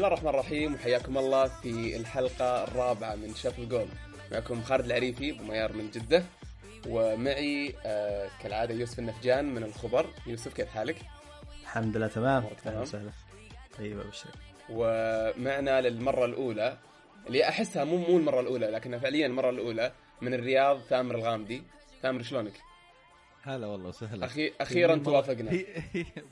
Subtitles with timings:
[0.00, 3.86] بسم الله الرحمن الرحيم وحياكم الله في الحلقة الرابعة من شاف الجول
[4.32, 6.24] معكم خالد العريفي وميار من جدة
[6.88, 10.96] ومعي آه كالعادة يوسف النفجان من الخبر يوسف كيف حالك؟
[11.62, 13.10] الحمد لله تمام تمام؟ وسهلا
[13.78, 14.30] طيب ابشر
[14.70, 16.78] ومعنا للمرة الأولى
[17.26, 21.62] اللي أحسها مو مو المرة الأولى لكنها فعليا المرة الأولى من الرياض ثامر الغامدي
[22.02, 22.69] ثامر شلونك؟
[23.42, 24.26] هلا والله وسهلا.
[24.26, 25.50] أخي أخيرا مرة- توافقنا.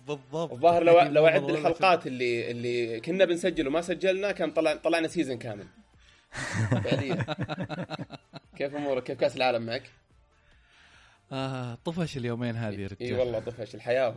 [0.08, 0.52] بالضبط.
[0.52, 5.08] الظاهر لو لو اعد والله الحلقات اللي اللي كنا بنسجل وما سجلنا كان طلع طلعنا
[5.08, 5.66] season كامل.
[6.84, 7.26] فعليا
[8.58, 9.82] كيف أمورك؟ كيف كأس العالم معك؟
[11.32, 13.18] آه طفش اليومين هذه يا اي رجال.
[13.18, 13.74] والله طفش.
[13.74, 14.14] الحياة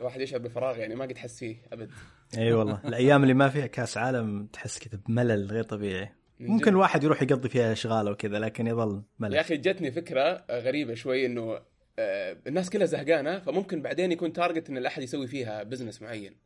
[0.00, 1.90] الواحد يشعر بفراغ يعني ما قد حس فيه أبد.
[2.38, 2.80] إي والله.
[2.84, 6.08] الأيام اللي ما فيها كأس عالم تحس كذا بملل غير طبيعي.
[6.40, 6.68] ممكن.
[6.70, 9.34] الواحد يروح يقضي فيها أشغال وكذا لكن يظل ملل.
[9.34, 11.60] يا أخي جتني فكرة غريبة شوي إنه
[11.98, 16.36] الناس كلها زهقانة فممكن بعدين يكون target إن الأحد يسوي فيها business معين.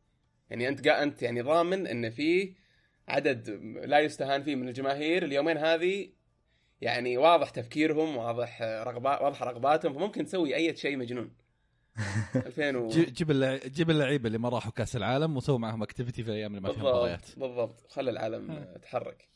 [0.49, 2.53] يعني أنت قا أنت يعني ضامن إن في
[3.07, 3.49] عدد
[3.85, 5.23] لا يستهان فيه من الجماهير.
[5.25, 6.09] اليومين هذه
[6.81, 11.31] يعني واضح تفكيرهم واضح رغبات واضحه رغباتهم فممكن تسوي أي شيء مجنون.
[12.35, 12.87] 2000 و...
[12.87, 16.51] جي- جيب اللع- جيب اللعيبة اللي ما راحوا كأس العالم وسووا معهم activity في الأيام
[16.55, 17.21] اللي ما فيها مباريات.
[17.21, 17.39] بالضبط.
[17.39, 19.27] بالضبط خلي العالم يتحرك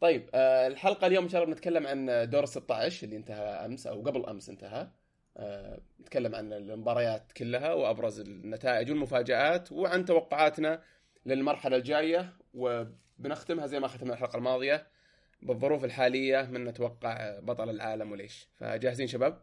[0.00, 4.02] طيب آه، الحلقة اليوم إن شاء الله بنتكلم عن دور 16 اللي انتهى أمس أو
[4.02, 4.68] قبل أمس انتهى.
[4.80, 4.92] آه،
[6.00, 10.82] نتكلم عن المباريات كلها وأبرز النتائج والمفاجآت وعن توقعاتنا
[11.26, 14.86] للمرحلة الجاية وبنختمها زي ما ختمنا الحلقة الماضية
[15.42, 18.48] بالظروف الحالية من نتوقع بطل العالم وليش.
[18.56, 19.42] فجاهزين شباب؟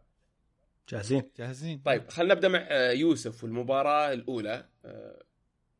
[0.88, 1.30] جاهزين.
[1.38, 1.82] جاهزين.
[1.84, 4.68] طيب خلينا نبدأ مع آه، يوسف والمباراة الأولى.
[4.84, 5.22] آه،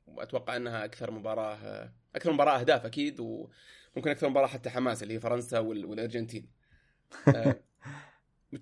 [0.06, 5.14] وأتوقع أنها أكثر مباراة آه، أكثر مباراة أهداف أكيد وممكن أكثر مباراة حتى حماس اللي
[5.14, 6.48] هي فرنسا وال- والأرجنتين.
[7.28, 7.56] آه،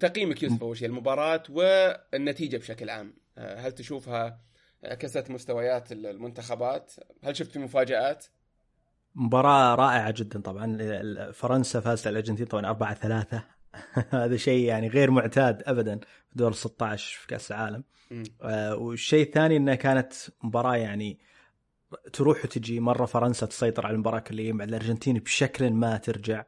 [0.01, 3.15] تقييمك يوسف أول شيء المباراة والنتيجة بشكل عام.
[3.39, 4.41] آه، هل تشوفها
[4.85, 6.93] عكست مستويات المنتخبات؟
[7.25, 8.27] هل شفت في مفاجآت؟
[9.15, 10.79] مباراة رائعة جدا طبعا.
[11.33, 13.43] فرنسا فازت على الأرجنتين طبعا 4 3
[14.11, 17.85] هذا شيء يعني غير معتاد ابدا في دور 16 في كأس العالم.
[18.43, 21.19] آه، والشيء الثاني إنها كانت مباراة يعني
[22.13, 26.45] تروح وتجي مرة فرنسا تسيطر على المباراة كليا بعد الأرجنتين بشكل ما ترجع.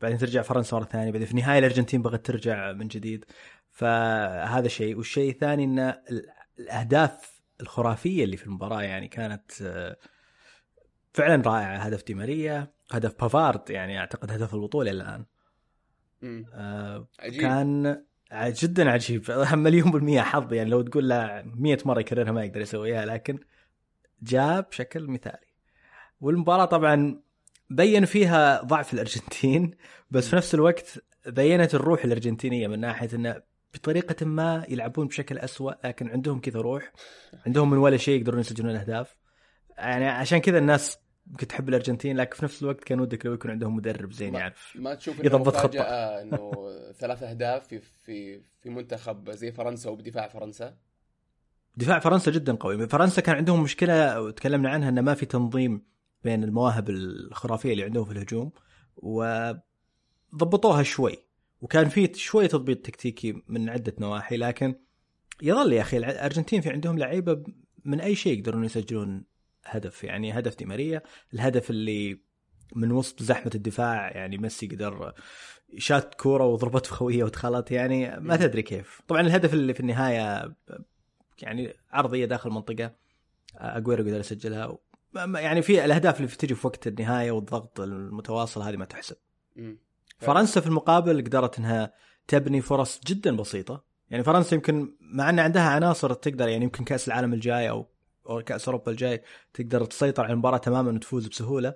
[0.00, 3.24] بعدين ترجع فرنسا مرة ثانية بعدين في النهاية الأرجنتين بغت ترجع من جديد.
[3.70, 4.96] فهذا شيء.
[4.96, 6.26] والشيء الثاني إن ال-
[6.58, 9.96] الأهداف الخرافية اللي في المباراة يعني كانت آه،
[11.12, 11.76] فعلا رائعة.
[11.76, 15.24] هدف دي ماريا هدف بافارد يعني أعتقد هدف البطولة الآن.
[16.54, 17.40] آه، عجيب.
[17.40, 19.30] كان جدا عجيب.
[19.52, 23.38] مليون بالمية حظ يعني لو تقول له 100 مرة يكررها ما يقدر يسويها لكن
[24.22, 25.46] جاء بشكل مثالي.
[26.20, 27.20] والمباراة طبعا
[27.70, 29.70] بين فيها ضعف الأرجنتين
[30.10, 33.42] بس في نفس الوقت بينت الروح الأرجنتينية من ناحية أنه
[33.74, 36.92] بطريقة ما يلعبون بشكل أسوأ لكن عندهم كذا روح
[37.46, 39.16] عندهم من ولا شيء يقدرون يسجلون أهداف.
[39.78, 40.98] يعني عشان كذا الناس
[41.30, 44.72] يمكن تحب الأرجنتين لكن في نفس الوقت كان ودك لو يكون عندهم مدرب زين يعرف
[44.76, 45.56] ما تشوف إنه يضبط.
[45.56, 45.84] مفاجأة
[46.22, 46.52] إنه
[46.98, 50.76] ثلاث أهداف في في في منتخب زي فرنسا وبدفاع فرنسا؟
[51.76, 52.88] دفاع فرنسا جدا قوي.
[52.88, 55.82] فرنسا كان عندهم مشكلة وتكلمنا عنها إنه ما في تنظيم
[56.24, 58.52] بين المواهب الخرافية اللي عندهم في الهجوم
[58.96, 61.16] وضبطوها شوي.
[61.60, 64.74] وكان في شوي تضبيط تكتيكي من عدة نواحي لكن
[65.42, 67.42] يظل يا أخي الأرجنتين في عندهم لعيبة
[67.84, 69.24] من أي شيء يقدرون يسجلون
[69.64, 70.04] هدف.
[70.04, 71.02] يعني هدف دي ماريا
[71.34, 72.20] الهدف اللي
[72.76, 75.12] من وسط زحمة الدفاع يعني ميسي قدر
[75.76, 79.02] شات كورة وضربت في خويه ودخلت يعني ما تدري كيف.
[79.08, 80.54] طبعا الهدف اللي في النهاية
[81.42, 82.94] يعني عرضية داخل المنطقة
[83.56, 84.78] اجويرو قدر يسجلها.
[85.18, 89.16] يعني في الأهداف اللي تجي في وقت النهاية والضغط المتواصل هذه ما تحسب.
[90.18, 91.92] فرنسا في المقابل قدرت إنها
[92.28, 93.84] تبني فرص جدا بسيطة.
[94.10, 97.86] يعني فرنسا يمكن مع إن عندها عناصر تقدر يعني يمكن كأس العالم الجاي أو
[98.28, 99.22] أو كأس أوروبا الجاي
[99.54, 101.74] تقدر تسيطر على المباراة تماما وتفوز بسهولة.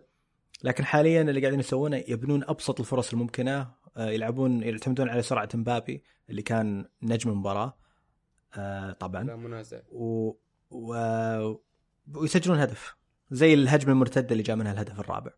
[0.62, 6.02] لكن حاليا اللي قاعدين يسوونه يبنون أبسط الفرص الممكنة آه، يلعبون يعتمدون على سرعة مبابي
[6.30, 7.76] اللي كان نجم المباراة
[8.56, 9.24] آه، طبعا.
[9.24, 9.80] لا منازع.
[9.92, 10.32] و...
[10.70, 10.94] و...
[12.14, 12.96] ويسجلون هدف.
[13.32, 15.30] زي الهجمة المرتدة اللي جاء منها الهدف الرابع.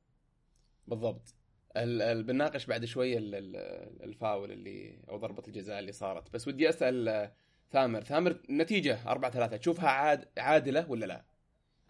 [0.88, 1.34] بالضبط.
[1.76, 6.32] ال- ال- بنناقش بعد شوية ال- ال- الفاول اللي أو ضربة الجزاء اللي صارت.
[6.32, 7.32] بس ودي أسأل آه،
[7.72, 8.04] ثامر.
[8.04, 11.24] ثامر النتيجه 4 3 تشوفها عاد عادلة ولا لا؟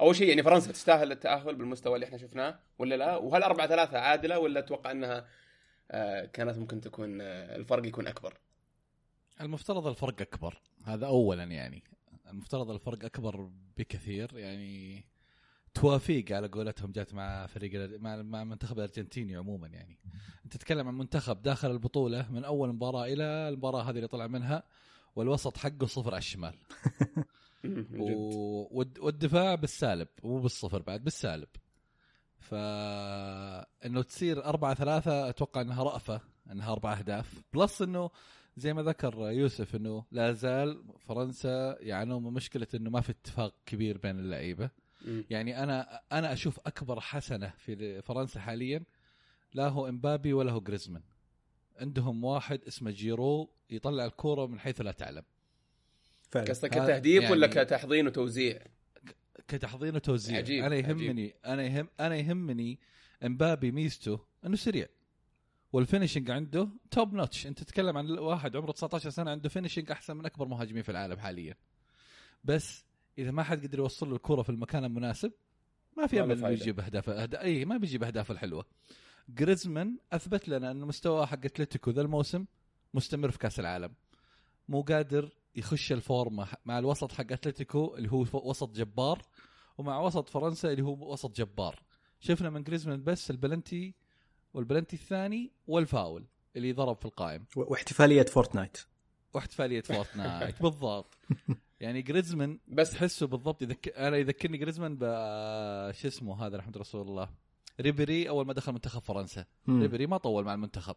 [0.01, 3.99] أول شيء يعني فرنسا تستاهل التأهل بالمستوى اللي إحنا شفناه ولا لا؟ وهل 4 3
[3.99, 5.27] عادلة ولا أتوقع إنها
[5.91, 8.39] آه، كانت ممكن تكون آه، الفرق يكون أكبر؟
[9.41, 10.61] المفترض الفرق أكبر.
[10.85, 11.83] هذا اولا يعني.
[12.31, 14.39] المفترض الفرق أكبر بكثير.
[14.39, 15.05] يعني
[15.75, 19.99] توافيق على قولتهم جات مع فريق مع مع منتخب الأرجنتيني عموما يعني.
[20.45, 24.63] أنت تتكلم عن منتخب داخل البطولة من أول مباراة إلى المباراة هذه اللي طلع منها
[25.17, 26.55] والوسط حقه صفر على الشمال.
[27.99, 28.79] و...
[28.81, 31.49] والد- والدفاع بالسالب مو بالصفر بعد بالسالب.
[32.39, 32.55] ف
[33.85, 36.21] إنه تصير 4 3 أتوقع إنها رأفة
[36.53, 37.43] إنها أربع أهداف.
[37.55, 38.11] plus إنه
[38.57, 43.55] زي ما ذكر يوسف إنه لا زال فرنسا يعانون من مشكلة إنه ما في اتفاق
[43.67, 44.71] كبير بين اللعيبة.
[45.05, 45.25] مم.
[45.31, 48.83] يعني أنا أنا أشوف أكبر حسنة في فرنسا حاليا
[49.55, 51.03] لا هو إمبابي ولا هو جريزمان.
[51.81, 55.23] عندهم واحد اسمه جيرو يطلع الكورة من حيث لا تعلم.
[56.31, 56.47] فعلا.
[56.49, 58.63] قصدك كتهديف يعني- ولا كتحضير وتوزيع؟
[59.49, 60.39] كتحضير وتوزيع.
[60.39, 62.79] عجيب، أنا يهمني أنا يهم أنا يهمني
[63.25, 64.87] إمبابي ميزته إنه سريع.
[65.73, 70.17] وال finishing عنده top notch أنت تتكلم عن واحد عمره 19 سنة عنده finishing أحسن
[70.17, 71.55] من أكبر مهاجمين في العالم حاليا.
[72.45, 72.85] بس
[73.19, 75.33] إذا ما حد قدر يوصل له الكرة في المكان المناسب
[75.97, 76.49] ما في أمل إنه.
[76.49, 77.35] يجيب أهداف أهد...
[77.35, 78.65] اي ما بيجيب أهداف الحلوة.
[79.29, 82.45] جريزمان أثبت لنا إنه مستواه حق أتلتيكو ذا الموسم
[82.95, 83.95] مستمر في كأس العالم.
[84.69, 89.23] مو قادر يخش الفورمة مع الوسط حق أتلتيكو اللي هو وسط جبار
[89.79, 91.83] ومع وسط فرنسا اللي هو وسط جبار.
[92.21, 93.95] شفنا من جريزمان بس البلنتي
[94.55, 96.25] والبلنتي الثاني والفاول
[96.57, 97.45] اللي ضرب في القائم.
[97.57, 98.79] واحتفالية Fortnite.
[99.35, 101.19] واحتفالية Fortnite بالضبط.
[101.81, 103.89] يعني جريزمان بس تحسه بالضبط يذك...
[103.89, 105.03] أنا يذكرني جريزمان ب
[105.93, 107.29] شو اسمه هذا رحمة رسول الله
[107.81, 109.83] ريبري أول ما دخل منتخب فرنسا مم.
[109.83, 110.97] ريبري ما طول مع المنتخب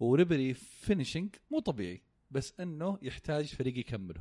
[0.00, 4.20] وريبري finishing مو طبيعي بس إنه يحتاج فريق يكمله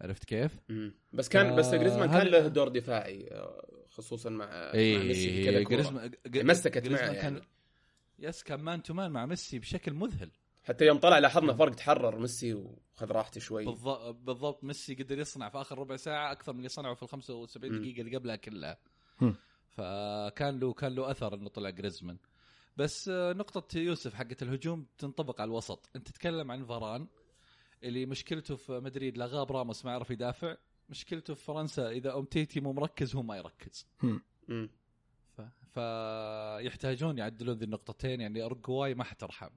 [0.00, 0.94] عرفت كيف؟ مم.
[1.12, 5.62] بس كان بس آه، جريزمان كان له دور دفاعي آه، خصوصا مع مع ميسي كذا.
[5.62, 7.14] جريزمان مسكت معه يعني.
[7.20, 7.40] كان
[8.18, 10.30] yes كان man to man مع ميسي بشكل مذهل
[10.70, 13.64] حتى يوم طلع لاحظنا فرق تحرر ميسي وخذ راحته شوي.
[13.64, 17.08] بالضبط بالضبط ميسي قدر يصنع في آخر ربع ساعة أكثر من اللي صنعه في ال
[17.08, 17.78] 75 مم.
[17.78, 18.78] دقيقة اللي قبلها كلها.
[19.68, 22.18] فكان له كان له أثر إنه طلع جريزمان.
[22.76, 27.06] بس آه، نقطة يوسف حقت الهجوم تنطبق على الوسط، أنت تتكلم عن فاران
[27.82, 30.56] اللي مشكلته في مدريد لا غاب راموس ما يعرف يدافع،
[30.88, 33.86] مشكلته في فرنسا إذا امتيتي مو مركز هو ما يركز،.
[35.74, 39.50] فيحتاجون يعدلون ذي النقطتين يعني ارجواي ما حترحم.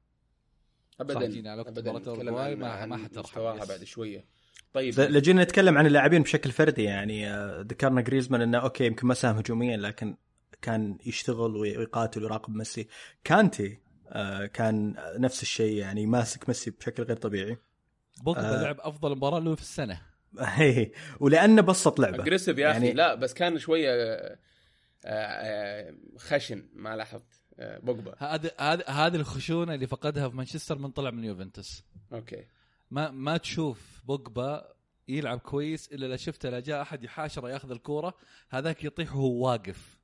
[0.99, 3.41] ابدا جينا على وقت عن- ما- ما حترحم.
[3.41, 4.25] بعد شوية.
[4.73, 4.99] طيب.
[4.99, 9.37] لجينا نتكلم عن اللاعبين بشكل فردي يعني آه، ذكرنا جريزمان إنه okay يمكن ما ساهم
[9.37, 10.15] هجوميا لكن
[10.61, 12.87] كان يشتغل وي- ويقاتل ويراقب ميسي.
[13.23, 13.79] كانتي
[14.09, 17.57] آه، كان نفس الشيء يعني ماسك ميسي بشكل غير طبيعي.
[18.23, 18.63] بوجبا آه.
[18.63, 20.01] لعب أفضل مباراة له في السنة.
[20.39, 22.23] هي ولأنه بسط لعبة.
[22.23, 23.89] aggressive يا أخي يعني- لا بس كان شوية
[25.05, 27.42] آه، خشن ما لاحظت.
[27.59, 28.15] بوجبا.
[28.17, 31.83] هذه هذه هذه الخشونة اللي فقدها في مانشستر من طلع من يوفنتوس.
[32.13, 32.45] okay.
[32.91, 34.73] ما ما تشوف بوجبا
[35.07, 38.13] يلعب كويس إلا لا شفته لا جاء أحد يحاشره ياخذ الكورة
[38.49, 39.99] هذاك يطيح وهو واقف.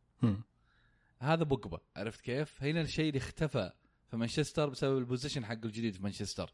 [1.19, 3.71] هذا بوجبا عرفت كيف؟ هنا الشيء اللي اختفى
[4.07, 6.53] في مانشستر بسبب ال position حقه الجديد في مانشستر.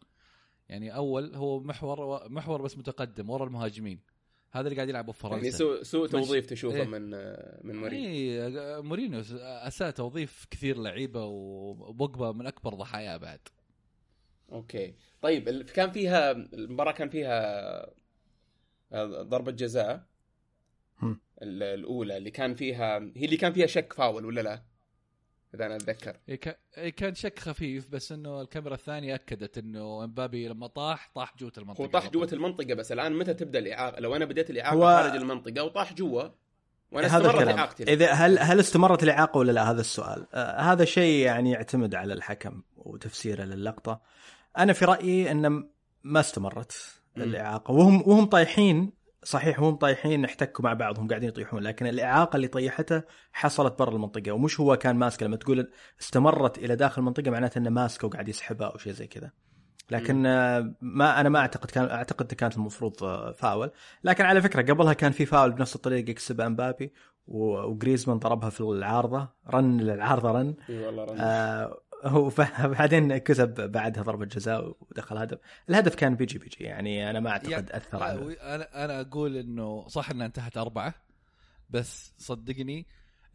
[0.69, 3.99] يعني أول هو محور محور بس متقدم ورا المهاجمين.
[4.55, 6.83] هذا اللي قاعد يلعبه في يعني فرنسا سوء سوء مش- توظيف تشوفه إيه.
[6.83, 7.09] من
[7.67, 8.09] من مورينيو.
[8.45, 13.39] اي مورينيو أساء توظيف كثير لعيبة وبوجبا من أكبر ضحاياه بعد.
[14.51, 14.93] أوكي.
[15.21, 17.35] طيب ال- كان فيها المباراة كان فيها
[18.91, 20.03] آه، ضربة جزاء.
[21.41, 24.63] الأولى اللي كان فيها هي اللي كان فيها شك فاول ولا لا؟
[25.55, 30.03] إذا أنا أتذكر إيه كا- إيه كان شك خفيف بس إنه الكاميرا الثانية أكدت إنه
[30.03, 32.29] امبابي لما طاح طاح جوة المنطقة هو طاح على جوة.
[32.33, 36.23] المنطقة بس الآن متى تبدأ الإعاقة؟ لو أنا بديت الإعاقة هو- خارج المنطقة وطاح جوا
[36.91, 40.85] وأنا هذا استمرت إعاقتي إذا هل هل استمرت الإعاقة ولا لا هذا السؤال آه هذا
[40.85, 44.01] شيء يعني يعتمد على الحكم وتفسيره للقطه
[44.57, 45.63] أنا في رأيي إن
[46.03, 46.95] ما استمرت.
[47.17, 48.91] الإعاقة وهم وهم طايحين
[49.25, 53.01] صحيح وهم طايحين احتكوا مع بعضهم قاعدين يطيحون لكن الإعاقة اللي طيحته
[53.33, 57.69] حصلت برا المنطقة ومش هو كان ماسكه لما تقول استمرت إلى داخل المنطقة معناته إنه
[57.69, 59.31] ماسكه وقاعد يسحبها أو شيء زي كذا.
[59.91, 60.21] لكن
[60.81, 62.93] ما أنا ما أعتقد كان أعتقد كانت المفروض
[63.33, 63.71] فاول.
[64.03, 66.93] لكن على فكرة قبلها كان في فاول بنفس الطريقة يكسبها أمبابي
[67.27, 70.55] وجريزمان ضربها في العارضة رن للعارضة رن.
[70.69, 71.17] إي والله رن.
[71.19, 72.31] آه هو
[72.63, 75.39] بعدين كسب بعدها ضربة جزاء ودخل هدف.
[75.69, 79.87] الهدف كان بيجي بيجي يعني أنا ما أعتقد يعني- أثر على أنا أنا أقول إنه
[79.87, 80.93] صح إنها انتهت أربعة
[81.69, 82.85] بس صدقني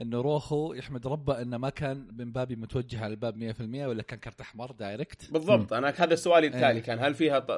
[0.00, 4.40] إنه روخو يحمد ربه إنه ما كان بمبابي متوجه على الباب 100% ولا كان كرت
[4.40, 5.72] أحمر دايركت بالضبط.
[5.72, 6.82] أنا هذا السؤال التالي إيه.
[6.82, 7.50] كان هل فيها ط...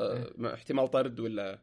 [0.45, 1.59] احتمال طرد ولا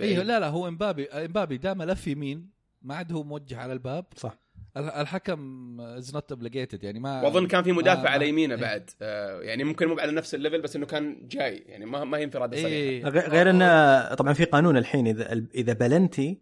[0.00, 2.50] أيوه لا لا هو امبابي إمبابي دام لف يمين
[2.82, 4.04] ما عاد هو موجه على الباب.
[4.16, 4.38] صح.
[4.76, 8.60] الحكم is not obligated يعني ما وأظن كان في مدافع ما- على يمينه إيه.
[8.60, 8.90] بعد.
[9.02, 11.56] آه يعني ممكن مو على نفس ال level بس إنه كان جاي.
[11.56, 12.68] يعني ما ما هي انفراده صريحة.
[12.68, 13.04] إيه.
[13.28, 16.40] غير إنه طبعا في قانون الحين إذا إذا بلنتي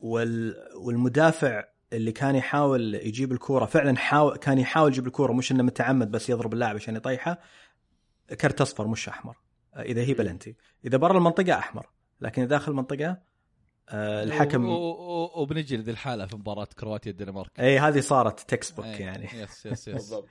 [0.00, 5.62] وال والمدافع اللي كان يحاول يجيب الكورة فعلا حاول كان يحاول يجيب الكورة مش إنه
[5.62, 7.38] متعمد بس يضرب اللاعب عشان يطيحه
[8.40, 9.36] كرت أصفر مش أحمر.
[9.78, 10.56] إذا هي بلنتي.
[10.84, 11.86] إذا برا المنطقة أحمر
[12.20, 13.22] لكن داخل المنطقة آه،
[13.92, 17.60] الحكم و- و- وبنجي لذي الحالة في مباراة كرواتيا الدنمارك.
[17.60, 19.24] اي هذه صارت textbook إيه، يعني.
[19.24, 20.28] yes yes yes بالضبط.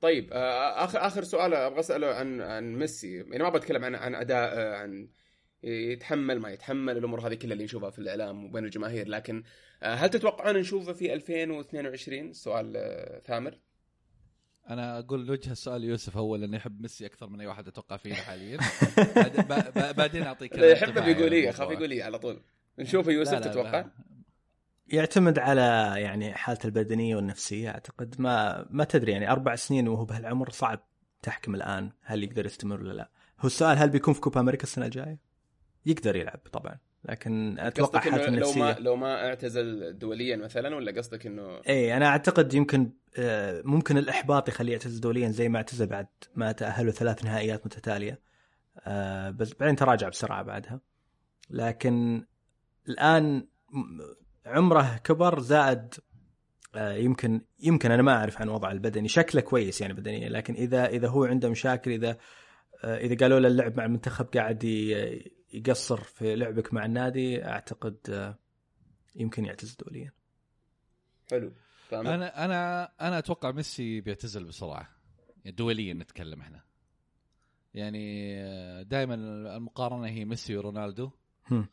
[0.00, 3.16] طيب آه، اخر آخر سؤال أبغى أسأله عن عن ميسي.
[3.16, 5.08] يعني ما بتكلم عن عن أداء آه، عن
[5.62, 9.08] يتحمل ما يتحمل الأمور هذه كلها اللي نشوفها في الإعلام وبين الجماهير.
[9.08, 9.42] لكن
[9.82, 13.58] آه، هل تتوقعون نشوفه في 2022 سؤال آه، ثامر.
[14.70, 18.14] أنا أقول وجه السؤال يوسف اول انه يحب ميسي أكثر من أي واحد أتوقع فينا
[18.14, 18.58] حاليا.
[19.98, 21.66] بعدين أعطيك انطباعي بيقول إيه الموضوع.
[21.66, 22.42] خاف يقول إيه على طول.
[22.78, 23.50] نشوفه يوسف لا، لا، لا.
[23.50, 23.84] تتوقع؟
[24.88, 28.14] يعتمد على يعني حالته البدنية والنفسية أعتقد.
[28.18, 30.80] ما ما تدري يعني أربع سنين وهو بهالعمر صعب
[31.22, 33.10] تحكم الآن هل يقدر يستمر ولا لا.
[33.40, 35.18] هو السؤال هل بيكون في كوبا أمريكا السنة الجاية؟
[35.86, 38.84] يقدر يلعب طبعا لكن أتوقع حالته إنه لو ما النفسية.
[38.84, 44.48] لو ما اعتزل دوليا مثلا ولا قصدك إنه اي أنا أعتقد يمكن آه، ممكن الإحباط
[44.48, 48.20] يخليه يعتزل دوليا زي ما اعتزل بعد ما تأهلوا ثلاث نهائيات متتالية.
[48.80, 50.80] آه، بس بعدين تراجع بسرعة بعدها.
[51.50, 52.24] لكن
[52.88, 53.48] الآن
[54.46, 55.94] عمره كبر زائد
[56.74, 59.08] آه، يمكن يمكن أنا ما أعرف عن وضعه البدني.
[59.08, 62.18] شكله كويس يعني بدنيا لكن إذا إذا هو عنده مشاكل إذا
[62.84, 64.64] آه، إذا قالوا له اللعب مع المنتخب قاعد
[65.52, 68.38] يقصر في لعبك مع النادي أعتقد آه،
[69.14, 70.12] يمكن يعتزل دوليا.
[71.30, 71.52] حلو.
[71.92, 74.88] أنا أنا أنا أتوقع ميسي بيعتزل بسرعة.
[75.44, 76.62] يعني دوليا نتكلم إحنا.
[77.74, 78.34] يعني
[78.84, 81.10] دائما المقارنة هي ميسي ورونالدو.
[81.50, 81.68] هم.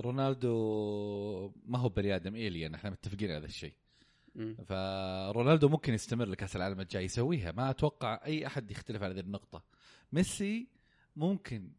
[0.00, 3.72] رونالدو ما هو بني آدم الين إحنا متفقين على هذا الشيء.
[4.66, 9.62] فرونالدو ممكن يستمر لكأس العالم الجاي يسويها ما أتوقع أي أحد يختلف على هذه النقطة.
[10.12, 10.66] ميسي
[11.16, 11.70] ممكن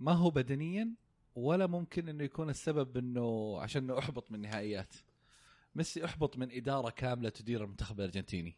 [0.00, 0.88] ما هو بدنيا
[1.36, 4.94] ولا ممكن إنه يكون السبب إنه عشان إنه أحبط من النهائيات.
[5.74, 8.56] ميسي أحبط من إدارة كاملة تدير المنتخب الأرجنتيني.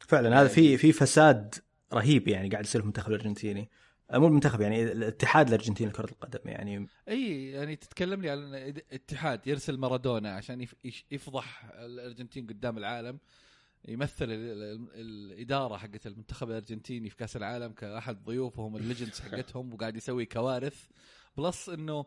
[0.00, 1.54] فعلا هذا في في فساد
[1.92, 3.60] رهيب يعني قاعد يصير في المنتخب الأرجنتيني.
[3.60, 3.66] آه،
[4.14, 8.54] مو المنتخب يعني الاتحاد الأرجنتيني لكرة القدم يعني أي يعني تتكلم لي عن
[8.92, 10.66] اتحاد يرسل مارادونا عشان
[11.10, 13.18] يفضح الأرجنتين قدام العالم
[13.88, 19.96] يمثل ال- ال- الإدارة حقت المنتخب الأرجنتيني في كأس العالم كأحد ضيوفهم الليجندز حقتهم وقاعد
[19.96, 20.86] يسوي كوارث.
[21.36, 22.06] plus إنه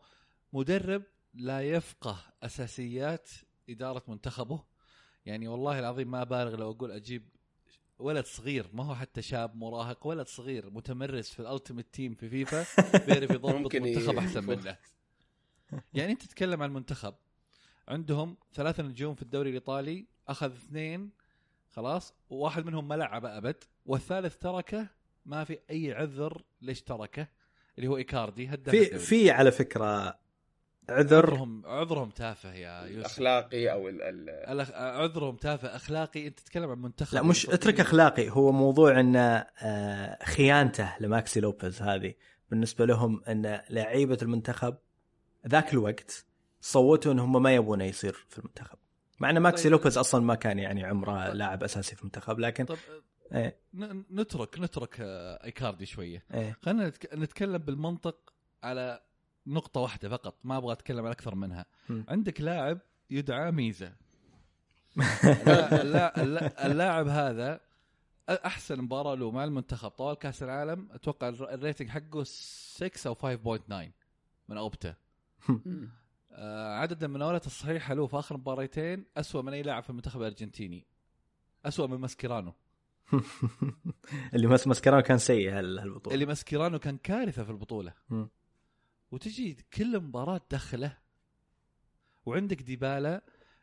[0.53, 3.29] مدرب لا يفقه أساسيات
[3.69, 4.63] إدارة منتخبه.
[5.25, 7.23] يعني والله العظيم ما بالغ لو أقول أجيب
[7.99, 12.29] ولد صغير ما هو حتى شاب مراهق ولد صغير متمرس في ال ultimate team في
[12.29, 12.65] فيفا
[13.05, 14.77] بيعرف يضبط منتخب أحسن منه.
[15.93, 17.15] يعني أنت تتكلم عن المنتخب
[17.87, 21.11] عندهم ثلاثة نجوم في الدوري الإيطالي أخذ اثنين
[21.71, 24.87] خلاص وواحد منهم ما لعب أبد والثالث تركه
[25.25, 27.27] ما في أي عذر ليش تركه
[27.77, 28.99] اللي هو إيكاردي هداف في.
[28.99, 30.19] في على فكرة
[30.89, 31.25] عذر.
[31.25, 32.97] عذرهم عذرهم تافه يا يوسف.
[32.99, 37.79] الأخلاقي أو ال ال الأخ- عذرهم تافه أخلاقي أنت تتكلم عن منتخب لا مش اترك
[37.79, 42.13] أخلاقي هو موضوع إن آه، خيانته لماكسي لوبيز هذه
[42.49, 44.75] بالنسبة لهم إن لعيبة المنتخب
[45.47, 46.25] ذاك الوقت
[46.61, 48.77] صوتوا إن هم ما يبونه يصير في المنتخب.
[49.19, 49.71] مع إن ماكسي طيب.
[49.71, 52.77] لوبيز أصلا ما كان يعني عمره لاعب أساسي في المنتخب لكن طب
[53.33, 53.57] إيه.
[54.11, 56.23] نترك نترك آه، إيكاردي شوية.
[56.33, 56.57] إيه.
[56.61, 59.01] خلينا نتك- نتكلم بالمنطق على
[59.47, 61.65] نقطة واحدة فقط ما أبغى أتكلم عن أكثر منها.
[61.89, 62.03] م.
[62.07, 63.51] عندك لاعب يدعى
[65.81, 67.59] اللا- اللاعب هذا
[68.29, 69.89] أحسن مباراة له مع المنتخب.
[69.89, 73.91] طوال كأس العالم أتوقع الر- ال rating حقه 6 أو 5.9
[74.49, 74.95] من أوبتا.
[76.31, 80.85] آه، عدد المناولات الصحيحة له في آخر مباريتين اسوء من أي لاعب في المنتخب الأرجنتيني.
[81.65, 82.53] اسوء من ماسكيرانو.
[84.33, 86.13] اللي مس ماسكيرانو كان سيء هال- هالبطولة.
[86.13, 87.93] اللي ماسكيرانو كان كارثة في البطولة.
[89.13, 90.97] وتجي كل مباراة تدخله
[92.25, 93.21] وعندك ديبالا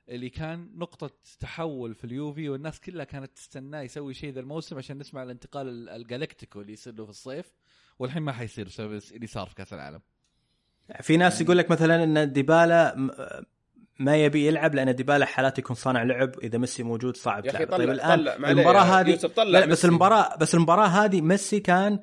[0.08, 4.98] اللي كان نقطة تحول في اليوفي والناس كلها كانت تستناه يسوي شيء ذا الموسم عشان
[4.98, 7.52] نسمع الانتقال ال- ال es: galáctico اللي يصير له في الصيف.
[7.98, 10.00] والحين ما حيصير بسبب اللي صار في كأس العالم.
[11.02, 12.96] في ناس يقول لك مثلا إن ديبالا
[13.98, 17.76] ما يبي يلعب لأن ديبالا حالات يكون صانع لعب إذا ميسي موجود صعب يا طلع
[17.76, 18.18] طيب الآن
[18.58, 19.86] يا هذه يوسف طلع لا بس ميسي.
[19.86, 22.00] المباراه بس المباراة هذه ميسي كان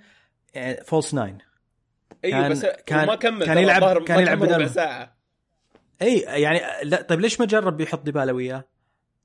[0.53, 1.37] يعني false nine
[2.25, 4.67] أيوه كان- بس كان- ما كمل كان يلعب- كان يلعب بداله.
[4.67, 5.17] ساعة
[6.01, 8.63] اي يعني لا طيب ليش ما جرب يحط ديبالا وياه؟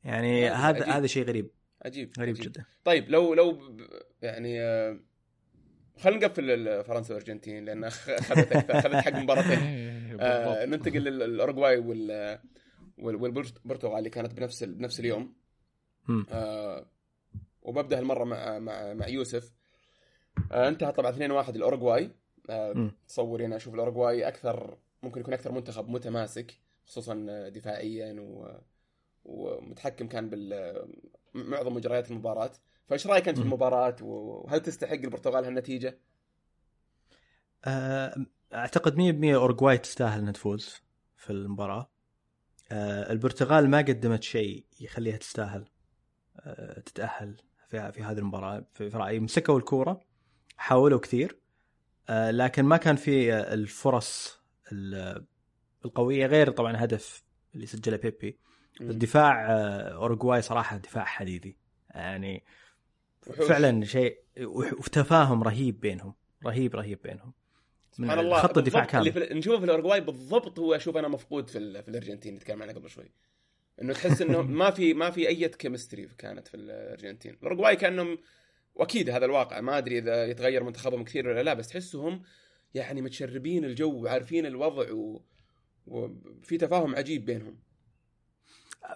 [0.04, 0.82] يعني عجيب.
[0.84, 1.50] هذا هذا شيء غريب
[1.84, 2.52] عجيب غريب عجيب.
[2.52, 3.76] جدا طيب لو لو
[4.22, 5.00] يعني آه،
[6.00, 9.58] خلينا نقفل فرنسا والأرجنتين لأن أخذت أكثر أخذت حق مباراتين
[10.20, 10.64] آه.
[10.64, 12.38] ننتقل للاوروغواي وال
[12.98, 15.34] وال- والبرتغال اللي كانت بنفس بنفس اليوم.
[16.30, 16.86] آه
[17.62, 19.52] وببدا هالمرة مع مع مع يوسف
[20.52, 22.10] آه انتهى طبعا 2-1 الأوروغواي
[22.50, 22.92] آه مم.
[23.08, 28.58] تصور هنا أشوف الأوروغواي أكثر ممكن يكون أكثر منتخب متماسك خصوصا دفاعيا و
[29.24, 30.74] ومتحكم كان بال
[31.34, 32.50] معظم مجريات المباراة
[32.88, 33.44] فإيش رأيك أنت في.
[33.44, 35.98] المباراة وهل تستحق البرتغال هالنتيجة؟
[37.64, 40.82] آه، أعتقد 100% اورجواي تستاهل إنها تفوز
[41.16, 41.90] في المباراة
[42.72, 45.68] آه، البرتغال ما قدمت شيء يخليها تستاهل
[46.40, 47.36] آه، تتأهل
[47.68, 50.00] في في هذه المباراة في رأيي مسكوا الكورة
[50.56, 51.41] حاولوا كثير آه،
[52.10, 54.40] لكن ما كان في آه، الفرص
[54.72, 55.24] ال-
[55.84, 57.22] القوية غير طبعا هدف
[57.54, 58.38] اللي سجله بيبي.
[58.80, 61.56] الدفاع آه، أوروغواي صراحة دفاع حديدي.
[61.90, 62.44] يعني.
[63.22, 66.14] فعلا شيء وتفاهم رهيب بينهم.
[66.46, 67.32] رهيب رهيب بينهم.
[67.98, 68.38] من سبحان الله.
[68.42, 69.26] خط الدفاع اللي كامل.
[69.28, 72.72] في نشوفه في الاورجواي بالضبط هو أشوف أنا مفقود في, ال- في الأرجنتين نتكلم عنه
[72.72, 73.10] قبل شوي.
[73.82, 77.32] إنه تحس إنه ما في ما في أي chemistry كانت في الأرجنتين.
[77.42, 78.18] الاورجواي كأنهم
[78.74, 82.22] وأكيد هذا الواقع ما أدري إذا يتغير منتخبهم كثير ولا لا بس تحسهم
[82.74, 85.22] يعني متشربين الجو وعارفين الوضع و...
[85.86, 87.58] وفي تفاهم عجيب بينهم.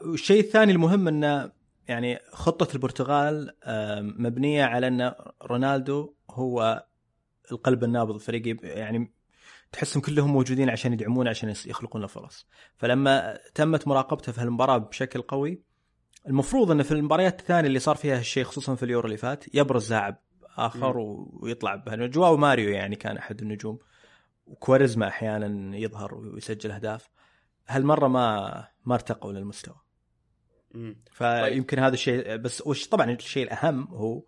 [0.03, 1.53] والشيء الثاني المهم انه
[1.89, 6.87] يعني خطة البرتغال آم، مبنية على إن رونالدو هو
[7.53, 9.13] القلب النابض الفريق يعني
[9.73, 15.23] تحسهم كلهم موجودين عشان يدعمونه عشان يخلقون له فرص فلما تمت مراقبته في هالمباراة بشكل
[15.23, 15.63] قوي
[16.29, 19.93] المفروض انه في المباريات الثانية اللي صار فيها هالشيء خصوصا في اليورو اللي فات يبرز
[19.93, 20.17] لاعب
[20.57, 23.79] آخر و- ويطلع بهالنجوم جواو ماريو يعني كان أحد النجوم.
[24.47, 27.09] وكواريزما أحيانا يظهر ويسجل أهداف.
[27.69, 29.75] هالمرة ما ما ارتقوا للمستوى.
[30.75, 30.97] مم.
[31.13, 34.23] فيمكن هذا الشيء بس وش طبعا الشيء الأهم هو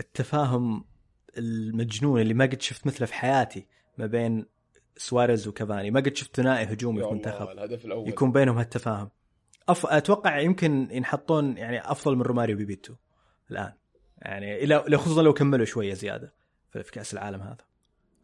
[0.00, 0.84] التفاهم
[1.38, 3.66] المجنون اللي ما قد شفت مثله في حياتي
[3.98, 4.46] ما بين
[4.96, 5.90] سواريز وكافاني.
[5.90, 7.48] ما قد شفت ثنائي هجومي في منتخب.
[7.48, 8.08] الهدف الأول.
[8.08, 9.10] يكون بينهم هالتفاهم.
[9.68, 9.86] أف...
[9.86, 12.94] أتوقع يمكن ينحطون يعني أفضل من روماريو بيبيتو
[13.50, 13.72] الآن.
[14.18, 16.32] يعني إلى لو- خصوصا لو كملوا شوية زيادة
[16.72, 17.56] في في كأس العالم هذا.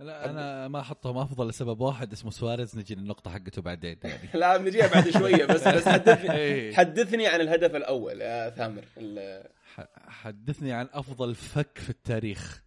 [0.00, 4.28] لا أنا ما أحطهم أفضل لسبب واحد اسمه سواريز نجي للنقطة حقته بعدين يعني.
[4.40, 6.74] لا بنجيها بعد شوية بس بس حدثني إيه.
[6.74, 12.56] حدثني عن الهدف الأول يا ثامر ال- ح- حدثني عن أفضل فك في التاريخ.
[12.56, 12.63] ال-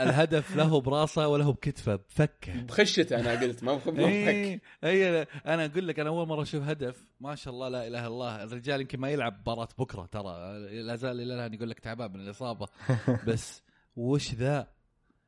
[0.00, 2.60] الهدف له براسه وله بكتفه؟ بفكه.
[2.62, 6.62] بخشته أنا قلت ما ما اي بفك اي أنا أقول لك أنا أول مرة أشوف
[6.62, 8.42] هدف ما شاء الله لا إله إلا الله.
[8.42, 12.20] الرجال يمكن ما يلعب مباراة بكرة ترى لا زال إلى الآن يقول لك تعبان من
[12.20, 12.68] الإصابة.
[13.28, 13.62] بس
[13.96, 14.66] وش ذا؟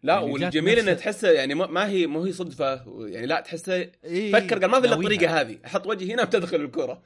[0.02, 4.32] لا يعني والجميل إنه تحسه يعني ما- هي مو هي صدفة يعني لا تحسه إيه
[4.32, 4.94] فكر قال ما في إلا.
[4.96, 5.58] الطريقة هذه.
[5.66, 7.02] أحط وجهي هنا بتدخل الكرة.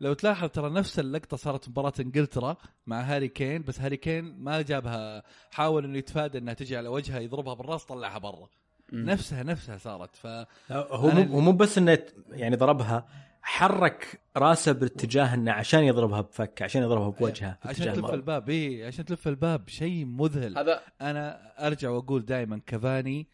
[0.00, 2.56] لو تلاحظ ترى نفس اللقطة صارت في مباراة إنجلترا
[2.86, 7.20] مع هاري كين بس هاري كين ما جابها حاول إنه يتفادى إنها تجي على وجهها
[7.20, 8.48] يضربها بالراس طلعها برا.
[8.92, 10.16] نفسها نفسها صارت.
[10.16, 10.26] ف
[10.70, 11.98] هو هو مو بس إنه
[12.30, 13.08] يعني ضربها
[13.42, 18.10] حرك راسه باتجاه إنه عشان يضربها بفك عشان يضربها بوجهه عشان تلف.
[18.10, 19.68] الباب اي عشان تلف الباب.
[19.68, 20.58] شيء مذهل.
[20.58, 23.28] هذا أنا أرجع وأقول دائما كافاني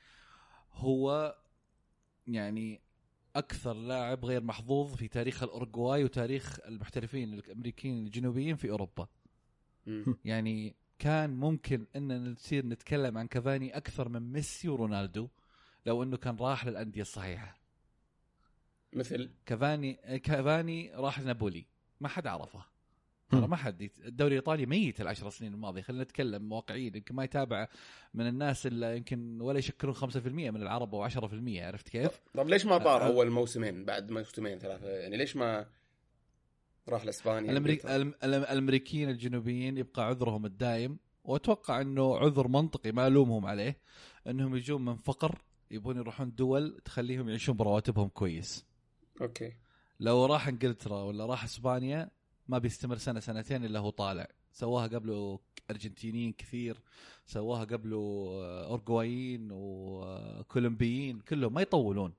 [0.75, 1.35] هو
[2.27, 2.84] يعني
[3.37, 9.07] أكثر لاعب غير محظوظ في تاريخ الاورجواي وتاريخ المحترفين الأمريكيين الجنوبيين في أوروبا.
[10.25, 15.29] يعني كان ممكن إن نصير نتكلم عن كافاني أكثر من ميسي ورونالدو
[15.87, 17.59] لو إنه كان راح للأندية الصحيحة.
[18.93, 21.67] مثل؟ كافاني كافاني راح لنابولي.
[22.01, 22.74] ما حد عرفه.
[23.41, 23.49] ترى.
[23.49, 25.83] ما حد الدوري الإيطالي ميت العشر سنين الماضية.
[25.83, 26.97] خلينا نتكلم واقعيين.
[26.97, 27.69] يمكن ما يتابع
[28.15, 30.17] من الناس اللي يمكن ولا يشكلون 5%
[30.51, 31.15] من العرب أو 10%
[31.63, 33.07] عرفت كيف؟ طب ليش ما طار أه.
[33.07, 35.67] أول موسمين بعد موسمين ثلاثة؟ يعني ليش ما
[36.89, 37.87] راح لإسبانيا؟ الأمريك...
[38.25, 43.79] الأمريكيين الجنوبيين يبقى عذرهم الدائم وأتوقع إنه عذر منطقي ما ألومهم عليه
[44.27, 48.67] إنهم يجون من فقر يبون يروحون دول تخليهم يعيشون برواتبهم كويس.
[49.21, 49.53] أوكي.
[50.01, 52.11] لو راح إنجلترا ولا راح إسبانيا
[52.49, 54.29] ما بيستمر سنة سنتين إلا هو طالع.
[54.53, 55.39] سواها قبله
[55.71, 56.77] أرجنتينيين كثير
[57.27, 58.29] سواها قبله
[58.67, 62.13] اورجوايين وكولومبيين كلهم ما يطولون.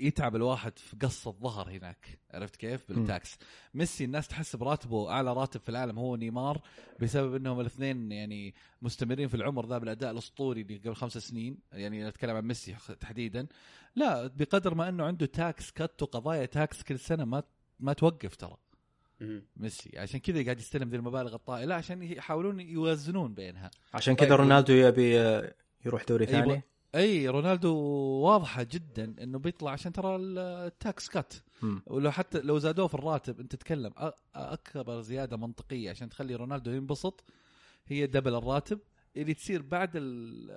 [0.00, 2.18] يتعب الواحد في قص الظهر هناك.
[2.30, 3.38] عرفت كيف؟ بال tax.
[3.74, 6.62] ميسي الناس تحس براتبه أعلى راتب في العالم هو نيمار
[7.00, 11.58] بسبب إنهم الاثنين يعني مستمرين في العمر ذا بالأداء الأسطوري اللي قبل خمس سنين.
[11.72, 13.46] يعني نتكلم عن ميسي تحديدا.
[13.96, 17.42] لا بقدر ما إنه عنده tax cut وقضايا tax كل سنة ما
[17.80, 18.56] ما توقف ترى.
[19.56, 23.70] ميسي عشان كذا قاعد يستلم ذي المبالغ الطائلة عشان يحاولون يوازنون بينها.
[23.94, 24.26] عشان طيب.
[24.28, 25.14] كذا رونالدو يبي
[25.86, 26.40] يروح دوري أيوة.
[26.46, 26.62] ثاني.
[26.94, 27.74] أي رونالدو
[28.22, 31.34] واضحة جدا إنه بيطلع عشان ترى ال tax cut.
[31.86, 36.70] ولو حتى لو زادوه في الراتب أنت تتكلم أ- أكبر زيادة منطقية عشان تخلي رونالدو
[36.70, 37.24] ينبسط
[37.86, 38.78] هي double الراتب
[39.16, 40.50] اللي تصير بعد ال-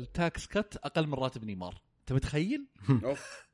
[0.00, 1.82] ال tax cut أقل من راتب نيمار.
[2.00, 2.66] أنت متخيل؟
[3.04, 3.45] أوف.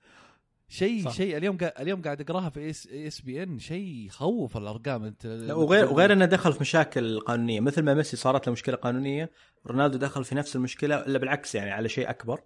[0.72, 1.10] شيء.
[1.10, 1.82] شيء اليوم قا...
[1.82, 3.58] اليوم قاعد أقراها في ESPN.
[3.58, 5.04] شيء يخوف الأرقام.
[5.04, 7.60] أنت لا، وغير وغير إنه دخل في مشاكل قانونية.
[7.60, 9.30] مثل ما ميسي صارت له مشكلة قانونية
[9.66, 12.40] رونالدو دخل في نفس المشكلة إلا بالعكس يعني على شيء أكبر.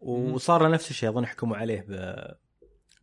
[0.00, 2.36] وصار له نفس الشيء أظن حكموا عليه ب-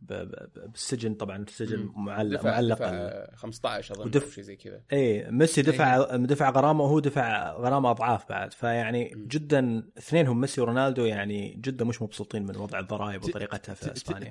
[0.00, 1.92] بالسجن طبعا السجن.
[1.96, 4.82] معلق دفع معلق دفع ال- 15 أظن ودف- أو شيء زي كذا.
[4.92, 8.52] إيه ميسي دفع دفع غرامة وهو دفع غرامة أضعاف بعد.
[8.52, 9.26] فيعني مم.
[9.26, 14.30] جدا اثنينهم ميسي ورونالدو يعني جدا مش مبسوطين من وضع الضرائب وطريقتها في إسبانيا.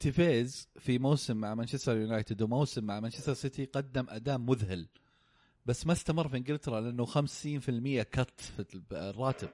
[0.00, 4.88] تيفيز في موسم مع مانشستر يونايتد وموسم مع مانشستر سيتي قدم أداء مذهل
[5.66, 9.48] بس ما استمر في إنجلترا لأنه 50% cut في الراتب.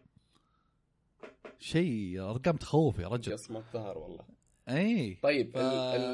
[1.58, 3.32] شيء أرقام تخوف يا رجل.
[3.32, 4.37] يصمت ظهر والله.
[4.68, 5.18] إي.
[5.22, 5.56] طيب ف...
[5.56, 5.62] ال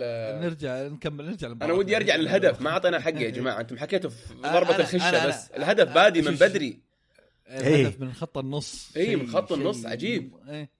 [0.03, 1.73] ال نرجع نكمل نرجع أنا.
[1.73, 2.61] ودي أرجع للهدف.
[2.61, 3.61] ما أعطينا حقه يا جماعة.
[3.61, 5.49] أنتم حكيتوا في ضربة أنا- الخشة أنا- بس.
[5.49, 6.81] أنا- الهدف أنا- بادي من بدري.
[7.51, 8.97] الهدف من خط النص.
[8.97, 10.35] إيه، شيء- من خط النص، عجيب.
[10.49, 10.71] إيه.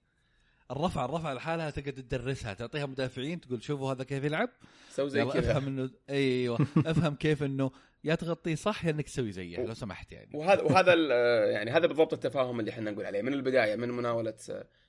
[0.71, 2.53] الرفع الرفع لحالها تقعد تدرسها.
[2.53, 4.49] تعطيها مدافعين تقول شوفوا هذا كيف يلعب.
[4.91, 5.51] سوي زي كذا.
[5.51, 6.67] أفهم انه أيوه.
[6.85, 7.71] أفهم كيف إنه
[8.03, 10.29] يا تغطيه صح يا إنك تسوي زيه لو سمحت يعني.
[10.33, 13.21] وهذا وهذا ال- يعني هذا بالضبط التفاهم اللي إحنا نقول عليه.
[13.21, 14.33] من البداية من مناولة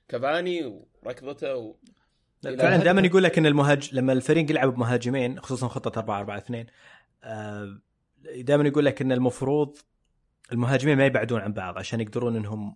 [0.09, 1.75] كافاني وركضته و...
[2.43, 6.65] فعلا دائما يقول لك إن المهاج لما الفريق يلعب بمهاجمين خصوصا خطة 4 4 2
[8.35, 9.77] دائما يقول لك إن المفروض
[10.51, 12.75] المهاجمين ما يبعدون عن بعض عشان يقدرون إنهم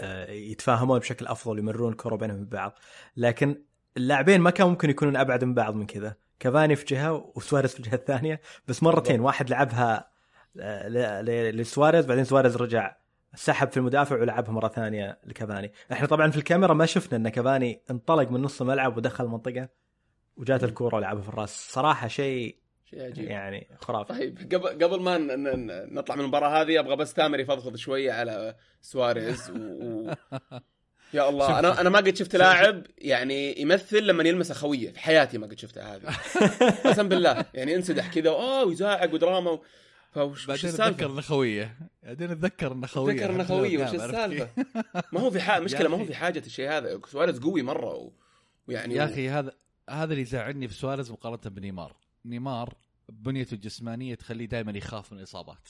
[0.00, 2.78] آه، يتفاهمون بشكل أفضل ويمرون الكره بينهم بعض.
[3.16, 3.62] لكن
[3.96, 6.16] اللاعبين ما كان ممكن يكونون أبعد من بعض من كذا.
[6.40, 9.20] كافاني في جهة وسواريز في الجهه الثانية بس مرتين.
[9.20, 10.10] واحد لعبها
[10.60, 12.96] آه، لسواريز بعدين سواريز رجع
[13.34, 15.72] سحب في المدافع ولعبها مرة ثانية لكافاني.
[15.92, 19.68] إحنا طبعا في الكاميرا ما شفنا إن كافاني انطلق من نص الملعب ودخل المنطقة
[20.36, 21.72] وجات الكورة ولعبها في الراس.
[21.72, 22.56] صراحة شيء
[22.90, 23.24] شيء عجيب.
[23.24, 24.12] يعني خرافي.
[24.12, 25.18] طيب قبل قبل ما
[25.92, 30.10] نطلع من المباراة هذه أبغى بس تامر يفضفض شوية على سواريز و...
[31.14, 34.90] يا الله أنا أنا ما قد شفت لاعب يعني يمثل لما يلمس أخوية.
[34.90, 36.14] في حياتي ما قد شفتها هذه.
[36.90, 39.62] قسم بالله يعني انسدح كذا أوه ويزاعق ودراما و...
[40.12, 44.64] فوش وش بعدين؟ اتذكر النخويه بعدين اتذكر النخويه ذكر انه خوية وش السالفة؟
[45.12, 47.00] ما هو في حاجة مشكلة ما هو في حاجة الشيء هذا.
[47.06, 48.12] سواريز قوي مرة و...
[48.68, 49.52] ويعني يا أخي هذا
[49.90, 51.96] هذا اللي يزعلني في سواريز مقارنة بنيمار.
[52.24, 52.74] نيمار
[53.08, 55.68] بنيته الجسمانية تخليه دائما يخاف من الإصابات.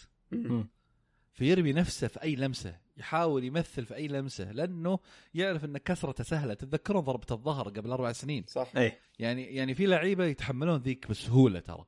[1.33, 4.99] فيرمي نفسه في أي لمسة يحاول يمثل في أي لمسة لأنه
[5.35, 6.55] يعرف إن كسرته سهلة.
[6.55, 8.73] تتذكرون ضربة الظهر قبل أربع سنين؟ صح.
[8.77, 11.87] اي يعني يعني في لعيبة يتحملون ذيك بسهولة ترى.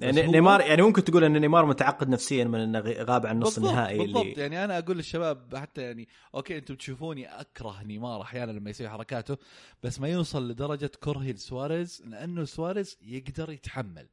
[0.00, 3.70] يعني نيمار يعني ممكن تقول إن نيمار متعقد نفسيا من إنه غاب عن نص بالضبط
[3.70, 8.52] النهائي بالضبط اللي يعني أنا أقول للشباب حتى يعني okay أنتم تشوفوني أكره نيمار أحيانا
[8.52, 9.36] لما يسوي حركاته
[9.82, 14.06] بس ما يوصل لدرجة كرهي لسواريز لأنه سواريز يقدر يتحمل.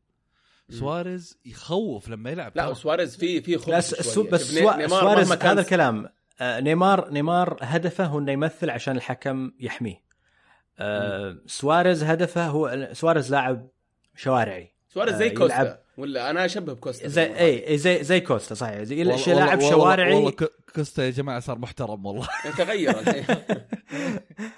[0.70, 2.72] سواريز يخوف لما يلعب لا ترى.
[2.72, 4.13] وسواريز في في لا خبث س- شوية.
[4.14, 4.41] so بس
[4.89, 6.10] سواريز هذا الكلام
[6.41, 10.02] آه، نيمار نيمار هدفه هو إنه يمثل عشان الحكم يحميه
[10.80, 13.67] آه، سواريز هدفه هو سواريز لاعب
[14.15, 15.62] شوارعي سواريز زي آه، كوستا.
[15.62, 18.82] يلعب- ولا أنا أشبه بكوستا زي اي إي، زي زي كوستا صحيح.
[18.84, 20.14] زي والله- شي لاعب والله- شوارعي.
[20.14, 22.28] والله ك- كوستا يا جماعة صار محترم والله.
[22.58, 23.00] تغير.
[23.00, 23.26] الحين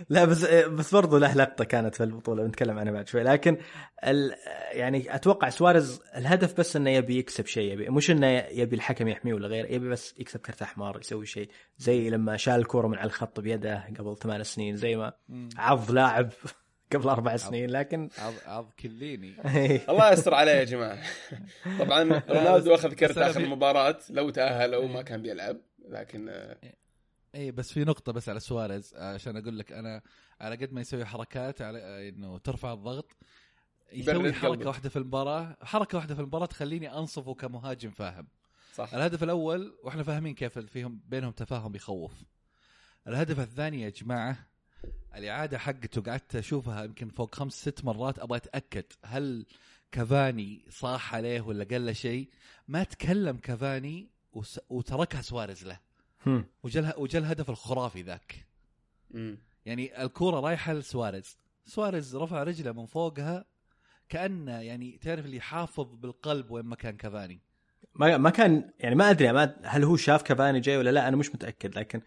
[0.10, 3.24] لا بس بس برضو له لقطة كانت في البطولة بنتكلم عنها بعد شوي.
[3.24, 3.58] لكن
[4.04, 4.36] ال
[4.72, 9.34] يعني أتوقع سواريز الهدف بس إنه يبي يكسب شيء يبي مش إنه يبي الحكم يحميه
[9.34, 11.50] ولا غير يبي بس يكسب كرت أحمر يسوي شيء.
[11.78, 15.14] زي لما شال الكورة من على الخط بيده قبل ثمان سنين زي ما
[15.58, 16.30] عض لاعب.
[16.96, 19.36] قبل أربع سنين لكن عض عض كليني.
[19.90, 21.00] الله يستر عليه يا جماعة.
[21.80, 25.58] طبعا رونالدو أخذ كرت آخر المباراة لو تأهل أو ما كان بيلعب
[25.90, 26.58] لكن آه،
[27.36, 30.02] اي بس في نقطة بس على سواريز عشان أقول لك أنا
[30.42, 33.18] على قد ما يسوي حركات على إنه ترفع الضغط
[33.94, 34.66] يسوي قلبك.
[34.66, 38.28] واحدة في المباراة حركة واحدة في المباراة تخليني أنصفه كمهاجم فاهم.
[38.76, 38.94] صح.
[38.94, 42.12] الهدف الأول وإحنا فاهمين كيف فيهم بينهم تفاهم يخوف.
[43.08, 44.38] الهدف الثاني يا جماعة
[45.16, 49.46] الإعادة حقته قعدت أشوفها يمكن فوق خمس ست مرات أبغى أتأكد هل
[49.92, 52.30] كافاني صاح عليه ولا قال له شيء.
[52.68, 55.80] ما تكلم كافاني وس- وتركها سواريز له.
[56.26, 56.46] هم.
[56.98, 58.46] وجا الهدف الخرافي ذاك.
[59.66, 61.38] يعني الكورة رايحة لسواريز.
[61.66, 63.46] سواريز رفع رجله من فوقها
[64.10, 67.40] كأنه يعني تعرف اللي حافظ بالقلب وين ما كان كافاني.
[67.96, 71.18] ما ما كان يعني ما أدري ما هل هو شاف كافاني جاي ولا لا؟ أنا
[71.18, 72.02] مش متأكد لكن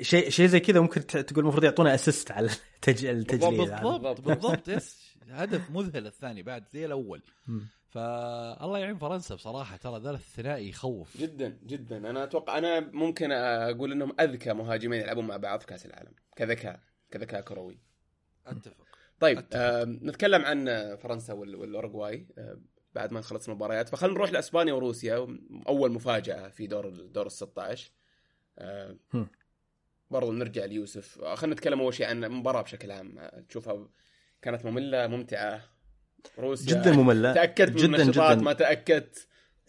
[0.00, 3.04] شيء شيء زي كذا ممكن ت- تقول المفروض يعطونا assist على التج...
[3.06, 3.82] التجليد هذا.
[3.82, 4.20] بالضبط بالضبط.
[4.20, 7.22] بالضبط يس هدف مذهل الثاني بعد زي الأول.
[7.88, 13.92] فالله يعين فرنسا بصراحة ترى ذا الثنائي يخوف جدا جدا أنا أتوقع أنا ممكن أقول
[13.92, 16.80] إنهم أذكى مهاجمين يلعبون مع بعض في كأس العالم كذكاء
[17.10, 17.78] كذكاء كروي
[18.46, 18.76] أتفق
[19.20, 19.60] طيب أتفق.
[19.60, 22.58] آه نتكلم عن فرنسا وال- والأوروغواي آه
[22.94, 27.90] بعد ما نخلص المباريات فخلينا نروح لأسبانيا وروسيا أول مفاجأة في دور دور ال 16
[28.58, 28.96] آه.
[30.14, 31.18] برضو نرجع ليوسف.
[31.22, 33.30] آه، خلينا نتكلم أول شيء عن المباراة بشكل عام.
[33.48, 33.88] تشوفها
[34.42, 35.60] كانت مملة ممتعة.
[36.38, 37.32] روسيا جدا مملة.
[37.42, 38.34] تأكدت من جدا جدا.
[38.34, 39.28] ما تأكدت.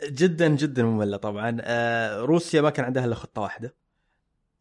[0.10, 1.58] جدا جدا مملة طبعا.
[1.62, 3.76] آه، روسيا ما كان عندها إلا خطة واحدة.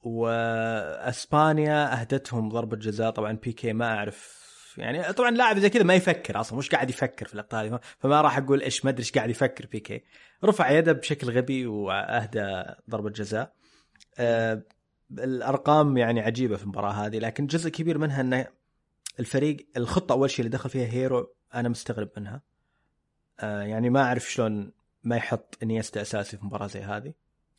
[0.01, 3.11] وأسبانيا أهدتهم ضربة جزاء.
[3.11, 4.45] طبعا بيكي ما أعرف
[4.79, 8.21] يعني طبعا لاعب زي كذا ما يفكر أصلا مش قاعد يفكر في اللقطه هذه فما
[8.21, 10.05] راح أقول إيش ما أدري إيش قاعد يفكر بيكي
[10.45, 13.53] رفع يده بشكل غبي وأهدى ضربة جزاء.
[14.19, 14.63] آه
[15.19, 18.47] الأرقام يعني عجيبة في المباراة هذه لكن جزء كبير منها انه
[19.21, 22.43] الفريق الخطة أول شيء اللي دخل فيها هيرو أنا مستغرب منها.
[23.41, 24.73] آه يعني ما أعرف شلون
[25.05, 27.13] ما يحط إنيستا أساسي في مباراة زي هذه.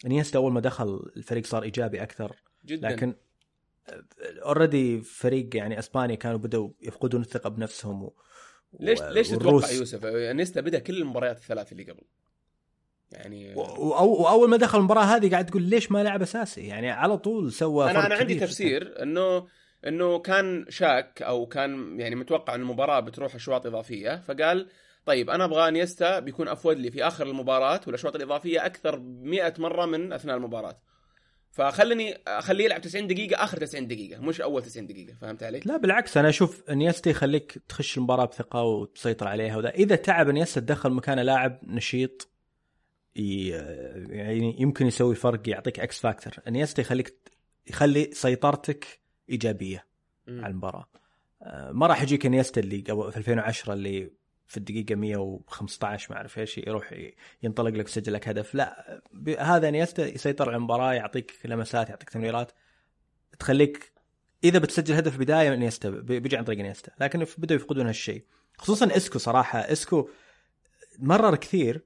[0.06, 2.90] إنيستا أول ما دخل الفريق صار إيجابي أكثر جدا.
[2.90, 3.16] لكن
[4.22, 8.14] already فريق يعني أسبانيا كانوا بدأوا يفقدون الثقة بنفسهم و...
[8.80, 12.04] ليش ليش تتوقع يوسف؟ إنيستا بدأ كل المباريات الثلاث اللي قبل.
[13.16, 17.52] يعني وأول ما دخل المباراة هذه قاعد تقول ليش ما لعب أساسي؟ يعني على طول
[17.52, 19.48] سوى أنا أنا عندي تفسير إنه
[19.88, 24.68] إنه كان شاك أو كان يعني متوقع إن المباراة بتروح أشواط إضافية فقال
[25.06, 29.54] طيب أنا أبغى إنيستا بيكون افود لي في آخر المباراة والأشواط الإضافية أكثر ب 100
[29.58, 30.80] مرة من أثناء المباراة.
[31.52, 35.78] فخلني أخليه يلعب 90 دقيقة آخر 90 دقيقة مش أول 90 دقيقة فهمت علي؟ لا
[35.78, 39.70] بالعكس أنا أشوف إنيستا يخليك تخش المباراة بثقة وتسيطر عليها وذا.
[39.70, 42.35] إذا تعب إنيستا تدخل مكانه لاعب نشيط
[43.16, 47.32] يعني يمكن يسوي فرق يعطيك X factor انيستا يخليك
[47.68, 49.00] يخلي سيطرتك
[49.30, 49.86] إيجابية
[50.28, 50.44] مم.
[50.44, 50.90] على المباراة.
[51.42, 54.12] آه، ما راح يجيك انيستا اللي قبل في 2010 اللي
[54.48, 56.96] في الدقيقة 115 ما أعرف إيش يروح
[57.44, 58.56] ينطلق لك ويسجل لك هدف.
[58.56, 59.02] لا
[59.40, 62.52] هذا انيستا يسيطر على المباراة يعطيك لمسات يعطيك تمريرات.
[63.40, 63.92] تخليك
[64.44, 66.92] إذا بتسجل هدف بداية انيستا بيجي عن طريق انيستا.
[67.00, 68.26] لكن بدأوا يفقدون هالشيء.
[68.58, 70.10] خصوصا إسكو صراحة إسكو
[71.00, 71.82] مرر كثير.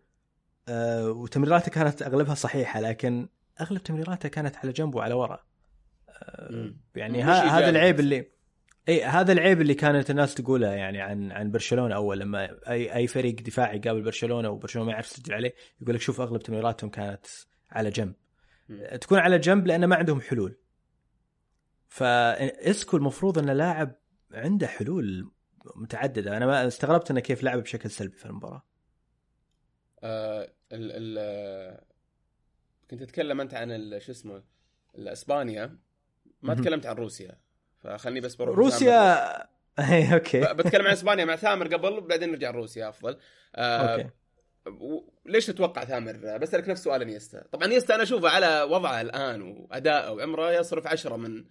[0.69, 3.29] آه، وتمريراته كانت أغلبها صحيحة لكن
[3.61, 5.39] أغلب تمريراته كانت على جنب وعلى ورا
[6.49, 6.77] مم.
[6.95, 7.69] يعني مش ه- هذا.
[7.69, 8.27] العيب اللي
[8.89, 13.07] إي هذا العيب اللي كانت الناس تقوله يعني عن عن برشلونة أول لما اي أي
[13.07, 17.25] فريق دفاعي يقابل برشلونة وبرشلونة ما يعرف يسجل عليه يقول لك شوف أغلب تمريراتهم كانت
[17.71, 18.13] على جنب
[18.69, 18.85] مم.
[19.01, 20.57] تكون على جنب لأن ما عندهم حلول
[21.87, 23.95] فإسكو المفروض انه لاعب
[24.33, 25.31] عنده حلول
[25.75, 28.68] متعددة أنا ما استغربت انه كيف لعب بشكل سلبي في المباراة
[30.03, 31.81] آه ال ال
[32.91, 34.43] كنت تتكلم أنت عن شو اسمه
[34.95, 35.77] الأسبانيا.
[36.41, 36.53] ما.
[36.55, 37.37] تكلمت عن روسيا
[37.83, 39.25] فخلني بس بروح روسيا
[39.79, 40.41] اي okay.
[40.41, 43.17] بتكلم عن إسبانيا مع ثامر قبل وبعدين نرجع روسيا أفضل.
[43.55, 44.09] آه okay.
[45.25, 47.43] ليش تتوقع ثامر؟ بسألك نفس سؤال إنيستا.
[47.51, 51.45] طبعا إنيستا أنا أشوفه على وضعه الآن وأداءه وعمره يصرف عشرة من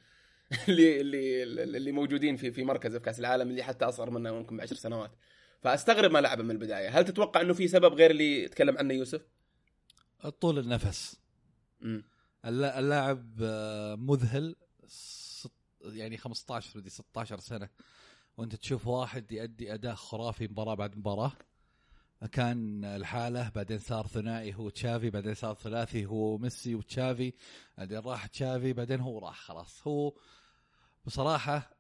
[0.69, 4.57] اللي اللي اللي موجودين في في مركزه في كأس العالم اللي حتى أصغر منه ممكن
[4.57, 5.11] بعشر سنوات.
[5.61, 6.89] فاستغرب ما لعبه من البداية.
[6.99, 9.23] هل تتوقع إنه في سبب غير اللي تكلم عنه يوسف؟
[10.41, 11.21] طول النفس.
[11.83, 12.05] امم
[12.45, 14.57] اللا- اللاعب آه، مذهل
[15.85, 17.69] يعني 15 ودي 16 سنة.
[18.37, 21.33] وانت تشوف واحد يؤدي أداء خرافي مباراة بعد مباراة.
[22.33, 27.33] كان الحالة بعدين صار ثنائي هو تشافي بعدين صار ثلاثي هو ميسي وتشافي
[27.79, 29.87] بعدين راح تشافي بعدين هو راح خلاص.
[29.87, 30.13] هو
[31.07, 31.78] بصراحة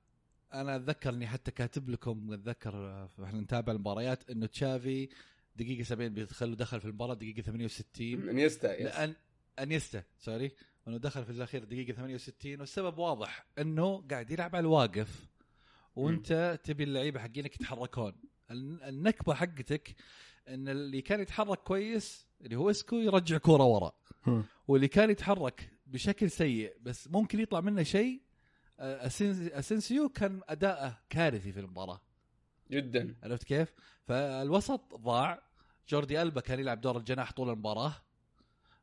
[0.55, 5.09] أنا أتذكر إني حتى كاتب لكم أتذكر آه، إحنا نتابع المباريات إنه تشافي
[5.57, 8.87] دقيقة 70 بيدخل دخل في المباراة دقيقة 68 إنيستا yes.
[8.87, 9.15] لأن
[9.59, 10.51] إنيستا sorry.
[10.89, 15.27] إنه دخل في الأخير دقيقة 68 والسبب واضح إنه قاعد يلعب على الواقف
[15.97, 18.13] وأنت تبي اللعيبة حقينك يتحركون.
[18.51, 19.95] الن- النكبة حقتك
[20.49, 23.93] إن اللي كان يتحرك كويس اللي هو إسكو يرجع كورة ورا.
[24.69, 28.21] واللي كان يتحرك بشكل سيء بس ممكن يطلع منه شيء
[28.81, 29.07] آه،
[29.59, 32.01] اسنسيو كان أداءه كارثي في المباراة.
[32.71, 33.15] جدا.
[33.23, 33.73] عرفت كيف؟
[34.05, 35.43] فالوسط ضاع.
[35.89, 37.93] جوردي ألبا كان يلعب دور الجناح طول المباراة.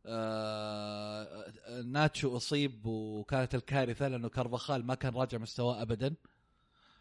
[0.06, 1.46] آه
[1.86, 6.16] ناتشو أصيب وكانت الكارثة لأنه كارفاخال ما كان راجع مستواه أبدا.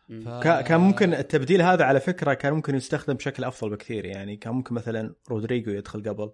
[0.08, 0.20] مم.
[0.20, 0.28] ف...
[0.28, 4.04] كا- كان ممكن التبديل هذا على فكرة كان ممكن يستخدم بشكل أفضل بكثير.
[4.04, 6.32] يعني كان ممكن مثلا رودريجو يدخل قبل.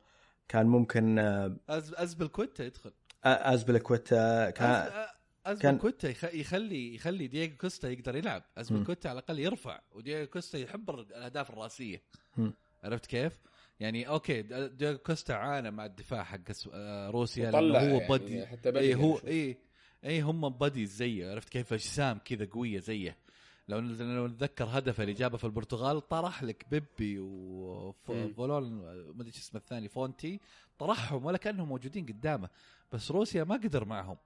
[0.49, 1.95] كان ممكن آه، أز...
[1.95, 2.93] أزبل كويتا يدخل.
[3.25, 5.20] ازبلكويتا كان أز-
[5.63, 6.25] كان- كويتا يخ...
[6.25, 8.85] يخلي يخلي دييغو كوستا يقدر يلعب أزبل مم.
[8.85, 12.03] كويتا على الأقل يرفع ودييغو كوستا يحب الأهداف الرأسية
[12.37, 12.53] مم.
[12.85, 13.33] عرفت كيف؟
[13.81, 16.39] يعني okay دييغو كوستا عانى مع الدفاع حق
[16.73, 19.57] آه، روسيا لأنه هو يعني بدي حتى بدي اي هو يعني اي
[20.05, 23.17] اي هم بدي زيه عرفت كيف أجسام كذا قوية زيه
[23.69, 27.19] لو لو نتذكر هدفه اللي جابه في البرتغال طرح لك بيبي.
[27.19, 28.63] وفولون
[29.15, 30.41] ما أدري اسمه الثاني فونتي
[30.79, 32.49] طرحهم ولا كأنهم موجودين قدامه
[32.93, 34.17] بس روسيا ما قدر معهم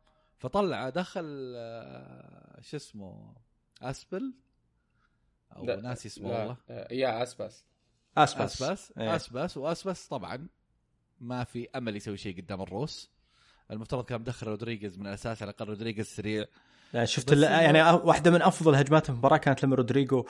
[0.45, 3.35] فطلع دخل آه، شو اسمه
[3.83, 4.35] أسبل؟
[5.57, 6.57] أو لا، ناسي اسمه والله.
[6.71, 7.65] آه، يا أسباس.
[8.19, 8.63] أسباس.
[8.63, 9.17] أسباس إيه.
[9.17, 9.57] أسباس.
[9.57, 10.49] وأسباس طبعا
[11.21, 13.11] ما في أمل يسوي شيء قدام الروس.
[13.71, 16.45] المفترض كان مدخل رودريغيز من الأساس على الأقل رودريغيز سريع.
[16.95, 20.25] يعني شفت يعني واحدة من أفضل هجمات المباراة كانت لما رودريجو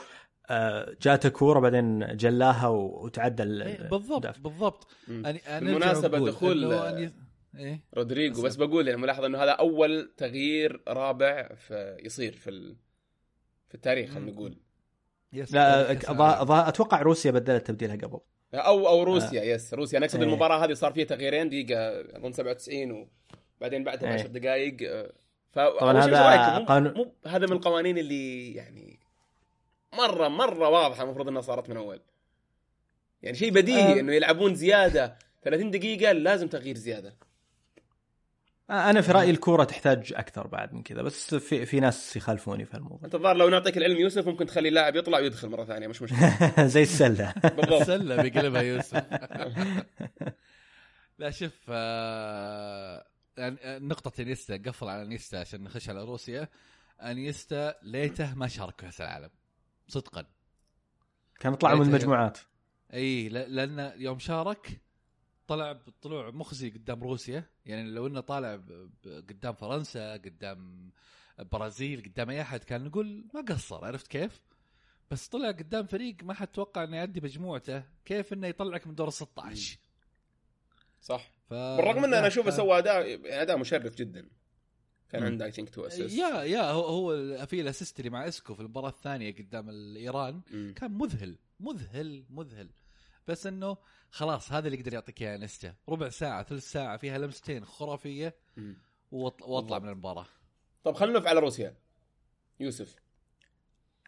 [0.49, 4.39] آه، جاته كوره بعدين خلاها وتعدى ال- إيه بالضبط.
[4.39, 4.87] بالضبط.
[5.09, 7.11] أنا بالمناسبة أرجع دخول-
[7.57, 7.81] إيه.
[7.97, 12.75] رودريجو بس- بقول يعني ملاحظ إنه هذا أول تغيير رابع في يصير في ال...
[13.67, 14.31] في التاريخ خلينا.
[14.31, 14.57] نقول.
[15.33, 15.91] yes لا
[16.69, 18.19] أتوقع روسيا بدلت تبديلها قبل.
[18.53, 19.97] أو أو روسيا yes روسيا.
[19.97, 20.27] أنا أقصد إيه.
[20.27, 23.07] المباراة هذه صار فيها تغييرين دقيقة أظن 97
[23.59, 24.19] وبعدين بعدها ب إيه.
[24.19, 25.11] 10 دقائق
[25.53, 28.99] طبعاً هذا قانون- مو هذا من القوانين اللي يعني
[29.97, 32.01] مره مرة واضحة المفروض إنها صارت من أول.
[33.21, 33.99] يعني شيء بديهي آه.
[33.99, 37.15] إنه يلعبون زيادة 30 دقيقة لازم تغيير زيادة.
[38.69, 42.73] أنا في رأيي الكورة تحتاج أكثر بعد من كذا بس في في ناس يخالفوني في
[42.77, 42.99] الموضوع.
[43.05, 46.51] أنت الظاهر لو نعطيك العلم يوسف ممكن تخلي اللاعب يطلع ويدخل مرة ثانية مش مشكلة.
[46.67, 47.33] زي السلة.
[47.43, 47.83] بالضبط.
[47.83, 49.03] سله بيقلبها يوسف.
[51.19, 53.05] لا شوف آه،
[53.37, 56.47] يعني آه، نقطة انييستا قفل على انييستا عشان نخش على روسيا.
[57.01, 59.29] انييستا ليته ما شارك في كأس العالم
[59.87, 60.25] صدقا.
[61.39, 62.37] كان طلعوا من المجموعات
[62.93, 64.81] اي ل- لأن يوم شارك
[65.47, 67.43] طلع بطلوع مخزي قدام روسيا.
[67.65, 68.61] يعني لو إنه طالع
[69.05, 70.89] قدام فرنسا قدام
[71.51, 74.41] برازيل قدام أي أحد كان نقول ما قصر عرفت كيف؟
[75.11, 77.83] بس طلع قدام فريق ما حد توقع إنه يعدي مجموعته.
[78.05, 79.77] كيف إنه يطلعك من دور ال 16
[81.01, 81.31] صح.
[81.49, 81.53] ف...
[81.53, 84.27] بالرغم انه أنا أشوفه ف- سوى أداء أداء مشرف جدا.
[85.09, 85.23] كان.
[85.23, 88.53] عنده I think two assist يا يا هو هو في ال assist اللي مع إيسكو
[88.53, 90.41] في المباراة الثانية قدام الايران
[90.75, 92.69] كان مذهل مذهل مذهل.
[93.27, 93.77] بس إنه
[94.09, 98.35] خلاص هذا اللي يقدر يعطيك إياه انييستا ربع ساعة ثلث ساعة فيها لمستين خرافية.
[99.11, 100.25] واطلع من المباراة.
[100.83, 101.75] طب خلينا نلف على روسيا.
[102.59, 102.95] يوسف.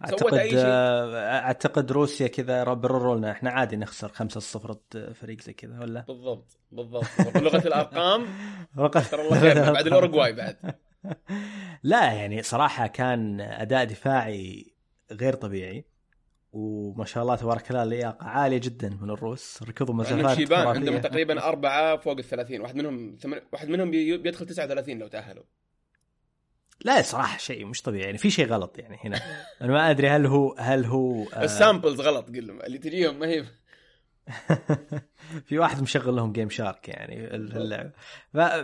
[0.06, 5.14] سوت أعتقد أي شيء؟ آه، أعتقد روسيا كذا برروا لنا إحنا عادي نخسر 5-0 ضد
[5.14, 7.06] فريق زي كذا ولا؟ بالضبط بالضبط.
[7.36, 8.26] بلغه الأرقام
[8.78, 10.58] رقم ترى الله خير بعد الأوروغواي بعد.
[11.84, 14.74] لا يعني صراحة كان أداء دفاعي
[15.12, 15.86] غير طبيعي.
[16.58, 19.64] وما شاء الله تبارك الله لياقه عالية جدا من الروس.
[19.64, 20.68] ركضوا عندهم مسافات شيبان.
[20.68, 23.38] عندهم تقريبا أربعة فوق ال 30 واحد منهم ثمن...
[23.54, 25.44] واحد منهم بي- بيدخل 39 لو تأهلوا.
[26.86, 28.06] لا صراحة شيء مش طبيعي.
[28.06, 29.18] يعني في شيء غلط يعني هنا.
[29.62, 32.62] أنا ما أدري هل هو هل هو آه، ال samples غلط قل لهم.
[32.62, 33.44] اللي تجيهم ما هي
[35.46, 37.92] في واحد مشغل لهم GameShark يعني ال- اللعبة.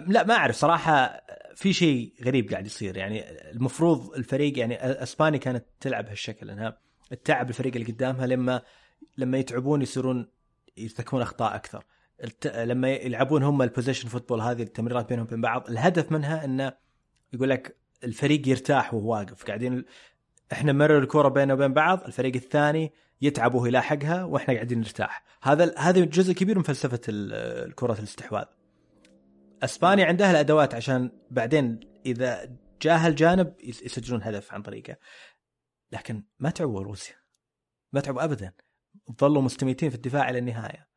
[0.08, 1.21] لا ما أعرف صراحة
[1.56, 2.97] في شيء غريب قاعد يصير.
[2.97, 6.77] يعني المفروض الفريق يعني أسبانيا كانت تلعب هالشكل إنها
[7.09, 8.61] تتعب الفريق اللي قدامها لما
[9.17, 10.27] لما يتعبون يصيرون
[10.77, 11.83] يرتكبون أخطاء أكثر.
[12.23, 12.47] الت...
[12.47, 16.73] لما يلعبون هم ال possession football هذه التمريرات بينهم وبين بعض الهدف منها انه
[17.33, 19.43] يقول لك الفريق يرتاح وهو واقف.
[19.43, 19.85] قاعدين
[20.51, 25.23] إحنا نمرر الكورة بيننا وبين بعض الفريق الثاني يتعب وهو يلاحقها وإحنا قاعدين نرتاح.
[25.41, 27.33] هذا هذا جزء كبير من فلسفة ال-
[27.69, 28.45] الكرة الاستحواذ.
[29.63, 32.49] إسبانيا عندها الأدوات عشان بعدين إذا
[32.81, 34.95] جاء الجانب يسجلون هدف عن طريقه.
[35.93, 37.15] لكن ما تعبوا روسيا.
[37.93, 38.53] ما تعبوا ابدا.
[39.19, 40.88] ظلوا مستميتين في الدفاع إلى النهاية.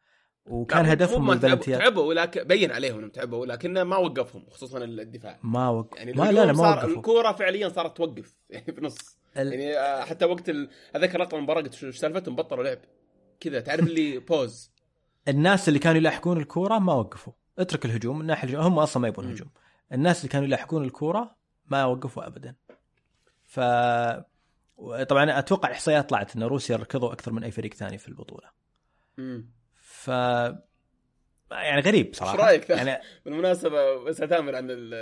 [0.47, 5.39] وكان هدفهم البلنتيات تعبوا لكن بين عليهم انهم تعبوا لكنه ما وقفهم خصوصا الدفاع.
[5.43, 5.95] ما وق...
[5.97, 6.97] يعني ما لا لا ما صار وقفوا.
[6.97, 9.53] الكورة فعليا صارت توقف يعني في نص ال...
[9.53, 10.71] يعني آه، حتى وقت ال...
[10.97, 12.79] أذكر لقطة المباراه قلت شو سالفتهم بطلوا لعب.
[13.41, 14.71] كذا تعرف اللي بوز
[15.29, 17.33] الناس اللي كانوا يلاحقون الكورة ما وقفوا.
[17.59, 18.65] اترك الهجوم الناحيه الهجوم.
[18.65, 19.31] هم أصلا ما يبون.
[19.31, 19.49] هجوم
[19.93, 22.55] الناس اللي كانوا يلاحقون الكورة ما وقفوا ابدا.
[23.45, 23.61] ف
[25.09, 28.51] طبعا أتوقع الاحصائيات طلعت إن روسيا ركضوا أكثر من أي فريق ثاني في البطولة
[29.19, 29.51] مم.
[29.81, 30.09] ف
[31.51, 34.95] يعني غريب صراحة إيش رأيك؟ يعني بالمناسبة بس اتامر عن ال-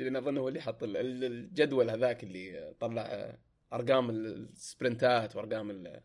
[0.00, 3.34] اللي اظن هو اللي حط ال- ال- الجدول هذاك اللي طلع
[3.72, 6.00] أرقام السبرنتات وأرقام ال-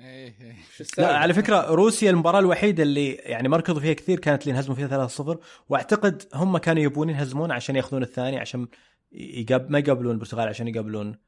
[0.00, 0.34] إيه.
[0.80, 4.52] السالفه لا على فكرة روسيا المباراة الوحيدة اللي يعني ما ركضوا فيها كثير كانت اللي
[4.52, 8.68] انهزموا فيها 3-0 وأعتقد هم كانوا يبون ينهزمون عشان ياخذون الثاني عشان
[9.12, 11.18] يقاب ما يقابلون البرتغال عشان يقابلون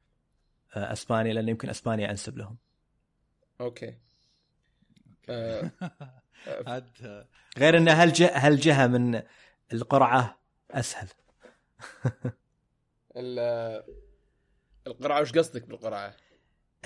[0.75, 2.57] أسبانيا لأن يمكن أسبانيا أنسب لهم.
[3.61, 3.95] okay.
[5.31, 5.71] آه،
[6.67, 7.27] عاد آه،
[7.59, 9.23] غير إن هالجهه هالجهه من
[9.73, 10.39] القرعة
[10.71, 11.09] أسهل؟
[13.17, 13.83] ال-
[14.87, 16.15] القرعة وش قصدك بالقرعة؟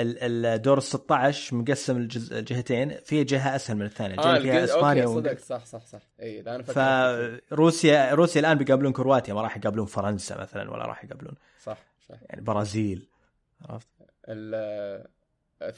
[0.01, 1.97] ال- الدور ال 16 مقسم
[2.33, 4.15] الجهتين في جهة أسهل من الثانية.
[4.15, 5.35] الجهه اللي فيها أسبانيا أوكي وإنجلترا.
[5.35, 6.01] صدق صح صح صح.
[6.21, 6.63] إي لا أنا
[7.51, 11.79] فروسيا روسيا الآن بيقابلون كرواتيا ما راح يقابلون فرنسا مثلا ولا راح يقابلون صح
[12.09, 12.17] صح.
[12.31, 13.09] يعني برازيل.
[13.65, 13.89] عرفت؟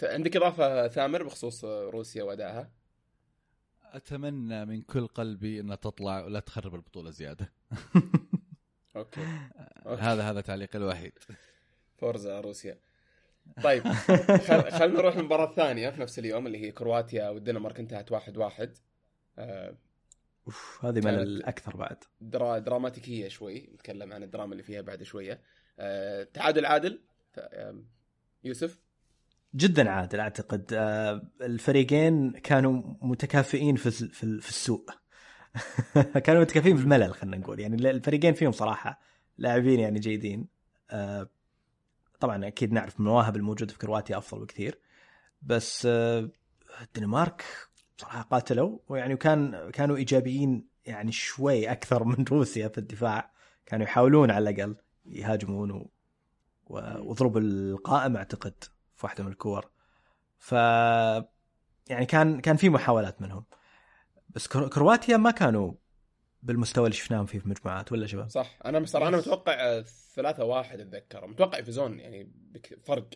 [0.04, 2.70] عندك إضافة ثامر بخصوص روسيا وأدائها؟
[3.84, 7.52] أتمنى من كل قلبي إنها تطلع ولا تخرب البطولة زيادة.
[8.96, 9.20] okay.
[9.86, 10.02] okay.
[10.02, 11.12] هذا هذا تعليقي الوحيد.
[11.98, 12.78] forza روسيا.
[13.64, 14.70] طيب خل...
[14.70, 18.78] خلينا نروح للمباراة الثانية في نفس اليوم اللي هي كرواتيا والدنمارك انتهت واحد واحد.
[19.38, 19.76] آه،
[20.46, 22.04] أوف هذه ملل أكثر بعد.
[22.20, 22.58] درا...
[22.58, 25.40] دراماتيكية شوي نتكلم عن الدراما اللي فيها بعد شوية.
[25.78, 27.00] آه، تعادل عادل؟
[28.44, 28.86] يوسف؟
[29.54, 33.90] جدا عادل أعتقد آه، الفريقين كانوا متكافئين في
[34.40, 34.84] في السوء.
[36.24, 37.60] كانوا متكافئين في الملل خلينا نقول.
[37.60, 39.00] يعني الفريقين فيهم صراحة
[39.38, 40.46] لاعبين يعني جيدين.
[40.90, 41.28] آه،
[42.20, 44.78] طبعا أكيد نعرف المواهب الموجودة في كرواتيا أفضل بكثير.
[45.42, 46.30] بس آه،
[46.82, 47.44] الدنمارك
[47.98, 53.30] بصراحه قاتلوا ويعني وكان كانوا إيجابيين يعني شوي أكثر من روسيا في الدفاع.
[53.66, 54.76] كانوا يحاولون على الأقل
[55.06, 55.88] يهاجمون
[56.66, 58.54] وضرب القائم اعتقد
[58.96, 59.70] في واحدة من الكور.
[60.38, 60.52] ف
[61.90, 63.44] يعني كان كان في محاولات منهم.
[64.28, 65.72] بس كرو- كرواتيا ما كانوا
[66.42, 68.58] بالمستوى اللي شفناهم فيه في المجموعات ولا شباب؟ صح.
[68.64, 73.08] أنا بصراحة أنا متوقع آه، ثلاثة واحد اتذكر متوقع يفوزون يعني بك- فرق.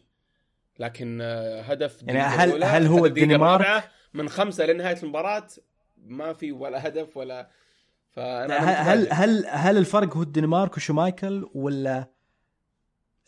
[0.78, 5.46] لكن آه، هدف يعني هل- هل هو الدنمارك؟ من خمسة لنهاية المباراة
[5.96, 7.51] ما في ولا هدف ولا
[8.11, 9.46] فأنا هل هل.
[9.46, 12.11] هل, الفرق هو الدنمارك وشمايكل ولا آه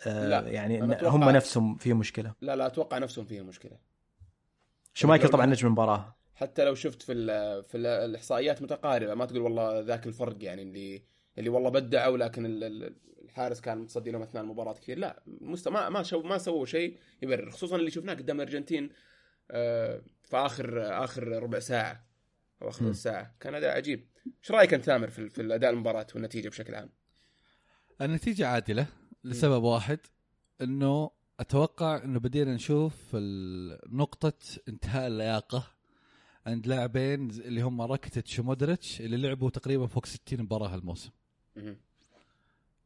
[0.07, 2.33] لا، يعني إن أتوقع- هم نفسهم فيهم مشكلة.
[2.41, 3.79] لا لا أتوقع نفسهم فيها مشكلة.
[4.95, 7.27] شمايكل طبعا نجم المباراه حتى لو شفت في ال
[7.65, 11.03] في ال الإحصائيات متقاربة ما تقول والله ذاك الفرق يعني اللي
[11.39, 14.99] اللي والله بدعوا لكن ال- ال- الحارس كان متصدي لهم أثناء المباراة كثير.
[14.99, 18.91] لا مست ما ما شو ما سووا شيء يبرر خصوصا اللي شفناه قدام الارجنتين
[19.51, 22.07] آه، في آخر آخر ربع ساعة
[22.63, 22.85] أو آخر.
[22.85, 23.35] نص ساعة.
[23.41, 24.09] كان أداء عجيب.
[24.43, 26.91] إيش رأيك أنت تامر في, في الأداء المباراة والنتيجة بشكل عام؟
[28.01, 28.87] النتيجة عادلة.
[29.25, 29.99] لسبب واحد
[30.63, 31.11] إنه
[31.41, 33.17] أتوقع إنه بدينا نشوف
[33.93, 34.33] نقطة
[34.69, 35.67] انتهاء اللياقة
[36.47, 41.11] عند لاعبين اللي هم راكيتيتش ومودريتش اللي لعبوا تقريبا فوق 60 مباراة هالموسم.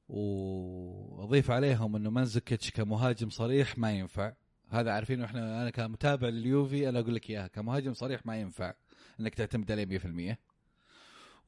[0.09, 4.32] وأضيف عليهم إنه ماندزوكيتش كمهاجم صريح ما ينفع.
[4.68, 8.74] هذا عارفين إحنا أنا كمتابع لليوفي أنا أقول لك إياها كمهاجم صريح ما ينفع
[9.20, 10.37] إنك تعتمد عليه 100%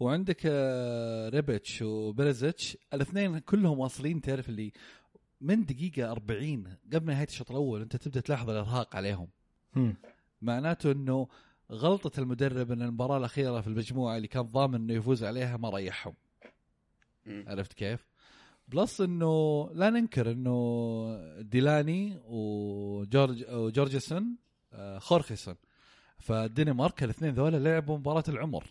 [0.00, 4.72] وعندك آه، ريبيتش وبيريسيتش الاثنين كلهم واصلين تعرف اللي
[5.40, 9.28] من دقيقة 40 قبل نهاية الشوط الأول أنت تبدأ تلاحظ الإرهاق عليهم
[9.74, 9.96] مم.
[10.42, 11.28] معناته أنه
[11.72, 16.14] غلطة المدرب أن المباراة الأخيرة في المجموعة اللي كان ضامن أنه يفوز عليها ما ريحهم.
[17.26, 18.06] عرفت كيف؟
[18.68, 24.36] plus إنه لا ننكر إنه ديلاني وجورج وجورجنسن
[24.72, 25.54] آه، يورغنسن
[26.18, 28.64] فالدنمارك الاثنين ذولا لعبوا مباراة العمر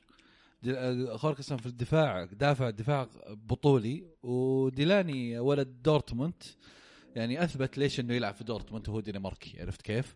[1.16, 2.24] يورغنسون في الدفاع.
[2.24, 4.04] دافع دفاع بطولي.
[4.24, 6.44] وديلاني ولد دورتموند.
[7.16, 8.90] يعني أثبت ليش إنه يلعب في دورتموند.
[8.90, 9.62] وهو دنماركي.
[9.62, 10.16] عرفت كيف؟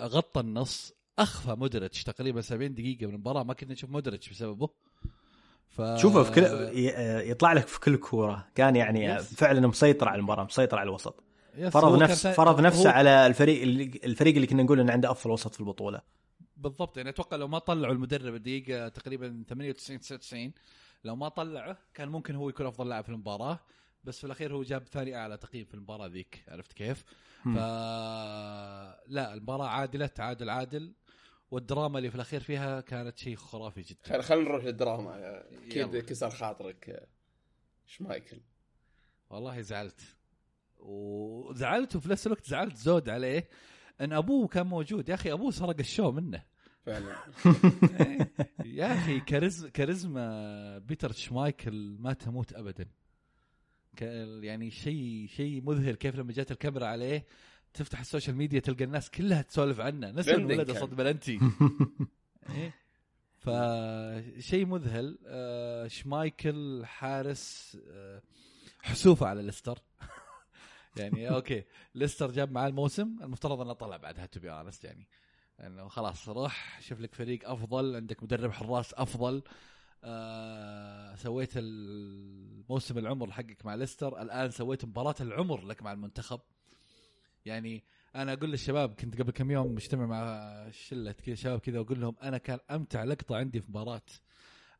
[0.00, 0.92] غطى النص.
[1.18, 3.42] أخفى مودريتش تقريبا 70 دقيقة من المباراة.
[3.42, 4.68] ما كنا نشوف مودريتش بسببه.
[5.68, 5.82] ف...
[5.82, 6.42] شوفه في كل
[7.30, 8.46] يطلع لك في كل كورة.
[8.54, 9.34] كان يعني yes.
[9.34, 11.24] فعلا مسيطر على المباراة مسيطر على الوسط.
[11.56, 14.92] يس، فرض كان نفس فرض نفسه هو- على الفريق اللي الفريق اللي كنا نقول إنه
[14.92, 16.00] عنده أفضل وسط في البطولة.
[16.64, 20.52] بالضبط يعني أتوقع لو ما طلعوا المدرب الدقيقه تقريبا 98 99
[21.04, 23.60] لو ما طلعه كان ممكن هو يكون أفضل لاعب في المباراة
[24.04, 27.04] بس في الأخير هو جاب ثاني أعلى تقييم في المباراة ذيك عرفت كيف؟
[27.44, 27.56] ف
[29.08, 30.94] لا المباراة عادلة تعادل عادل
[31.50, 34.00] والدراما اللي في الأخير فيها كانت شيء خرافي جدا.
[34.04, 35.42] خل خلينا نروح للدراما.
[35.66, 35.96] أكيد.
[35.96, 36.90] كسر خاطرك.
[36.90, 37.06] آه،
[37.86, 38.40] شمايكل
[39.30, 40.00] والله زعلت.
[40.78, 43.48] وزعلت وفي نفس الوقت زعلت زود عليه
[44.00, 45.08] إن أبوه كان موجود.
[45.08, 46.42] يا أخي أبوه سرق ال show منه.
[46.86, 47.16] فعلا.
[48.64, 52.88] يا أخي كاريز كاريزما بيتر شمايكل ما تموت ابدا.
[54.42, 57.26] يعني شيء شيء مذهل كيف لما جت الكاميرا عليه
[57.74, 60.10] تفتح ال social media تلقى الناس كلها تسولف عنه.
[60.10, 60.72] بندن الولد.
[60.72, 61.40] صد بلنتي.
[62.50, 62.74] إيه.
[63.38, 65.18] فشيء مذهل.
[65.26, 68.22] آه، شمايكل حارس آه،
[68.82, 69.78] حسوفة على ليستر.
[70.96, 71.64] يعني okay
[71.94, 74.48] ليستر جاب معاه الموسم المفترض أنه طلع بعدها to be
[74.84, 75.08] يعني.
[75.60, 79.42] انه خلاص روح شوف لك فريق أفضل عندك مدرب حراس أفضل.
[80.04, 86.40] آه سويت الموسم العمر حقك مع ليستر الآن سويت مباراة العمر لك مع المنتخب.
[87.44, 87.84] يعني
[88.14, 92.16] أنا أقول للشباب كنت قبل كم يوم مجتمع مع شلة كذا شباب كذا وأقول لهم
[92.22, 94.02] أنا كان أمتع لقطة عندي في مباراة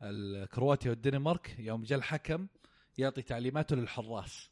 [0.03, 2.47] الكرواتيا والدنمارك يوم جاء الحكم
[2.99, 4.51] يعطي تعليماته للحراس.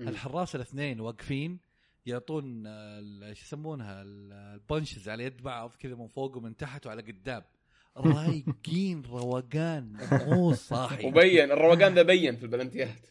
[0.00, 1.60] الحراس الاثنين واقفين
[2.06, 7.02] يعطون ال- شو يسمونها؟ ال- البنشز على يد بعض كذا من فوق ومن تحت وعلى
[7.02, 7.42] قدام.
[7.96, 11.06] رايقين روقان مو صاحي.
[11.06, 13.06] وبين الروقان ذا بين في البلنتيات.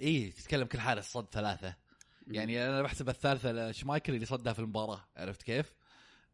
[0.00, 1.76] إيه تتكلم كل حارس صد ثلاثة.
[2.26, 5.74] يعني أنا بحسب الثالثة لشمايكل اللي صدها في المباراة عرفت كيف؟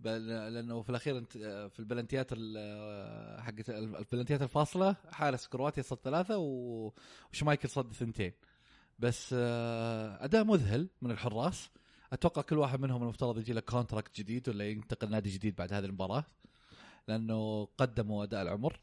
[0.01, 1.33] بل لأنه في الأخير انت
[1.73, 8.33] في البلنتيات ال- حقت البلنتيات الفاصلة حارس كرواتيا صد ثلاثة وشمايكل صد ثنتين.
[8.99, 11.71] بس آه، أداء مذهل من الحراس.
[12.17, 15.85] أتوقع كل واحد منهم المفترض يجي له كونتراكت جديد ولا ينتقل نادي جديد بعد هذه
[15.85, 16.25] المباراة
[17.09, 18.81] لأنه قدموا أداء العمر.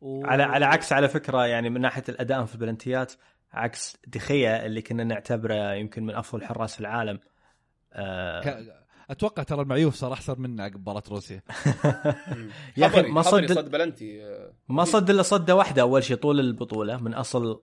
[0.00, 0.26] و...
[0.26, 3.12] على على عكس على فكرة يعني من ناحية الأداء في البلنتيات
[3.52, 7.18] عكس دخيا اللي كنا نعتبره يمكن من أفضل الحراس في العالم
[7.92, 8.80] آه ك...
[9.10, 11.42] أتوقع ترى المعيوف صار أحسن منه عقب مباراة روسيا.
[12.76, 16.40] يا أخي ما صد- صد بلنتي آه، ما صد إلا صدة واحدة أول شيء طول
[16.40, 17.62] البطولة من أصل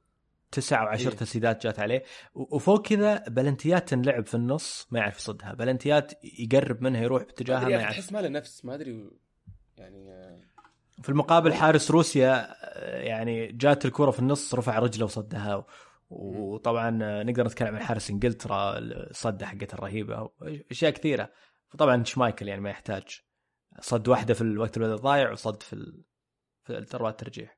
[0.51, 1.17] تسع أو عشر إيه.
[1.17, 2.03] تسديدات جات عليه.
[2.33, 5.53] وفوق كذا بلنتيات تنلعب في النص ما يعرف يصدها.
[5.53, 7.93] بلنتيات يقرب منها يروح باتجاهها ما يعرف.
[7.93, 9.11] تحس ما له نفس ما أدري
[9.77, 10.41] يعني آه،
[11.01, 15.65] في المقابل حارس روسيا آه، يعني جات الكرة في النص رفع رجله وصدها.
[16.09, 20.29] وطبعا آه، نقدر نتكلم عن حارس إنجلترا الصدة حقته الرهيبة.
[20.71, 21.31] أشياء كثيرة.
[21.69, 23.21] فطبعا شمايكل يعني ما يحتاج.
[23.79, 26.03] صد واحدة في الوقت اللي ضايع وصد في.
[26.63, 27.56] في ضربات الترجيح.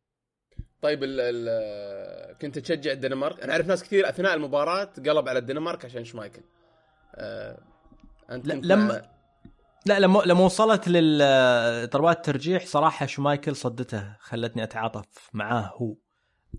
[0.82, 5.86] طيب ال ال كنت تشجع الدنمارك؟ أنا أعرف ناس كثير أثناء المباراة قلب على الدنمارك
[5.86, 6.42] عشان شمايكل.
[7.16, 7.58] آه،
[8.32, 9.02] أنت لا، لما-
[9.86, 15.96] لا لما لما وصلت للضربات الترجيح صراحة شمايكل صدته خلتني أتعاطف معاه هو.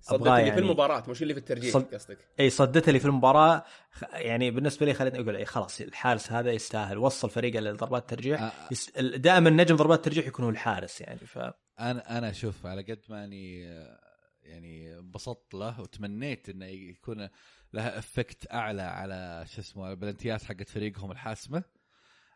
[0.01, 2.19] صدت أبغاه اللي في يعني- المباراة مش اللي في الترجيح صد- قصدك.
[2.41, 6.53] إي صدته لي في المباراة خ- يعني بالنسبة لي خلتني أقول إي خلاص الحارس هذا
[6.53, 8.43] يستاهل وصل فريقه لضربات الترجيح.
[8.43, 8.91] آه، yes...
[8.99, 11.39] دائما نجم ضربات الترجيح يكون هو الحارس يعني ف
[11.81, 13.99] أنا أنا شوف على قد ما أني آه،
[14.51, 17.29] يعني انبسطت له وتمنيت إنه يكون
[17.73, 21.63] لها effect أعلى على شو اسمه البلنتيات حقت فريقهم الحاسمة.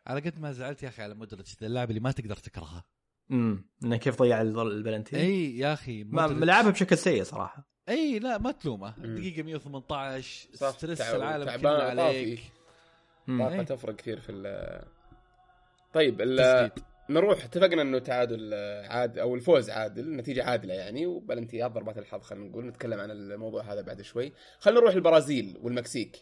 [0.07, 2.83] على قد ما زعلت يا أخي على مودريتش ذا اللاعب اللي ما تقدر تكرهه.
[3.31, 7.69] امم إنه كيف ضيع البلنتي أي يا أخي ما لعبها بشكل سيء صراحة.
[7.89, 8.89] أي لا ما تلومه.
[8.97, 12.39] دقيقة 118 صح، stress تعب- العالم كله عليك.
[13.27, 13.63] طاقة.
[13.63, 14.81] تفرق كثير في ال
[15.93, 16.85] طيب ال- تسديد.
[17.09, 22.21] نروح اتفقنا إنه تعادل آه، عاد أو الفوز عادل نتيجة عادلة يعني وبلنتيات ضربات الحظ
[22.21, 24.33] خلينا نقول نتكلم عن الموضوع هذا بعد شوي.
[24.59, 26.17] خلينا نروح البرازيل والمكسيك.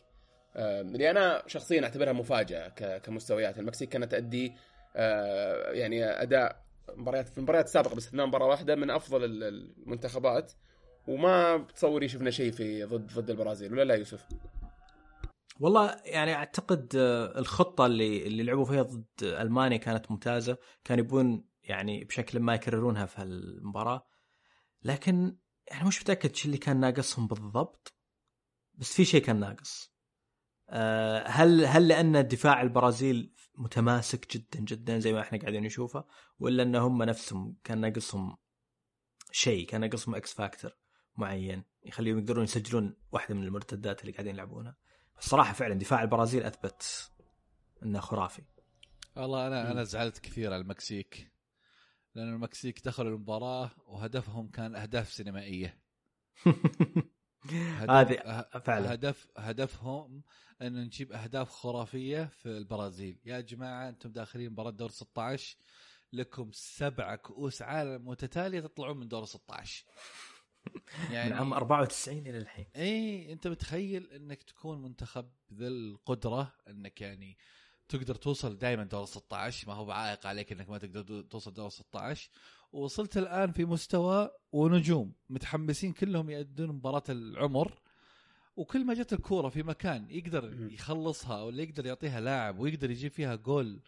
[0.56, 2.68] اللي أنا شخصيا أعتبرها مفاجأة
[2.98, 3.60] كمستويات.
[3.60, 4.54] المكسيك كانت تؤدي
[4.96, 6.64] آه، يعني أداء
[6.96, 10.52] مباريات في المباريات السابقه باستثناء مباراة واحدة من أفضل ال- المنتخبات
[11.08, 14.26] وما بتصوري شفنا شيء في ضد ضد البرازيل ولا لا يوسف؟
[15.60, 20.58] والله يعني أعتقد آه، الخطة اللي اللي لعبوا فيها ضد ألمانيا كانت ممتازة.
[20.84, 24.08] كان يبون يعني بشكل ما يكررونها في هالمباراة.
[24.84, 25.38] لكن
[25.68, 27.94] يعني مش متأكد شو اللي كان ناقصهم بالضبط
[28.74, 29.94] بس في شيء كان ناقص.
[30.70, 36.06] آه، هل هل لأن دفاع البرازيل متماسك جدا جدا زي ما إحنا قاعدين نشوفه
[36.40, 38.38] ولا إن هم نفسهم كان ناقصهم
[39.32, 40.72] شيء كان ناقصهم X factor
[41.18, 44.76] معين يخليهم يقدرون يسجلون واحدة من المرتدات اللي قاعدين يلعبونها؟
[45.20, 47.12] الصراحة فعلا دفاع البرازيل أثبت
[47.84, 48.42] إنه خرافي.
[49.16, 49.72] والله أنا.
[49.72, 51.32] أنا زعلت كثير على المكسيك
[52.16, 55.80] لأن المكسيك دخلوا المباراة وهدفهم كان أهداف سينمائية.
[57.90, 58.94] هذه فعلا.
[58.94, 60.24] هدف هدفهم
[60.62, 63.20] ان نجيب أهداف خرافية في البرازيل.
[63.26, 65.58] يا جماعة أنتم داخلين مباراة دور 16
[66.14, 69.86] لكم سبع كؤوس عالم متتالية تطلعون من دور 16
[71.10, 72.66] من عام 94 إلى الحين.
[72.76, 77.38] إي أنت متخيل إنك تكون منتخب ذا القدرة؟ إنك يعني
[77.90, 82.30] تقدر توصل دائما دور 16 ما هو بعائق عليك إنك ما تقدر توصل دور 16
[82.72, 87.80] ووصلت الآن في مستوى ونجوم متحمسين كلهم يأدون مباراة العمر.
[88.56, 90.72] وكل ما جت الكورة في مكان يقدر.
[90.72, 93.80] يخلصها ولا يقدر يعطيها لاعب ويقدر يجيب فيها جول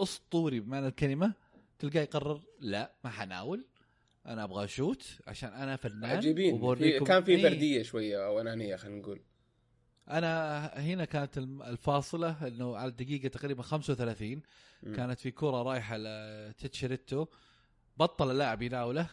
[0.00, 1.34] أسطوري بمعنى الكلمة
[1.78, 3.64] تلقاه يقرر لا ما حناول.
[4.26, 6.74] أنا أبغى اشوت عشان أنا فنان عجيبين.
[6.76, 7.42] في كان في إيه.
[7.42, 9.20] فرديه شوية أو أنانية خلينا نقول.
[10.08, 14.42] أنا هنا كانت الفاصلة إنه على الدقيقة تقريبا 35
[14.82, 14.94] مم.
[14.96, 17.26] كانت في كره رايحة لتشيتشاريتو
[17.96, 19.10] بطل اللاعب يناوله.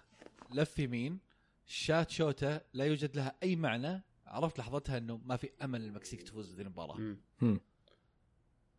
[0.54, 1.20] لف يمين.
[1.66, 2.62] شات شوته.
[2.74, 4.04] لا يوجد لها أي معنى.
[4.28, 7.16] عرفت لحظتها إنه ما في أمل المكسيك تفوز هذه المباراة.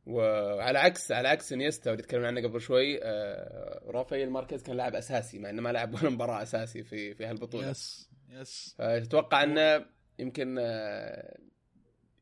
[0.09, 4.95] وعلى عكس على عكس انيستا اللي تكلمنا عنه قبل شوي آه، رافائيل ماركيز كان لاعب
[4.95, 7.71] أساسي مع إنه ما لعب ولا مباراة أساسي في في هالبطولة.
[7.71, 8.75] yes yes.
[8.79, 9.87] فتتوقع إنه
[10.19, 11.39] يمكن آه،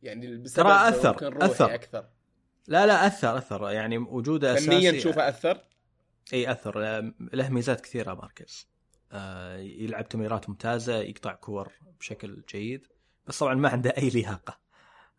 [0.03, 0.91] يعني ترى
[1.23, 1.75] روحي أثر.
[1.75, 2.07] أكثر.
[2.67, 3.71] لا لا أثر أثر.
[3.71, 4.67] يعني وجوده أساسي.
[4.67, 5.65] فنيا تشوفه أثر؟
[6.33, 6.81] إي أثر.
[7.33, 8.69] له ميزات كثيرة ماركيز.
[9.13, 12.87] آه، يلعب تمريرات ممتازة يقطع كور بشكل جيد
[13.27, 14.66] بس طبعا ما عنده أي لياقة.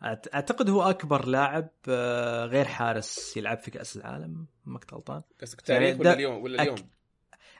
[0.04, 5.22] أعتقد هو أكبر لاعب آه، غير حارس يلعب في كأس العالم ما كنت غلطان.
[5.42, 6.90] قصدك يعني تاريخ ولا اليوم؟ ولا أك- اليوم؟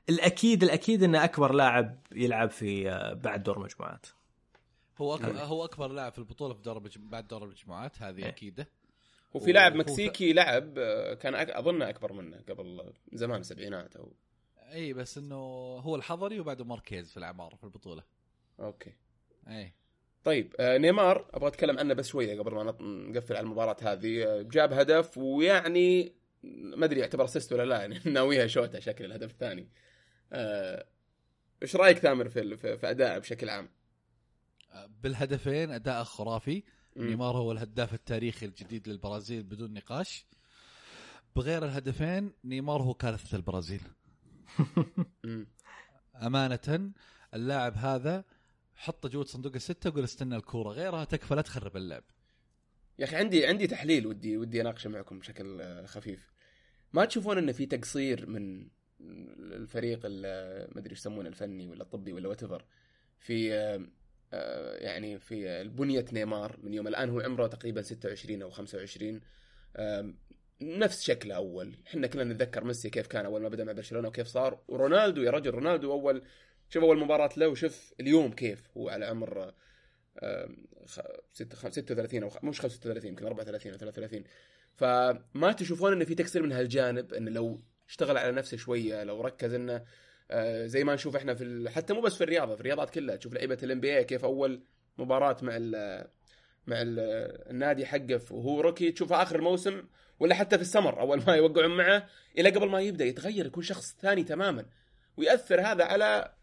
[0.10, 4.06] الاكيد الأكيد إنه أكبر لاعب يلعب في آه، بعد دور مجموعات.
[4.98, 5.46] هو أكبر نعم.
[5.46, 8.28] هو أكبر لاعب في البطولة في دور بعد دور المجموعات هذه إيه.
[8.28, 8.68] أكيدة.
[9.34, 11.50] وفي لاعب مكسيكي لعب آه، كان أك...
[11.50, 14.14] أظن أكبر منه قبل زمان السبعينات أو
[14.72, 15.36] إي بس إنه
[15.80, 18.04] هو الحضري وبعده ماركيز في الأعمار في البطولة.
[18.60, 18.94] okay.
[19.48, 19.74] إي.
[20.24, 24.42] طيب آه، نيمار أبغى أتكلم عنه بس شوية قبل ما نقفل على المباراة هذه آه،
[24.42, 26.14] جاب هدف ويعني
[26.44, 29.70] ما أدري يعتبر assist ولا لا يعني ناويها شوته شكل الهدف الثاني
[30.34, 30.86] آه،
[31.62, 33.70] إيش رأيك تامر في في ادائه بشكل عام؟
[35.04, 36.64] بالهدفين أداء خرافي.
[36.98, 40.26] نيمار هو الهداف التاريخي الجديد للبرازيل بدون نقاش
[41.36, 43.82] بغير الهدفين نيمار هو كارثة البرازيل.
[46.26, 46.92] أمانة
[47.34, 48.24] اللاعب هذا
[48.78, 52.04] حطه جوة صندوق الستة وقول استنى الكورة غيرها تكفى لا تخرب اللعب.
[53.00, 56.32] يا أخي عندي عندي تحليل ودي ودي أناقشه معكم بشكل آه، خفيف.
[56.94, 58.68] ما تشوفون انه في تقصير من
[59.54, 62.44] الفريق ال- ما أدري إيش يسمونه الفني ولا الطبي ولا وات
[63.20, 63.88] في آه،
[64.34, 69.22] آه، يعني في بنية نيمار من يوم الآن هو عمره تقريبا 26 أو 25
[69.78, 70.18] آم،
[70.62, 71.74] نفس شكله أول.
[71.88, 74.60] إحنا كلنا نتذكر ميسي كيف كان أول ما بدأ مع برشلونة وكيف صار.
[74.68, 76.22] ورونالدو يا رجل رونالدو أول
[76.70, 79.54] شوف أول مباراة له وشوف اليوم كيف هو على عمر
[80.24, 81.00] آم، خ-
[81.34, 84.24] ست- خ- 36 أو مش 35 يمكن 34 أو 33
[84.76, 87.60] فما تشوفون إنه في تقصير من هالجانب إنه لو
[87.90, 89.84] اشتغل على نفسه شوية لو ركز إنه
[90.32, 91.70] آه، زي ما نشوف إحنا في.
[91.70, 94.64] حتى مو بس في الرياضة في الرياضات كلها تشوف لعيبة ال NBA كيف أول
[94.98, 95.72] مباراة مع ال...
[96.68, 97.00] مع ال...
[97.50, 99.84] النادي حقه وهو rookie تشوفه آخر الموسم
[100.20, 102.08] ولا حتى في السمر أول ما يوقعون معه
[102.38, 104.66] إلى قبل ما يبدأ يتغير يكون شخص ثاني تماما
[105.18, 106.34] ويأثر هذا على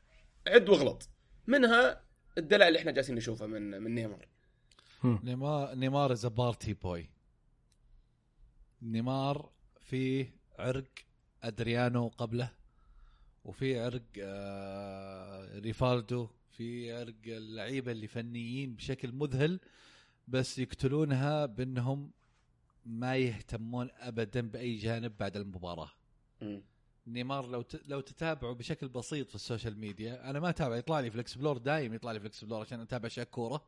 [0.47, 1.09] عد واغلط.
[1.47, 2.05] منها
[2.39, 4.29] الدلع اللي إحنا جالسين نشوفه من من نيمار.
[5.05, 7.11] نيمار نيمار is party boy
[8.83, 10.85] نيمار فيه عرق
[11.43, 12.51] أدريانو قبله
[13.45, 19.61] وفي عرق آه ريفالدو في عرق اللعيبة اللي فنيين بشكل مذهل
[20.29, 22.11] بس يقتلونها بأنهم
[22.87, 25.91] ما يهتمون ابدا بأي جانب بعد المباراة.
[27.07, 27.81] نيمار لو ت...
[27.89, 31.59] لو تتابعوا بشكل بسيط في السوشيال ميديا أنا ما أتابع يطلع لي في ال explore
[31.59, 33.65] دايم يطلع لي في ال explore عشان أتابع أشياء كورة.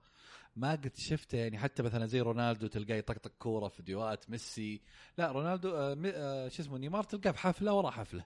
[0.57, 4.81] ما قد شفته يعني حتى مثلا زي رونالدو تلقاه يطقطق كورة فيديوهات ميسي.
[5.19, 6.03] لا رونالدو آه م...
[6.07, 8.25] آه شو اسمه نيمار تلقاه بحفله ورا حفلة.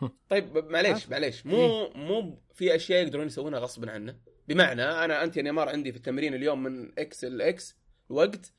[0.30, 1.08] طيب معليش.
[1.08, 1.46] معليش.
[1.46, 4.16] مو مو في أشياء يقدرون يسوونها غصبا عنه.
[4.48, 7.76] بمعنى أنا أنت يا نيمار عندي في التمرين اليوم من X ل X
[8.08, 8.52] وقت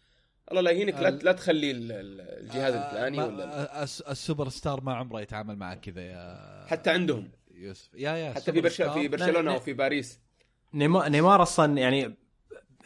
[0.51, 3.83] الله لا يهينك لا, ال- لا تخلي ال- ال- الجهاز آه، الفلاني ما- ولا آه،
[3.83, 7.31] الس- ال super star ما عمره يتعامل معك كذا يا حتى عندهم.
[7.51, 7.89] يوسف.
[7.93, 8.73] يا يا حتى في السوبر برش...
[8.73, 10.19] star- في برشلونه وفي باريس.
[10.73, 12.15] نيمار, نيمار أصلا يعني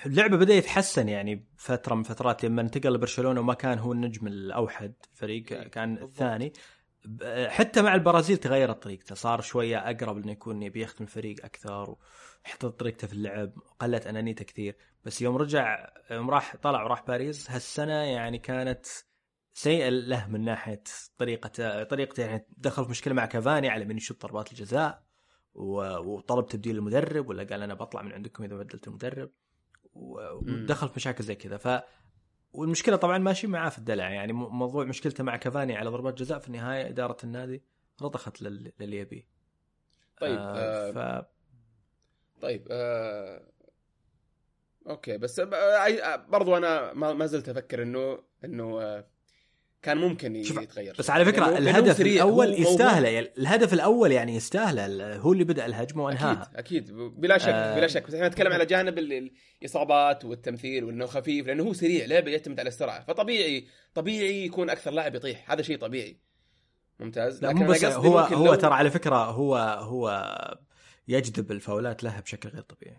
[0.06, 4.94] اللعبة بدأ يتحسن يعني فترة من فترات لما انتقل لبرشلونة وما كان هو النجم الأوحد
[5.14, 5.98] فريق إيه، كان.
[5.98, 6.54] الثاني.
[7.48, 11.96] حتى مع البرازيل تغيرت طريقته صار شوية أقرب انه يكون يبي يخدم الفريق أكثر
[12.46, 14.76] وحط طريقته في اللعب قلت أنانيته كثير.
[15.06, 18.86] بس يوم رجع يوم راح طلع وراح باريس هالسنة يعني كانت
[19.54, 20.84] سيئة له من ناحية
[21.18, 25.04] طريقته طريقته يعني دخل في مشكلة مع كافاني على من يشوط ضربات الجزاء
[25.56, 29.32] وطلب تبديل المدرب ولا قال أنا بطلع من عندكم إذا بدلت المدرب
[29.94, 31.58] ودخل في مشاكل زي كذا.
[31.58, 31.84] ف
[32.54, 36.48] والمشكلة طبعا ماشي معاه في الدلع يعني موضوع مشكلته مع كافاني على ضربات جزاء في
[36.48, 37.64] النهاية إدارة النادي
[38.02, 39.28] رضخت لل- للي يبيه
[40.22, 41.26] طيب آه آه ف
[42.42, 43.52] طيب آه
[44.90, 45.40] أوكي بس
[46.30, 49.08] برضو أنا ما زلت أفكر انه إنه آه
[49.82, 50.96] كان ممكن يتغير.
[51.00, 52.54] بس على فكرة لأنه- لأنه الهدف الأول.
[52.54, 56.52] يستاهله يعني الهدف الأول يعني يستاهله هو اللي بدأ الهجمة وانهاها.
[56.56, 57.76] أكيد أكيد بلا شك آه.
[57.76, 58.08] بلا شك.
[58.08, 59.32] بس إحنا نتكلم على جانب ال-
[59.62, 63.04] الإصابات والتمثيل وإنه خفيف لأنه هو سريع لعبة يعتمد على السرعة.
[63.06, 65.52] فطبيعي طبيعي يكون أكثر لاعب يطيح.
[65.52, 66.18] هذا شيء طبيعي.
[67.00, 67.46] ممتاز.
[67.46, 70.24] لكن بس هو هو لو- ترى على فكرة هو هو
[71.08, 72.98] يجذب الفاولات لها بشكل غير طبيعي.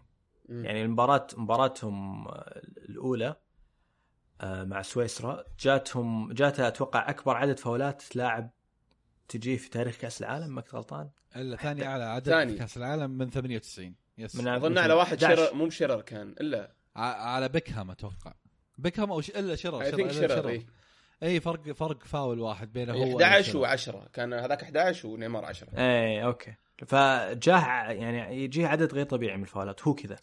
[0.48, 0.64] مم.
[0.64, 2.28] يعني المباراة مباراتهم
[2.88, 3.36] الأولى
[4.40, 8.50] آه، مع سويسرا جاتهم جاتها أتوقع أكبر عدد فاولات لاعب
[9.28, 12.52] تجي في تاريخ كأس العالم ما كنت غلطان؟ إلا ثاني أعلى عدد ثاني.
[12.52, 15.46] في كأس العالم من 98 yes من أظن على واحد 11.
[15.46, 16.72] شرر مو بشرر كان إلا.
[16.96, 18.34] على بيكهام أتوقع.
[18.78, 19.30] بيكهام أو ش...
[19.30, 20.66] إلا شرر I think إلا شرر إي.
[21.22, 24.04] إي فرق فرق فاول واحد بينه هو 11 وشرر.
[24.04, 26.54] و10 كان هذاك 11 ونيمار 10 إيه okay.
[26.86, 30.16] فجاه يعني يجيه عدد غير طبيعي من الفاولات هو كذا.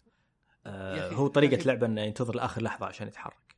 [0.66, 1.28] آه هو
[1.62, 3.56] أخي- لعبه إنه ينتظر لآخر لحظة عشان يتحرك.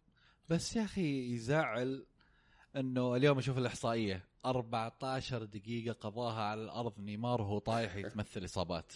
[0.48, 2.06] بس يا أخي يزعل
[2.76, 8.92] إنه اليوم أشوف الإحصائية 14 دقيقة قضاها على الأرض نيمار وهو طايح يتمثل إصابات.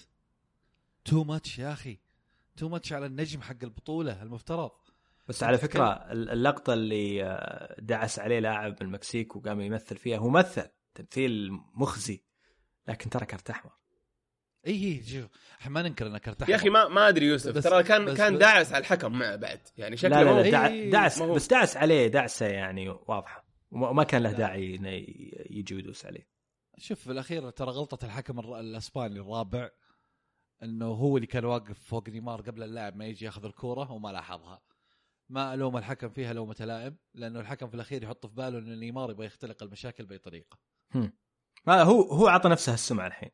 [1.04, 1.98] too much يا أخي.
[2.56, 4.70] too much على النجم حق البطولة المفترض.
[5.28, 10.28] بس على فكرة اللقطة اللي آه، دعس عليه لاعب من المكسيك وقام يمثل فيها هو
[10.28, 12.22] مثل تمثيل مخزي
[12.88, 13.72] لكن ترى كرت أحمر.
[14.68, 17.58] اي اي شوف إحنا ما ننكر انه كرت يا أخي ما ما أدري يوسف.
[17.64, 19.60] ترى كان بس- كان داعس على الحكم معه بعد.
[19.76, 23.44] يعني لا شكله لا, هو- لا دع- إيه، دعس بس دعس عليه دعسه يعني واضحة.
[23.70, 24.36] وما كان له لا.
[24.38, 24.88] داعي إنه
[25.50, 26.28] يجي ويدوس عليه.
[26.78, 29.70] شوف في الأخير ترى غلطة الحكم الأسباني الرابع
[30.62, 34.62] إنه هو اللي كان واقف فوق نيمار قبل اللاعب ما يجي ياخذ الكورة وما لاحظها.
[35.28, 39.10] ما ألوم الحكم فيها لومه لائم لأنه الحكم في الأخير يحط في باله إن نيمار
[39.10, 40.58] يبغى يختلق المشاكل بأي طريقة.
[41.66, 43.30] ما هو هو عطى نفسه السمعة الحين.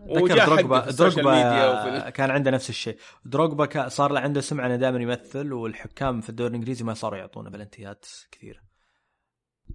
[0.00, 2.96] وجاء دروجبا دروجبا كان عنده نفس الشيء.
[3.24, 7.50] دروجبا صار له عنده سمعة إنه دائما يمثل والحكام في الدوري الإنجليزي ما صاروا يعطونه
[7.50, 8.60] بلنتيات كثيرة.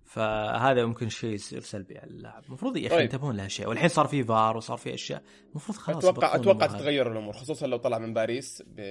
[0.05, 2.43] فهذا ممكن شيء يصير سلبي على اللاعب.
[2.45, 3.03] المفروض يا أخي طيب.
[3.03, 5.23] ينتبهون لهالشيء والحين صار في فار وصار في أشياء.
[5.51, 6.67] المفروض خلاص أتوقع أتوقع.
[6.67, 8.81] تتغير الأمور خصوصا لو طلع من باريس ب...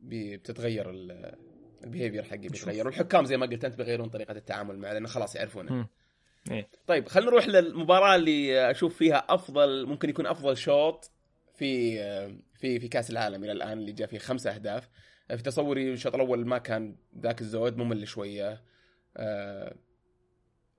[0.00, 0.34] ب...
[0.34, 1.36] بتتغير ال-
[1.84, 5.86] behavior حقه بيتغير والحكام زي ما قلت أنت بيغيرون طريقة التعامل معه لأنه خلاص يعرفونه.
[6.50, 6.68] إيه.
[6.86, 11.10] طيب خلينا نروح للمباراة اللي أشوف فيها أفضل ممكن يكون أفضل شوط
[11.54, 11.98] في
[12.54, 14.88] في في كأس العالم إلى الآن اللي جاء فيه خمسة أهداف.
[15.28, 18.62] في تصوري الشوط الأول ما كان ذاك الزود ممل شوية.
[19.16, 19.76] أه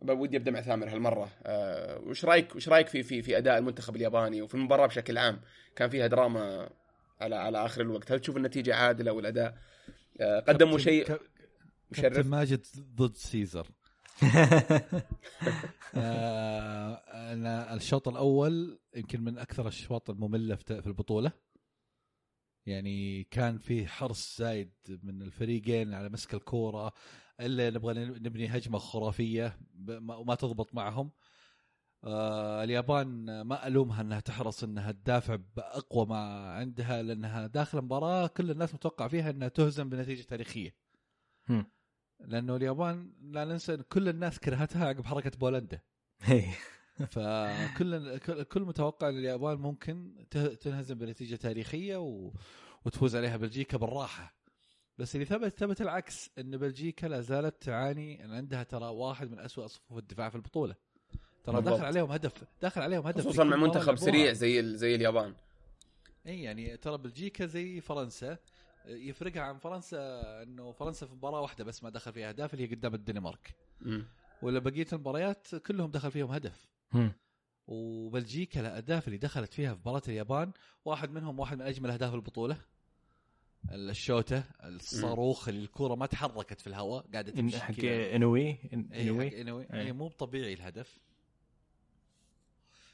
[0.02, 1.30] ودي أبدأ مع ثامر هالمرة.
[1.44, 5.42] أه وش رأيك وش رأيك في في في أداء المنتخب الياباني؟ وفي المباراة بشكل عام
[5.76, 6.70] كان فيها دراما
[7.22, 8.12] على على آخر الوقت.
[8.12, 9.58] هل تشوف النتيجة عادلة والأداء
[10.22, 11.18] أه قدموا شيء
[11.92, 13.68] مشرف؟ ماجد ضد سيزر.
[17.14, 21.32] أنا الشوط الأول يمكن من أكثر الأشواط المملة في البطولة.
[22.66, 26.94] يعني كان في حرص زايد من الفريقين على مسك الكورة
[27.40, 29.60] إلا نبغى نبني هجمة خرافية
[29.90, 31.12] وما تضبط معهم.
[32.04, 38.52] آه اليابان ما ألومها إنها تحرص إنها تدافع بأقوى ما عندها لأنها داخل المباراة كل
[38.52, 40.76] الناس متوقع فيها إنها تهزم بنتيجة تاريخية.
[42.26, 45.80] لأنه اليابان لا ننسى إن كل الناس كرهتها عقب حركة بولندا
[46.32, 46.58] إيه.
[47.12, 50.26] فكل كل- متوقع إن اليابان ممكن
[50.62, 52.32] تنهزم بنتيجة تاريخية و...
[52.86, 54.36] وتفوز عليها بلجيكا بالراحة
[54.98, 59.40] بس اللي ثبت ثبت العكس إن بلجيكا لا زالت تعاني إن عندها ترى واحد من
[59.40, 60.76] أسوأ صفوف الدفاع في البطولة
[61.44, 61.74] ترى بالضبط.
[61.74, 63.96] داخل عليهم هدف داخل عليهم هدف خصوصا مع منتخب.
[63.96, 65.34] سريع زي ال- زي اليابان
[66.28, 68.38] اي يعني ترى بلجيكا زي فرنسا
[68.86, 69.98] يفرقها عن فرنسا
[70.44, 73.56] إنه فرنسا في مباراة واحدة بس ما دخل فيها أهداف اللي هي قدام الدنمارك.
[74.42, 76.68] ولا بقية المباريات كلهم دخل فيهم هدف.
[77.68, 80.52] وبلجيكا الاهداف اللي دخلت فيها في مباراة اليابان
[80.86, 82.58] واحد منهم واحد من أجمل أهداف البطولة
[83.72, 87.74] الشوتة الصاروخ اللي الكوره ما تحركت في الهواء قاعدة تمشي حق.
[87.80, 89.82] إنوي إيه، إنوي إنوي إيه.
[89.82, 91.00] إيه، مو طبيعي الهدف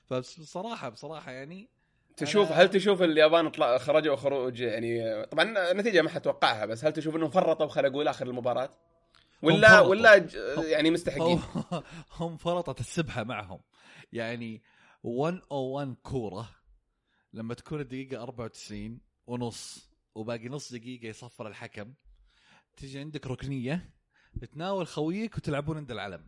[0.05, 1.69] فبصراحة بصراحة يعني
[2.17, 7.15] تشوف هل تشوف اليابان طلع خرجوا خروج يعني طبعا النتيجة ما حتوقعها بس هل تشوف
[7.15, 8.69] إنهم فرطوا خلقوا لاخر المباراة؟
[9.41, 9.79] ولا.
[9.89, 11.39] ولا ج- يعني مستحقين؟
[12.17, 13.59] هم- فرطت السبحة معهم
[14.13, 14.61] يعني
[15.03, 16.49] 101 كورة
[17.33, 21.93] لما تكون الدقيقة 94 ونص وباقي نص دقيقة يصفر الحكم
[22.77, 23.89] تجي عندك ركنية
[24.41, 26.27] تتناول خويك وتلعبون عند العلم.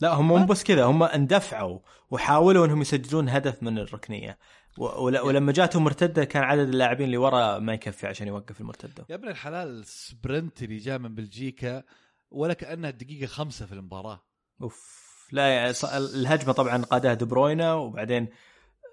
[0.00, 1.78] لا هم مو بس كذا هم اندفعوا
[2.10, 4.38] وحاولوا إنهم يسجلون هدف من الركنية.
[4.78, 9.06] ولما جاتهم مرتدة كان عدد اللاعبين اللي ورا ما يكفي عشان يوقف المرتدة.
[9.10, 11.82] يا ابن الحلال السبرنت اللي جاء من بلجيكا
[12.30, 14.24] ولا كأنها الدقيقة خمسة في المباراة.
[14.62, 15.04] أوف.
[15.32, 18.28] لا يعني الهجمة طبعا قادها دي بروينا وبعدين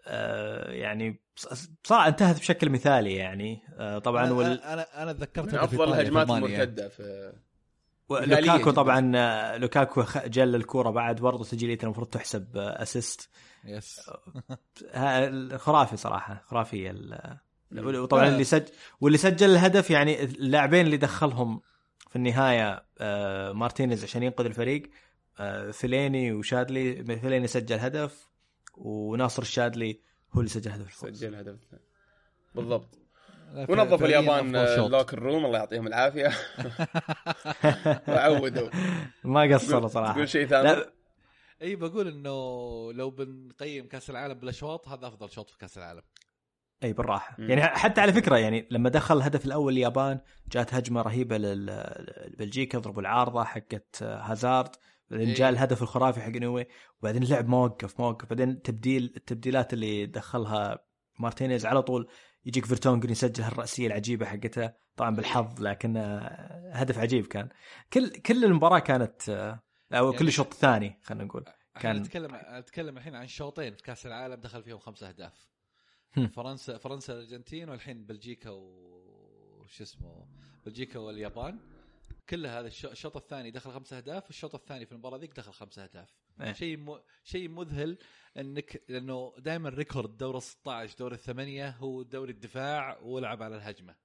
[0.08, 3.62] آه يعني ص- صار انتهت بشكل مثالي يعني.
[3.80, 4.46] آه طبعا أنا وال...
[4.46, 6.30] أنا, أنا, أنا تذكرت من أفضل الهجمات.
[6.30, 7.34] المرتدة في
[8.12, 13.30] ولوكاكو مثالية طبعا آه، لوكاكو خ- خلى الكورة بعد برضه تسجيلته المفروض تحسب آه، اسيست
[13.66, 14.02] يس
[14.94, 16.96] ها- خرافي صراحة خرافيه.
[17.72, 18.28] وطبعا.
[18.28, 18.66] اللي سجل
[19.02, 21.62] واللي سجل الهدف يعني اللاعبين اللي دخلهم
[22.10, 24.90] في النهاية آه، مارتينيز عشان ينقذ الفريق
[25.40, 28.28] آه، فيليني وشادلي فيليني سجل هدف
[28.78, 30.00] وناصر الشادلي
[30.34, 31.20] هو اللي سجل هدف الفوز.
[31.20, 31.56] سجل هدف.
[32.56, 33.01] بالضبط.
[33.56, 34.86] ونظفوا اليابان شوط.
[34.86, 36.32] ال locker room الله يعطيهم العافية.
[38.08, 38.70] وعودوا.
[39.24, 40.14] ما قصروا صراحة.
[40.14, 40.84] تقول شيء ثاني؟
[41.62, 42.32] إي بقول إنه
[42.94, 46.02] لو بنقيم كأس العالم بالاشواط هذا أفضل شوط في كأس العالم.
[46.84, 47.36] إي بالراحة.
[47.40, 47.50] مم.
[47.50, 50.20] يعني حتى على فكرة يعني لما دخل الهدف الأول اليابان
[50.52, 54.70] جات هجمة رهيبة لبلجيكا ضربوا العارضة حقت هازارد.
[55.10, 55.34] بعدين.
[55.34, 56.68] جاء الهدف الخرافي حق اينوي.
[57.00, 60.80] وبعدين اللعب ما وقف ما وقف بعدين تبديل التبديلات اللي دخلها
[61.20, 62.08] مارتينيز على طول
[62.46, 64.74] يجيك فيرتونجن يسجل هالرأسية العجيبة حقته.
[64.96, 67.50] طبعا بالحظ لكن آه، هدف عجيب كان.
[67.94, 69.60] كل كل المباراة كانت آه،
[69.94, 71.46] أو يعني- كل شوط ثاني خلينا نقول
[71.80, 75.48] كان- نتكلم نتكلم الحين عن شوطين في كأس العالم دخل فيهم خمسة أهداف.
[76.34, 80.28] فرنسا فرنسا الأرجنتين والحين بلجيكا وش اسمه
[80.66, 81.60] بلجيكا واليابان.
[82.30, 85.84] كلها هذا الش- الشوط الثاني دخل خمسة أهداف والشوط الثاني في المباراة ذيك دخل خمسة
[85.84, 86.10] أهداف.
[86.42, 86.54] إيه.
[86.54, 87.00] شيء م...
[87.24, 87.98] شيء مذهل
[88.38, 93.96] إنك لأنه دائما record دور ال 16 دور الثمانيه هو دوري الدفاع ولعب على الهجمة.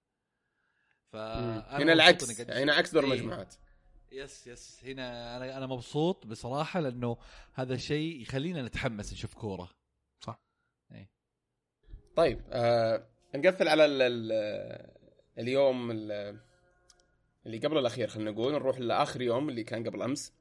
[1.13, 3.13] ف هنا العكس هنا عكس دور إيه.
[3.13, 3.55] المجموعات.
[4.13, 7.17] yes yes هنا أنا أنا مبسوط بصراحة لأنه
[7.55, 9.71] هذا شيء يخلينا نتحمس نشوف كورة.
[12.17, 14.33] طيب آه نقفل على ال ال
[15.39, 16.41] اليوم ال-
[17.47, 20.33] اللي قبل الأخير خلينا نقول نروح لآخر يوم اللي كان قبل أمس.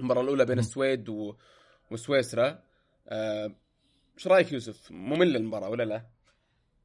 [0.00, 0.58] المباراة الأولى بين.
[0.58, 1.34] السويد و...
[1.90, 2.58] وسويسرا
[3.08, 3.54] آه،
[4.18, 6.06] إيش رأيك يوسف ممل المباراة ولا لا؟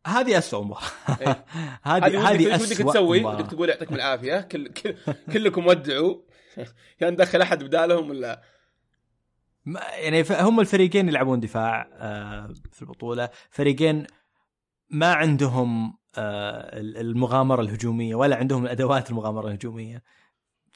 [0.08, 0.82] هذه أسوأ مباراة
[1.22, 1.46] إيه.
[1.84, 3.24] هذه هذه ودك تسوي.
[3.24, 4.68] ودك تقول يعطيكم العافية كل...
[4.68, 4.96] كل...
[5.34, 6.22] كلكم ودعوا
[7.02, 8.42] يا ندخل أحد بدالهم ولا
[9.66, 14.08] ما- يعني هم الفريقين يلعبون دفاع آه، في البطولة فريقين
[14.90, 20.04] ما عندهم آه، المغامرة الهجومية ولا عندهم ادوات المغامرة الهجومية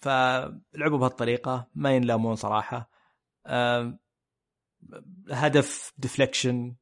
[0.02, 2.90] فلعبوا بهالطريقة ما ينلامون صراحة.
[5.32, 6.76] هدف deflection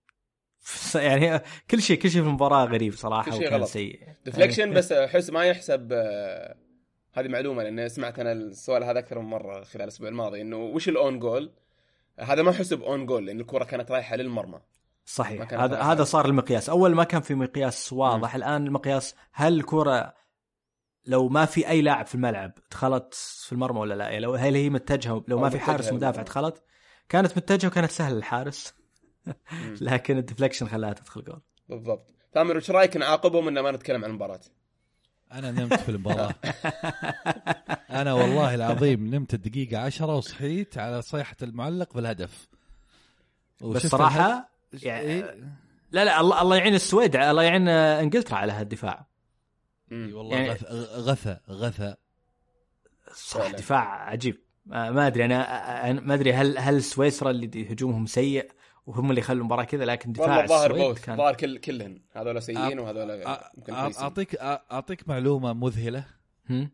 [0.95, 3.67] يعني كل شيء كل شيء في المباراة غريب صراحة كل شيء غلط.
[3.67, 3.99] سيء.
[4.25, 6.55] deflection بس أحس ما يحسب آه،
[7.13, 10.89] هذه معلومة لأن سمعت أنا السؤال هذا أكثر من مرة خلال الأسبوع الماضي إنه وش
[10.89, 11.51] ال own goal؟
[12.19, 14.59] هذا ما حسب own goal لأن الكرة كانت رايحة للمرمى.
[15.05, 15.53] صحيح.
[15.53, 15.81] هذا.
[15.81, 16.69] هذا صار المقياس.
[16.69, 20.13] أول ما كان في مقياس واضح الآن المقياس هل الكرة
[21.07, 23.13] لو ما في أي لاعب في الملعب دخلت
[23.45, 26.21] في المرمى ولا لا يعني لو هل هي متجهة لو ما في حارس مدافع.
[26.21, 26.63] دخلت
[27.09, 28.73] كانت متجهة وكانت سهلة للحارس.
[29.81, 34.09] لكن ال deflection خلاها تدخل جول بالضبط ثامر وش رأيك نعاقبهم إن ما نتكلم عن
[34.09, 34.39] المباراة؟
[35.31, 36.35] أنا نمت في المباراة
[38.01, 42.47] أنا والله العظيم نمت الدقيقة عشرة وصحيت على صيحة المعلق بالهدف
[43.61, 45.21] بس صراحة يعني إيه؟
[45.91, 49.07] لا لا الله الله يعين السويد الله يعين إنجلترا على هالدفاع
[49.91, 50.11] مم.
[50.15, 50.63] والله يعني- غث
[50.95, 51.95] غثى غثى.
[53.13, 53.51] صراحة.
[53.51, 54.37] دفاع عجيب.
[54.65, 58.51] ما أدري أنا أنا ما أدري هل هل سويسرا اللي هجومهم سيء
[58.85, 62.01] وهم اللي يخلوا المباراه كذا لكن دفاع والله الظاهر بوث كان الظاهر كل كلهن.
[62.11, 63.11] هذول سيئين وهذول
[63.71, 66.05] اعطيك أعطيك معلومة مذهلة.
[66.49, 66.71] هم؟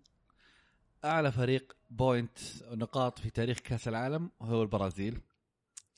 [1.06, 2.38] أعلى فريق بوينت
[2.72, 5.22] نقاط في تاريخ كأس العالم هو البرازيل.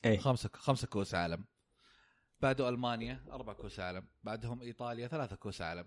[0.04, 1.44] إيه خمسة خمسة كؤوس عالم.
[2.40, 4.04] بعده ألمانيا أربع كؤوس عالم.
[4.24, 5.86] بعدهم إيطاليا ثلاثة كؤوس عالم.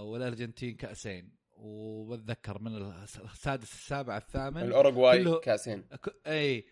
[0.00, 1.32] والأرجنتين كأسين.
[1.56, 2.92] وبتذكر من
[3.24, 5.84] السادس السابع الثامن الأوروغواي كله- كأسين.
[6.26, 6.64] أي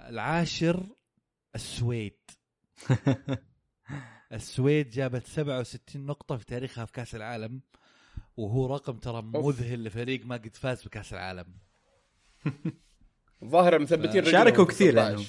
[0.00, 0.86] العاشر
[1.54, 2.18] السويد.
[4.32, 7.60] السويد جابت 67 نقطة في تاريخها في كأس العالم.
[8.36, 11.46] وهو رقم ترى مذهل لفريق ما قد فاز بكأس العالم.
[13.42, 15.04] الظاهر مثبتين شاركوا في كثير 16.
[15.08, 15.24] لأنهم.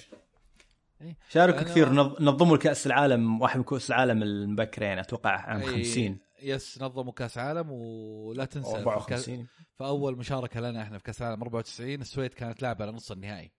[1.30, 6.18] شاركوا كثير نظ- نظموا الكأس العالم واحد من كؤوس العالم المبكرين أتوقع عام أي- 50
[6.44, 11.04] yes نظموا كأس عالم ولا تنسى أو في الكأس- 54 فأول مشاركة لنا إحنا في
[11.04, 13.52] كأس العالم 94 السويد كانت لاعبة لنص النهائي.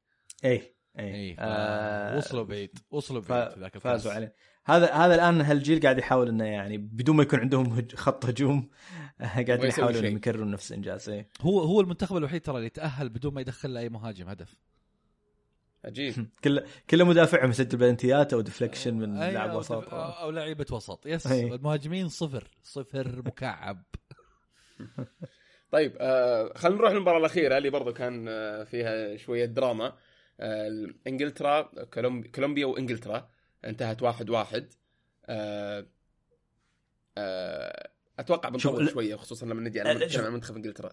[0.45, 0.51] اي
[0.99, 3.83] اي اي آه وصلوا بعيد وصلوا بعيد في ذاك ف- الكأس.
[3.83, 4.35] فازوا عليه.
[4.67, 8.71] هذا هذا الآن هالجيل قاعد يحاول إنه يعني بدون ما يكون عندهم خط هجوم
[9.21, 13.41] قاعدين يحاولون يكررون نفس الإنجاز اي هو هو المنتخب الوحيد ترى اللي تأهل بدون ما
[13.41, 14.57] يدخل له اي مهاجم هدف.
[15.85, 16.15] عجيب.
[16.45, 19.95] كل كل مدافعهم يسجل بلنتيات أو deflection من أي لاعب أو وسط.
[19.95, 21.07] أو لعيبة وسط.
[21.07, 21.55] yes أي.
[21.55, 22.49] المهاجمين صفر.
[22.63, 23.83] صفر مكعب.
[25.73, 29.93] طيب آه خلينا نروح للمباراة الأخيرة اللي برضو كان آه فيها شوية دراما.
[30.41, 31.63] آه إنجلترا
[32.35, 33.29] كولومبيا, وإنجلترا
[33.65, 34.73] انتهت واحد واحد.
[35.27, 35.87] آه
[37.19, 40.93] آه أتوقع بنطول شوية خصوصا لما نجي على منتخب إنجلترا.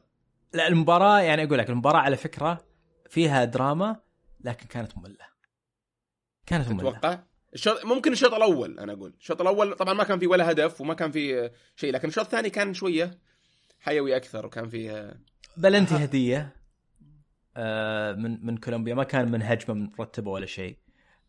[0.54, 2.66] لا المباراة يعني أقول لك المباراة على فكرة
[3.10, 3.96] فيها دراما
[4.44, 5.26] لكن كانت مملة.
[6.46, 6.92] كانت مملة.
[6.92, 7.20] تتوقع؟
[7.54, 9.14] الشوط ممكن الشوط الأول أنا أقول.
[9.20, 12.50] الشوط الأول طبعا ما كان في ولا هدف وما كان في شيء لكن الشوط الثاني
[12.50, 13.20] كان شوية
[13.80, 15.16] حيوي أكثر وكان فيه آه،
[15.58, 16.56] بلنتي هديه
[17.58, 18.94] آه، من من كولومبيا.
[18.94, 20.78] ما كان من هجمة مرتبه ولا شيء.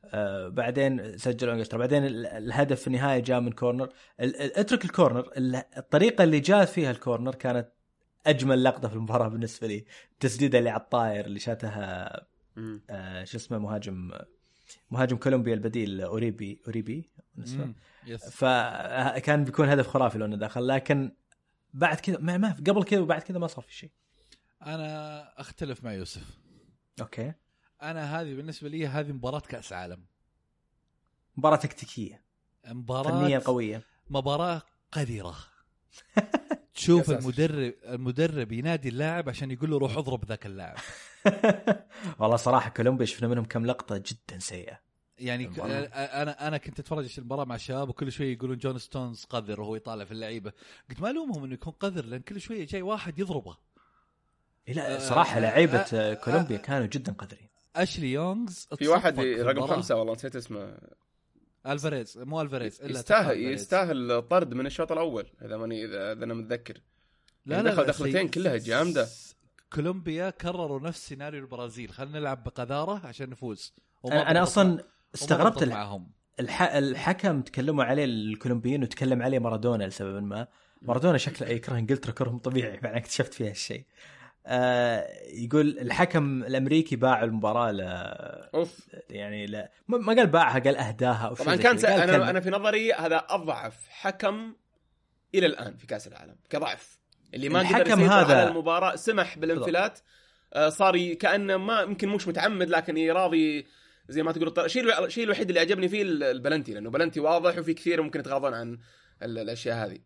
[0.04, 1.78] آه، بعدين سجلوا أنجلترا.
[1.78, 3.88] بعدين ال- الهدف في النهاية جاء من corner.
[4.20, 5.32] اترك ال corner.
[5.36, 7.68] ال- الطريقة اللي جاء فيها ال corner كانت
[8.26, 9.84] أجمل لقطة في المباراة بالنسبة لي.
[10.12, 12.26] التسديده اللي على الطاير اللي شاتها.
[12.90, 14.12] آه، شو اسمه مهاجم
[14.90, 17.10] مهاجم كولومبيا البديل أوريبي أوريبي
[18.30, 21.12] فكان بيكون هدف خرافي لو انه دخل لكن
[21.74, 23.90] بعد كذا ما, ما قبل كذا وبعد كذا ما صار في شيء.
[24.62, 26.38] أنا أختلف مع يوسف.
[27.00, 27.32] okay.
[27.82, 30.06] أنا هذه بالنسبة لي هذه مباراة كأس عالم.
[31.36, 32.24] مباراة تكتيكية.
[32.66, 33.82] مباراة قوية.
[34.10, 35.36] مباراة قذرة.
[36.74, 37.24] تشوف أساس.
[37.24, 40.76] المدرب المدرب ينادي اللاعب عشان يقول له روح اضرب ذاك اللاعب
[42.18, 45.84] والله صراحة كولومبيا شفنا منهم كم لقطة جدا سيئة يعني المباراة.
[45.94, 50.04] أنا أنا كنت أتفرج المباراة مع الشباب وكل شوي يقولون جون ستونز قذر وهو يطالع
[50.04, 50.52] في اللعيبة
[50.90, 53.56] قلت ما ألومهم إنه يكون قذر لأن كل شوية جاي واحد يضربه
[54.68, 59.20] إيه لا صراحة آه، لعيبة آه، كولومبيا آه، كانوا جدا قذرين أشلي يونغز في واحد
[59.20, 59.66] رقم.
[59.66, 60.78] خمسة والله نسيت اسمه
[61.66, 63.40] ألفاريز مو ألفاريز إلا يستاهل.
[63.40, 66.74] يستاهل طرد من الشوط الأول إذا ماني اذا إذا أنا متذكر
[67.46, 69.08] لا يعني لا دخل لا، دخلتين سي- كلها جامدة.
[69.72, 73.74] كولومبيا كرروا نفس سيناريو البرازيل خلينا نلعب بقذارة عشان نفوز
[74.06, 74.84] أنا, أنا أصلا
[75.14, 75.64] استغربت.
[75.64, 76.10] معهم
[76.40, 76.62] الح...
[76.62, 80.46] الحكم تكلموا عليه الكولومبيين وتكلم عليه مارادونا لسبب ما
[80.82, 83.84] مارادونا شكله يكره إنجلترا كره مو طبيعي بعدين اكتشفت فيها الشيء
[85.32, 87.80] يقول الحكم الأمريكي باع المباراة ل
[88.54, 88.78] أوف.
[89.10, 92.30] يعني لا ما قال باعها قال أهداها أو طبعا كان أنا كلمة.
[92.30, 94.54] أنا في نظري هذا أضعف حكم
[95.34, 96.98] إلى الآن في كأس العالم كضعف.
[97.34, 99.98] اللي ما قدر الحكم هذا- على المباراة سمح بالانفلات.
[100.54, 103.66] آه، صار كأنه ما يمكن مش متعمد لكن راضي
[104.08, 107.74] زي ما تقول الشيء الشيء الوحيد اللي عجبني فيه ال- البلنتي لأنه بلنتي واضح وفي
[107.74, 108.78] كثير ممكن يتغاضون عن
[109.22, 109.98] ال- الأشياء هذه.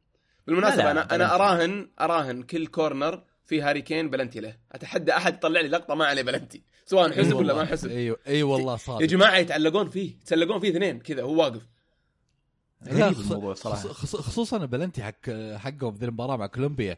[0.47, 1.35] بالمناسبة لا، لا، أنا أنا.
[1.35, 4.57] اراهن أراهن كل corner في هاري كين بلنتي له.
[4.73, 7.91] أتحدى أحد يطلع لي لقطة ما عليه بلنتي؟ سواء حسب ولا ما حسب.
[7.91, 8.19] أيوه.
[8.27, 10.11] اي والله يا صادق جماعة يتعلقون فيه.
[10.11, 11.67] يتسلقون فيه اثنين كذا هو واقف.
[12.83, 13.79] لا غريب الموضوع صراحة.
[13.81, 16.97] خص- خص- خصوصا البلنتي حق حقهم في ذي المباراة مع كولومبيا.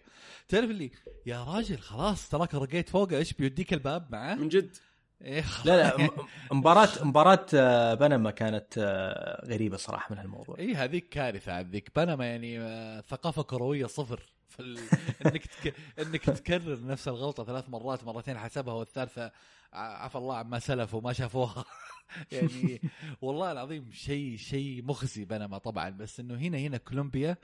[0.49, 0.91] تعرف اللي
[1.27, 4.77] يا راجل خلاص تراك رقيت فوقه إيش بيوديك الباب معاه من جد.
[5.23, 6.11] إيه لا لا
[6.53, 10.59] مباراة مباراة آه، بنما كانت آه، غريبة صراحة من هالموضوع.
[10.59, 14.21] اي هذيك كارثة عاد ذيك بنما يعني آه، ثقافة كروية صفر.
[14.59, 14.79] في ال...
[15.27, 15.75] إنك تك...
[15.99, 19.33] إنك تكرر نفس الغلطة ثلاث مرات مرتين حسبها والثالثة
[19.73, 21.65] عفى الله عما سلف وما شافوها.
[22.33, 22.81] يعني
[23.21, 25.91] والله العظيم شيء شيء مخزي بنما طبعا.
[25.91, 27.37] بس إنه هنا هنا كولومبيا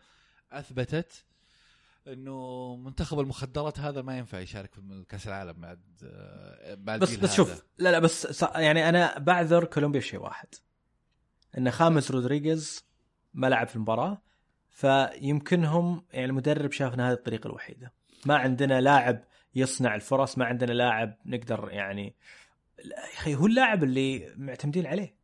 [0.52, 1.24] أثبتت
[2.06, 5.80] إنه منتخب المخدرات هذا ما ينفع يشارك في كأس العالم بعد
[6.78, 7.34] بعد بس بس.
[7.34, 10.48] شوف لا لا بس يعني أنا بعذر كولومبيا في شيء واحد.
[11.58, 12.84] إن خامس رودريغيز
[13.34, 14.22] ما لعب في المباراة
[14.74, 17.92] فيمكنهم يعني المدرب شاف ان هذه الطريقة الوحيدة.
[18.26, 22.14] ما عندنا لاعب يصنع الفرص ما عندنا لاعب نقدر يعني
[22.84, 25.14] يا أخي هو اللاعب اللي معتمدين عليه.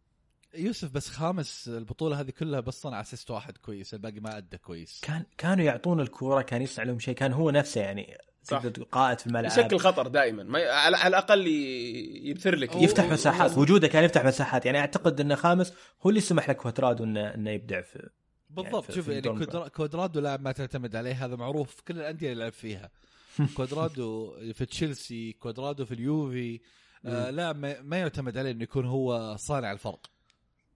[0.54, 5.00] يوسف بس خامس البطولة هذه كلها بس صنع assist واحد كويس الباقي ما أدى كويس.
[5.02, 8.18] كان كانوا يعطون الكورة كان يصنع لهم شيء كان هو نفسه يعني.
[8.46, 9.52] تقدر تقول قائد في الملعب.
[9.52, 10.42] يشكل خطر دائما.
[10.42, 10.70] ما ي...
[10.70, 10.96] على...
[10.96, 12.28] على الأقل ي...
[12.28, 12.76] يبثر لك.
[12.76, 14.66] يفتح مساحات وجوده كان يفتح مساحات.
[14.66, 15.72] يعني أعتقد انه خامس
[16.02, 18.10] هو اللي سمح لك كواترادو انه إنه يبدع في
[18.50, 18.84] بالضبط.
[18.84, 22.42] في- شوف يعني كودرا- كودرادو لاعب ما تعتمد عليه هذا معروف في كل الأندية اللي
[22.44, 22.90] لعب فيها.
[23.56, 26.60] كودرادو في تشيلسي كودرادو في اليوفي
[27.04, 30.06] آه لاعب ما ما يعتمد عليه إنه يكون هو صانع الفرق.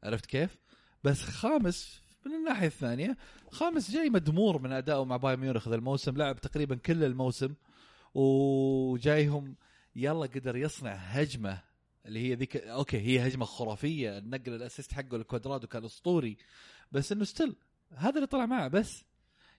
[0.02, 0.58] عرفت كيف؟
[1.04, 3.16] بس خامس من الناحية الثانية
[3.50, 7.54] خامس جاي مدمور من أدائه مع بايرن ميونخ ذا الموسم لعب تقريبا كل الموسم
[8.14, 9.56] وجايهم
[9.96, 11.60] يلا قدر يصنع هجمة
[12.06, 16.36] اللي هي ذيك okay هي هجمة خرافية النقل ال assist حقه لكوادرادو كان أسطوري
[16.92, 17.56] بس إنه still
[17.96, 19.04] هذا اللي طلع معه بس.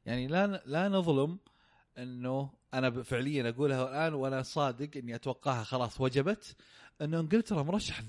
[0.06, 1.40] يعني لا لا نظلم
[1.98, 6.56] إنه أنا فعليا أقولها الآن وأنا صادق إني أتوقعها خلاص وجبت
[7.02, 8.02] إنه إنجلترا مرشح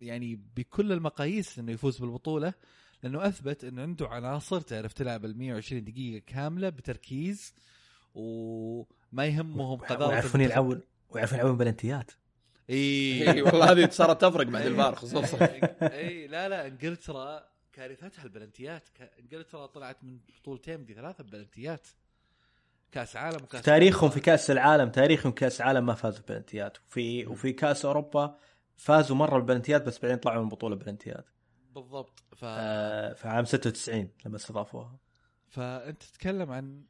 [0.00, 2.54] يعني بكل المقاييس إنه يفوز بالبطولة
[3.02, 7.54] لأنه أثبت إنه عنده عناصر تعرف تلعب ال 120 دقيقة كاملة بتركيز
[8.14, 10.40] وما يهمهم قذاره ويعرفون.
[10.40, 10.80] يلعبون
[11.10, 12.10] ويعرفون يلعبون بلنتيات.
[12.70, 15.38] اي إي والله هذه صارت تفرق بعد الفار خصوصا.
[15.82, 18.88] إي لا لا إنجلترا كارثتها البلنتيات.
[19.18, 21.86] انجلترا طلعت من بطولتين دي ثلاثة بلنتيات.
[22.92, 24.20] كأس عالم وكأس تاريخهم في.
[24.20, 26.78] كأس العالم تاريخهم كأس العالم ما فازوا بلنتيات.
[26.78, 28.38] وفي وفي كأس أوروبا
[28.76, 31.26] فازوا مرة بالبلنتيات بس بعدين طلعوا من بطولة بلنتيات.
[31.74, 32.22] بالضبط.
[32.36, 32.44] ف...
[32.44, 34.98] آه في عام 96 لما استضافوها.
[35.48, 36.84] فأنت تتكلم عن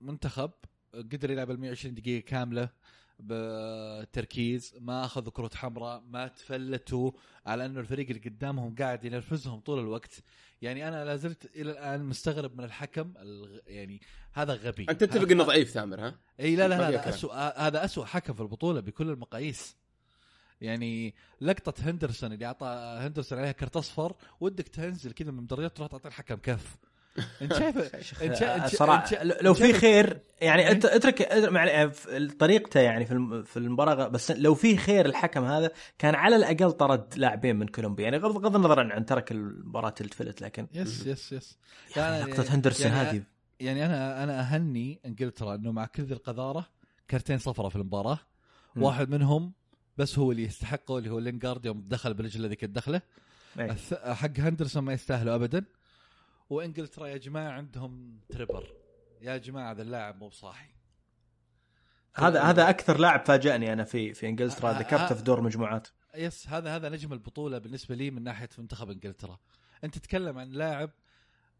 [0.00, 0.50] منتخب
[0.94, 2.70] قدر يلعب ال 120 دقيقة كاملة.
[3.18, 7.10] بتركيز ما أخذوا كروت حمراء ما تفلتوا
[7.46, 10.22] على إنه الفريق اللي قدامهم قاعد ينرفزهم طول الوقت.
[10.62, 13.58] يعني أنا لا زلت إلى الآن مستغرب من الحكم الغ...
[13.66, 14.00] يعني
[14.32, 14.86] هذا غبي.
[14.90, 17.08] أنت تتفق إنه ضعيف ثامر ها؟ إي لا لا لا, كلام.
[17.08, 19.76] أسوأ هذا أسوأ حكم في البطولة بكل المقاييس.
[20.60, 22.66] يعني لقطة هندرسون اللي أعطى
[23.00, 26.76] هندرسون عليها كرت أصفر ودك تنزل كذا من درجات تروح تعطي الحكم كف.
[27.42, 31.16] انت شايف انت صراحة لو في خير يعني أنت اترك
[31.92, 36.72] في طريقته يعني في في المباراة بس لو في خير الحكم هذا كان على الأقل
[36.72, 38.04] طرد لاعبين من كولومبيا.
[38.04, 41.58] يعني غض غض النظر عن ترك المباراة تلتفلت لكن yes yes yes.
[41.96, 43.22] يعني لقطة هندرسون يعني هذه.
[43.60, 46.66] يعني أنا أنا أهني إنجلترا إنه مع كل ذي القذارة
[47.10, 48.18] كرتين صفرة في المباراة.
[48.76, 49.52] واحد منهم
[49.98, 53.02] بس هو اللي يستحقه اللي هو لينجارد يوم دخل برجله ذيك الدخله
[53.58, 53.76] إيه.
[54.14, 55.64] حق هندرسون ما يستاهلوا ابدا.
[56.50, 58.74] وإنجلترا يا جماعة عندهم تريبر
[59.20, 60.68] يا جماعة ذا اللاعب مو بصاحي
[62.16, 65.14] هذا هذا أكثر لاعب فاجأني أنا في في إنجلترا ذكرته.
[65.14, 69.38] في دور مجموعات yes هذا هذا نجم البطولة بالنسبة لي من ناحية منتخب إنجلترا
[69.84, 70.90] أنت تتكلم عن لاعب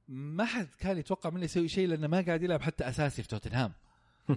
[0.08, 3.72] ما حد كان يتوقع منه يسوي شيء لأنه ما قاعد يلعب حتى أساسي في توتنهام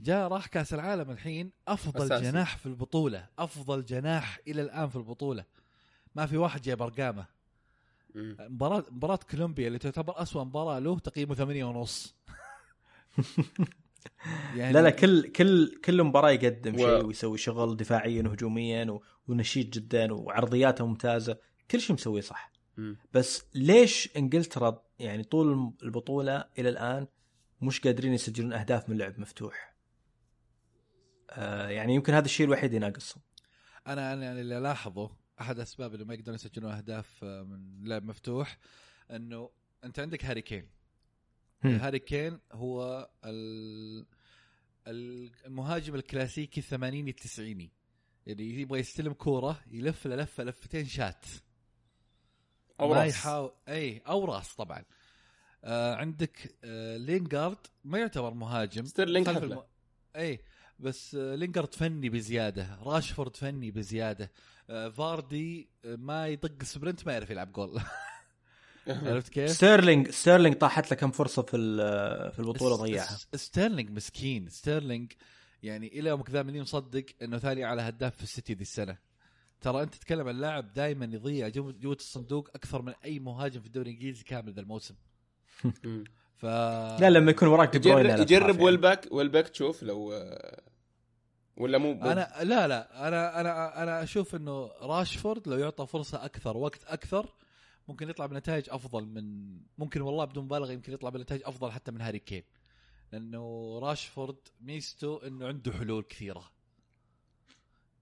[0.00, 2.30] جاء راح كأس العالم الحين أفضل أساسي.
[2.30, 5.44] جناح في البطولة أفضل جناح إلى الآن في البطولة
[6.14, 7.35] ما في واحد جايب أرقامه.
[8.16, 12.16] مباراة مباراة كولومبيا اللي تعتبر أسوأ مباراة له تقييمه ثمانية ونص.
[14.56, 19.02] يعني لا لا كل كل كل مباراة يقدم و- شيء ويسوي شغل دفاعيا وهجوميا و-
[19.28, 21.38] ونشيط جدا وعرضياته ممتازة.
[21.70, 22.52] كل شيء مسويه صح.
[22.76, 22.96] مم.
[23.12, 27.06] بس ليش إنجلترا يعني طول البطولة إلى الآن
[27.62, 29.74] مش قادرين يسجلون أهداف من لعب مفتوح؟
[31.30, 33.22] آه يعني يمكن هذا الشيء الوحيد اللي ناقصهم
[33.86, 35.10] أنا أنا اللي ألاحظه
[35.40, 38.58] أحد أسباب اللي ما يقدرون يسجلون أهداف آه، من لعب مفتوح
[39.10, 39.50] إنه
[39.84, 40.68] أنت عندك هاري كين.
[41.64, 44.06] هاري كين هو ال-
[44.86, 47.70] ال- المهاجم الكلاسيكي الثمانيني التسعيني
[48.28, 51.24] اللي يبغى يستلم كورة يلف لفة لفتين شات
[52.80, 53.10] ما راس.
[53.14, 54.84] يحاول إي أو راس طبعا
[55.64, 59.28] آه عندك آه لينجارد ما يعتبر مهاجم ستيرلينج.
[59.28, 59.62] الم...
[60.16, 60.40] إي
[60.78, 64.30] بس آه لينجارد فني بزيادة راشفورد فني بزيادة آه
[64.68, 67.80] فاردي آه ما يدق sprint ما يعرف يلعب جول
[68.88, 74.48] عرفت كيف؟ ستيرلينج ستيرلينج طاحت له كم فرصة في ال- في البطولة ضيعها ستيرلينج مسكين
[74.48, 75.12] ستيرلينج
[75.62, 78.98] يعني إلى يومك ذا ماني مصدق إنه ثاني أعلى هداف في السيتي ذي السنة
[79.60, 83.66] ترى أنت تتكلم عن لاعب دائما يضيع جو- جوة الصندوق أكثر من أي مهاجم في
[83.66, 84.94] الدوري الإنجليزي كامل ذا الموسم.
[86.36, 86.44] ف
[87.00, 88.64] لا لما يكون وراك دي بروين يجرب, يجرب يعني.
[88.64, 90.12] ويلباك ويلباك تشوف لو
[91.56, 93.08] ولا مو مو- أنا لا لا.
[93.08, 97.32] أنا أنا أنا أشوف إنه راشفورد لو يعطى فرصة أكثر وقت أكثر
[97.88, 102.00] ممكن يطلع بنتائج أفضل من ممكن والله بدون مبالغة يمكن يطلع بنتائج أفضل حتى من
[102.00, 102.42] هاري كين.
[103.12, 106.50] لأنه راشفورد ميزته إنه عنده حلول كثيرة.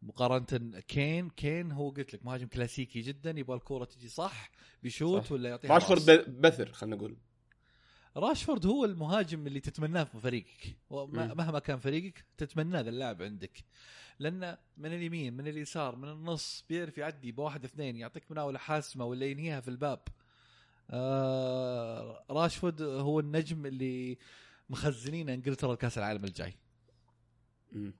[0.02, 4.50] مقارنة كين كين هو قلت لك مهاجم كلاسيكي جدا يبغى الكورة تجي صح
[4.82, 5.32] بيشوت صح.
[5.32, 7.16] ولا يعطيها راشفورد بثر خلينا نقول.
[8.16, 10.76] راشفورد هو المهاجم اللي تتمناه في فريقك.
[10.90, 13.64] مهما كان فريقك تتمناه ذا اللاعب عندك.
[14.18, 19.26] لأنه من اليمين من اليسار من النص بيعرف يعدي بواحد اثنين يعطيك مناولة حاسمة ولا
[19.26, 20.00] ينهيها في الباب.
[20.90, 24.18] آه راشفورد هو النجم اللي
[24.70, 26.54] مخزنين إنجلترا لكأس العالم الجاي.
[27.72, 27.94] مم.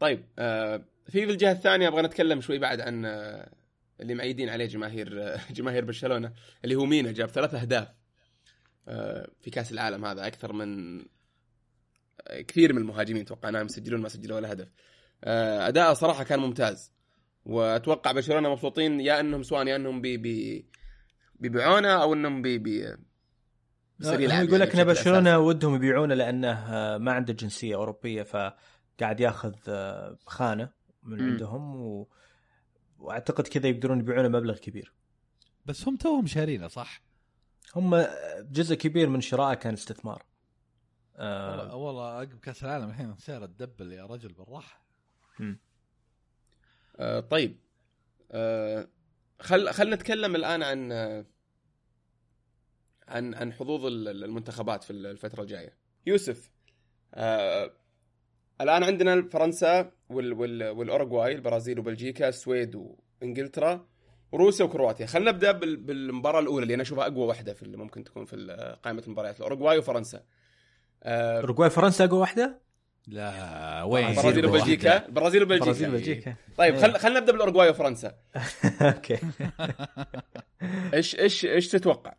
[0.00, 0.76] طيب آه
[1.06, 3.52] في في الجهة الثانية أبغى نتكلم شوي بعد عن آه
[4.00, 6.32] اللي معيدين عليه جماهير آه جماهير برشلونة
[6.64, 7.88] اللي هو مينا جاب ثلاث أهداف.
[9.40, 10.98] في كأس العالم هذا أكثر من
[12.28, 14.68] آه، كثير من المهاجمين توقعناهم يسجلون ما سجلوا ولا هدف
[15.24, 16.92] آه اداءه صراحة كان ممتاز
[17.44, 20.66] وأتوقع برشلونة مبسوطين يا إنهم سواء يا إنهم بي بي
[21.34, 22.86] بيبيعونه أو إنهم بي بي
[24.02, 25.38] هو يلعب يقول يعني لك إن برشلونة.
[25.38, 30.70] ودهم يبيعونه لأنه آه، ما عنده جنسية أوروبية فقاعد ياخذ آه، خانة
[31.02, 31.30] من مم.
[31.30, 32.08] عندهم و...
[32.98, 34.92] وأعتقد كذا يقدرون يبيعونه مبلغ كبير
[35.66, 37.02] بس هم توهم شارينه صح؟
[37.76, 38.06] هم
[38.40, 40.22] جزء كبير من شرائه كان استثمار.
[41.18, 44.84] والله, آه والله عقب كأس العالم الحين سعره تدبل يا رجل بالراحة.
[46.96, 47.58] آه طيب.
[48.32, 48.88] آه
[49.40, 51.26] خل خلينا نتكلم الآن عن آه
[53.08, 55.76] عن عن حظوظ ال- المنتخبات في الفترة الجاية.
[56.06, 56.50] يوسف
[57.14, 57.70] آه
[58.60, 62.74] الآن عندنا فرنسا وال وال والأوروغواي البرازيل وبلجيكا السويد
[63.22, 63.88] وإنجلترا.
[64.34, 65.06] وروسيا وكرواتيا.
[65.06, 68.36] خلينا نبدأ بال- بالمباراة الأولى اللي أنا أشوفها أقوى واحدة في اللي ممكن تكون في
[68.84, 70.22] قائمة المباريات الأوروغواي وفرنسا.
[71.02, 72.60] أوروغواي فرنسا أقوى واحدة
[73.06, 74.46] لا وين؟ البرازيل.
[74.46, 75.06] وبلجيكا.
[75.06, 75.64] البرازيل وبلجيكا.
[75.64, 76.82] برازيل بلجيكا طيب إيه.
[76.82, 78.14] خل خلينا نبدأ بالأوروغواي وفرنسا.
[78.82, 79.18] أوكي.
[80.94, 82.14] إيش إيش إيش تتوقع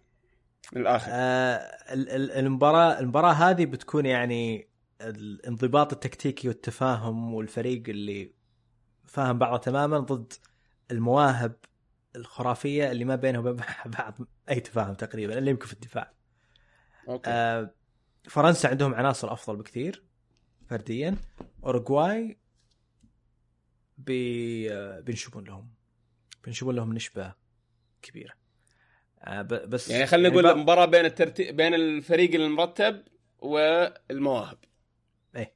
[0.74, 1.56] من الآخر؟ آه،
[1.94, 4.68] ال- ال- المباراة المباراة هذه بتكون يعني
[5.02, 8.32] الانضباط التكتيكي والتفاهم والفريق اللي
[9.06, 10.34] فاهم بعضه تماما ضد
[10.92, 11.54] المواهب
[12.16, 13.66] الخرافية اللي ما بينهم وبين
[14.00, 14.18] بعض
[14.50, 16.12] أي تفاهم تقريبا اللي يمكن في الدفاع.
[17.08, 17.30] أوكي.
[17.30, 17.74] آه،
[18.30, 20.04] فرنسا عندهم عناصر أفضل بكثير
[20.70, 21.16] فرديا.
[21.64, 22.38] أوروغواي
[23.98, 25.70] بي آه، بينشبون لهم.
[26.44, 27.34] بينشبون لهم نشبة
[28.02, 28.34] كبيرة.
[29.22, 33.04] آه، بس يعني خلينا نقول بقى- مباراه بين الترتيب بين الفريق المرتب
[33.40, 34.58] والمواهب.
[35.36, 35.54] إيه.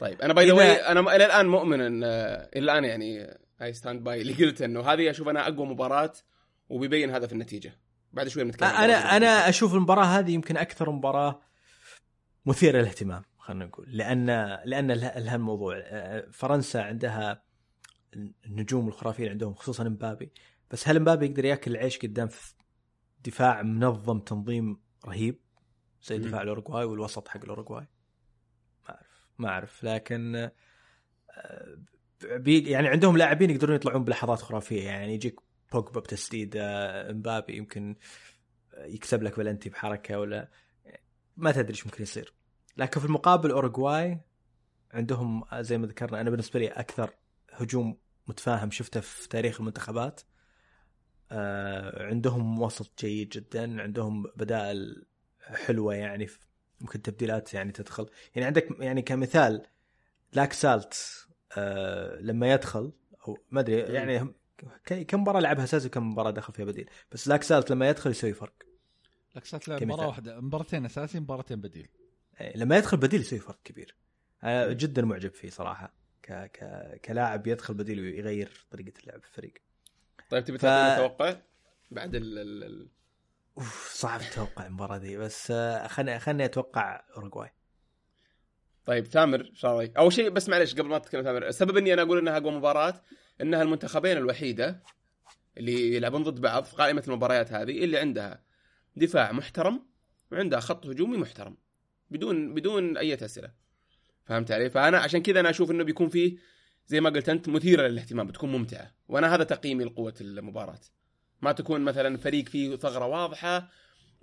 [0.00, 4.04] طيب أنا by the أنا إلى الآن مؤمن إن آه، إلى الآن يعني I stand
[4.04, 6.12] by اللي قلت انه هذه أشوف أنا أقوى مباراة
[6.68, 7.78] وبيبين هذا في النتيجة.
[8.12, 9.16] بعد شوي بنتكلم أنا.
[9.16, 11.40] أنا أشوف المباراة هذه يمكن أكثر مباراة
[12.46, 13.86] مثيرة للاهتمام خلينا نقول.
[13.88, 14.26] لأن
[14.64, 15.74] لأن له- لها الموضوع.
[15.84, 17.42] آه، فرنسا عندها
[18.46, 20.32] النجوم الخرافيين عندهم خصوصا مبابي.
[20.70, 22.54] بس هل مبابي يقدر يأكل العيش قدام في
[23.24, 25.40] دفاع منظم تنظيم رهيب؟
[26.02, 26.18] زي.
[26.18, 27.86] دفاع الأوروغواي والوسط حق الأوروغواي؟
[28.88, 29.28] ما أعرف.
[29.38, 29.84] ما أعرف.
[29.84, 30.50] لكن
[31.30, 31.78] آه،
[32.24, 34.84] بي يعني عندهم لاعبين يقدرون يطلعون بلحظات خرافية.
[34.84, 35.40] يعني يجيك
[35.72, 37.96] بوجبا بتسديد آه، مبابي يمكن
[38.78, 40.48] يكسب لك بلنتي بحركة ولا
[41.36, 42.34] ما تدري إيش ممكن يصير.
[42.76, 44.20] لكن في المقابل أوروغواي
[44.92, 47.10] عندهم زي ما ذكرنا أنا بالنسبة لي أكثر
[47.52, 50.20] هجوم متفاهم شفته في تاريخ المنتخبات.
[51.32, 55.06] آه، عندهم وسط جيد جدا عندهم بدائل
[55.40, 56.28] حلوة يعني
[56.80, 58.10] ممكن تبديلات يعني تدخل.
[58.34, 59.62] يعني عندك يعني كمثال
[60.32, 61.26] لاك سالت
[61.56, 62.92] آه، لما يدخل
[63.28, 64.34] أو ما أدري يعني هم-
[64.86, 68.10] ك- كم مباراة لعبها اساسي وكم مباراة دخل فيها بديل؟ بس لاك سالت لما يدخل
[68.10, 68.54] يسوي فرق.
[69.36, 69.84] لك صارت لعب.
[69.84, 71.88] مباراة واحدة مباراتين اساسي مباراتين بديل.
[72.40, 73.94] إيه، لما يدخل بديل يسوي فرق كبير.
[74.44, 76.32] أنا جدا معجب فيه صراحة ك...
[76.32, 77.00] ك...
[77.04, 79.54] كلاعب يدخل بديل ويغير طريقة اللعب في الفريق.
[80.30, 81.36] طيب تبي ف- توقع؟
[81.90, 82.88] بعد ال ال
[83.58, 87.50] أوف صعب أتوقع المباراة دي بس آه، خلني خلني أتوقع أوروغواي.
[88.86, 92.02] طيب ثامر إيش رايك؟ أول شيء بس معلش قبل ما تتكلم ثامر السبب إني أنا
[92.02, 93.02] أقول إنها أقوى مباراة
[93.40, 94.82] إنها المنتخبين الوحيدة
[95.58, 98.42] اللي يلعبون ضد بعض في قائمة المباريات هذه اللي عندها
[98.96, 99.82] دفاع محترم
[100.32, 101.56] وعندها خط هجومي محترم
[102.10, 103.50] بدون بدون أي أسئلة
[104.24, 106.36] فهمت علي؟ فأنا عشان كذا أنا أشوف إنه بيكون فيه
[106.86, 110.80] زي ما قلت أنت مثيرة للاهتمام بتكون ممتعة وأنا هذا تقييمي لقوة المباراة
[111.42, 113.70] ما تكون مثلا فريق فيه ثغرة واضحة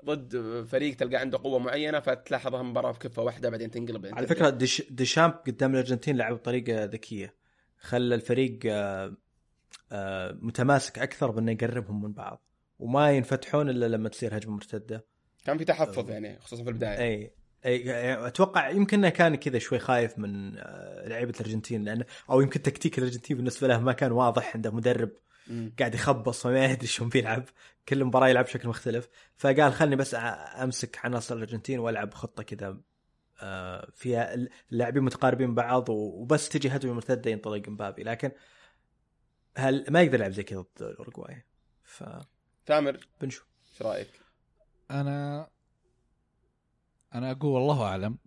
[0.05, 4.27] ضد فريق تلقى عنده قوة معينة فتلاحظها مباراة في كفة واحدة بعدين تنقلب على.
[4.27, 7.33] فكرة ديش ديشامب قدام الأرجنتين لعب بطريقة ذكية
[7.79, 9.17] خلى الفريق آه،
[9.91, 12.43] آه، متماسك أكثر بأنه يقربهم من بعض
[12.79, 15.05] وما ينفتحون إلا لما تصير هجمة مرتدة
[15.45, 17.31] كان في تحفظ يعني خصوصا في البداية أي
[17.65, 22.61] أي أتوقع يمكن إنه كان كذا شوي خايف من آه، لعيبة الأرجنتين لأنه أو يمكن
[22.61, 25.09] تكتيك الأرجنتين بالنسبة له ما كان واضح عنده مدرب
[25.47, 25.73] مم.
[25.79, 27.43] قاعد يخبص وما يدري شلون بيلعب
[27.89, 29.09] كل مباراة يلعب بشكل مختلف.
[29.35, 30.15] فقال خلني بس
[30.63, 32.81] أمسك عناصر الأرجنتين وألعب خطة كذا
[33.41, 38.03] آه، فيها اللاعبين متقاربين بعض وبس تجي هجمة مرتدة ينطلق مبابي.
[38.03, 38.31] لكن
[39.57, 41.45] هل ما يقدر يلعب زي كذا ضد الاورجواي
[41.83, 42.27] فبنشوف
[42.65, 43.41] ثامر إيش
[43.81, 44.09] رأيك؟
[44.91, 45.49] أنا
[47.13, 48.17] أنا أقول والله أعلم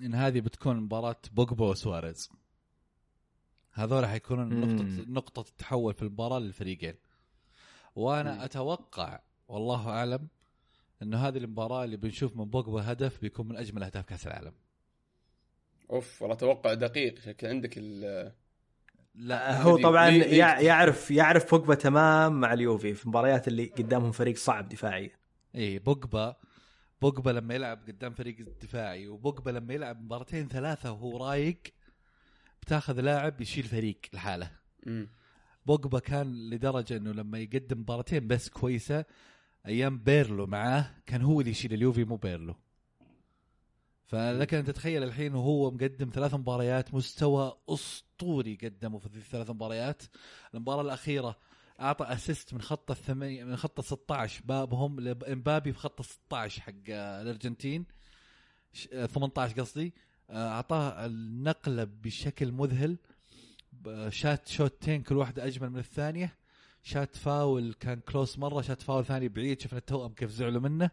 [0.00, 2.30] إن هذه بتكون مباراة بوجبا وسواريز.
[3.72, 4.60] هذول حيكونون.
[4.60, 6.94] نقطه نقطة التحول في المباراة للفريقين.
[7.94, 8.40] وأنا مم.
[8.40, 10.28] أتوقع والله أعلم
[11.02, 14.52] إنه هذه المباراة اللي بنشوف من بوجبا هدف بيكون من أجمل أهداف كأس العالم.
[15.90, 17.18] أوف والله توقع دقيق.
[17.18, 18.32] شكل عندك ال
[19.14, 24.68] لا هو طبعا يعرف يعرف بوجبا تمام مع اليوفي في المباريات اللي قدامهم فريق صعب
[24.68, 25.10] دفاعيا.
[25.54, 26.36] إي إيه، بوجبا
[27.02, 31.60] بوجبا لما يلعب قدام فريق دفاعي وبوجبا لما يلعب مباراتين ثلاثة وهو رايق
[32.62, 34.50] بتاخذ لاعب يشيل فريق لحاله.
[35.66, 39.04] بوجبا كان لدرجة إنه لما يقدم مباراتين بس كويسة
[39.66, 42.54] أيام بيرلو معاه كان هو اللي يشيل اليوفي مو بيرلو.
[44.06, 50.02] فلك أن تتخيل الحين وهو مقدم ثلاث مباريات مستوى أسطوري قدمه في الثلاث مباريات.
[50.54, 51.36] المباراة الأخيرة
[51.80, 57.84] أعطى assist من خط الثمانية من خط 16 بابهم لامبابي في خط 16 حق الأرجنتين.
[58.72, 59.94] ش- آه، 18 قصدي.
[60.30, 62.98] آه، أعطاه النقلة بشكل مذهل.
[64.08, 66.36] شات شوتين كل واحدة أجمل من الثانية.
[66.82, 70.90] شات فاول كان كلوس مرة شات فاول ثاني بعيد شفنا التوأم كيف زعلوا منه.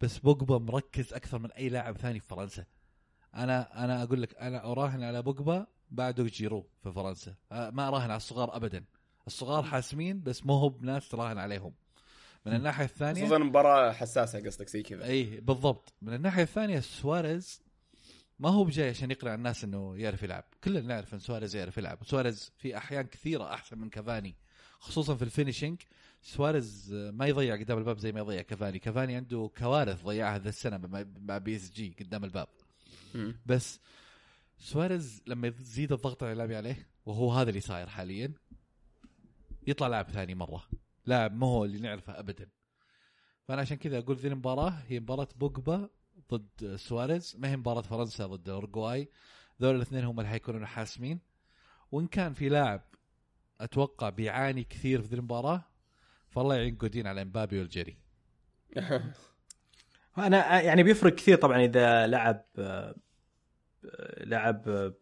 [0.00, 2.64] بس بوجبا مركز أكثر من أي لاعب ثاني في فرنسا.
[3.34, 7.34] أنا أنا أقول لك أنا أراهن على بوجبا بعده جيرو في فرنسا.
[7.50, 8.84] ما أراهن على الصغار ابدا.
[9.26, 11.74] الصغار حاسمين بس مو هو بناس تراهن عليهم.
[12.46, 15.04] من الناحية الثانية خصوصا مباراة حساسة قصدك زي كذا.
[15.04, 15.92] اي بالضبط.
[16.02, 17.62] من الناحية الثانية سواريز
[18.38, 20.44] ما هو بجاي عشان يقنع الناس إنه يعرف يلعب.
[20.64, 21.98] كلنا نعرف إن سواريز يعرف يلعب.
[22.04, 24.34] سواريز في أحيان كثيرة أحسن من كافاني
[24.80, 25.82] خصوصا في ال finishing
[26.22, 28.78] سواريز ما يضيع قدام الباب زي ما يضيع كافاني.
[28.78, 32.48] كافاني عنده كوارث ضيعها ذا السنة مع- بي إس جي قدام الباب.
[33.46, 33.80] بس
[34.58, 38.32] سواريز لما يزيد الضغط الإعلامي عليه وهو هذا اللي صاير حاليا
[39.66, 40.64] يطلع لاعب ثاني مرة.
[41.06, 42.48] لاعب ما هو اللي نعرفه ابدا.
[43.48, 45.88] فأنا عشان كذا أقول ذي المباراة هي مباراة بوجبا
[46.32, 49.08] ضد سواريز ما هي مباراة فرنسا ضد اورجواي
[49.62, 51.20] ذول الاثنين هم اللي حيكونوا حاسمين.
[51.92, 52.82] وإن كان في لاعب
[53.60, 55.64] أتوقع بيعاني كثير في ذي المباراة
[56.30, 57.98] فالله يعين جودين على إمبابي والجيري.
[60.18, 62.44] أنا يعني بيفرق كثير طبعا إذا لعب
[64.20, 64.92] لعب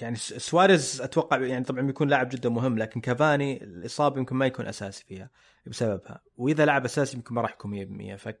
[0.00, 4.66] يعني سواريز أتوقع يعني طبعا بيكون لاعب جدا مهم لكن كافاني الإصابة يمكن ما يكون
[4.66, 5.30] أساسي فيها
[5.66, 6.20] بسببها.
[6.36, 8.32] وإذا لعب أساسي يمكن ما راح يكون 100%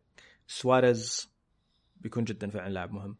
[0.48, 1.33] فسواريز
[2.04, 3.16] بيكون جدا فعلا لاعب مهم.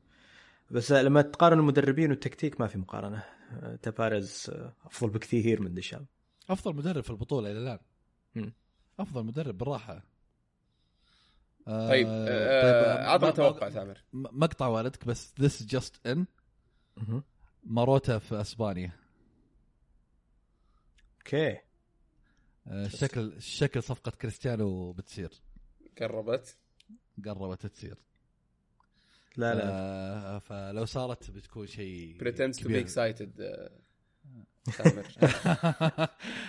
[0.70, 3.24] بس لما تقارن المدربين والتكتيك ما في مقارنة.
[3.52, 3.78] آه،
[4.48, 6.06] آه، أفضل بكثير من ديشام
[6.50, 8.52] أفضل مدرب في البطولة إلى الآن.
[9.00, 10.02] أفضل مدرب بالراحة.
[11.68, 16.26] آه، طيب آه، عطنا ما- توقع ما- ثامر م- مقطع والدك بس this just in.
[17.64, 18.92] ماروتا في أسبانيا.
[21.18, 21.58] أوكي.
[22.66, 25.30] آه، شكل شكل صفقة كريستيانو بتصير.
[26.00, 26.58] قربت.
[27.24, 27.96] قربت تصير
[29.36, 32.80] لا لا آه، فلو صارت بتكون شيء pretends to be كبير.
[32.82, 33.68] excited
[34.70, 35.06] ثامر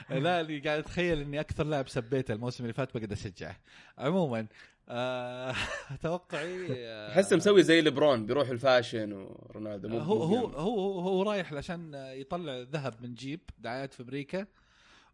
[0.23, 3.55] لا اللي قاعد أتخيل إني أكثر لاعب سبيته الموسم اللي فات بقدر أشجعه
[3.97, 4.47] عموما
[4.89, 5.55] آه،
[6.03, 10.47] توقعي آه، احسه مسوي زي ليبرون بيروح ال fashion ورونالدو مو هو هو.
[10.47, 14.45] هو هو رايح عشان يطلع ذهب من جيب دعايات في أمريكا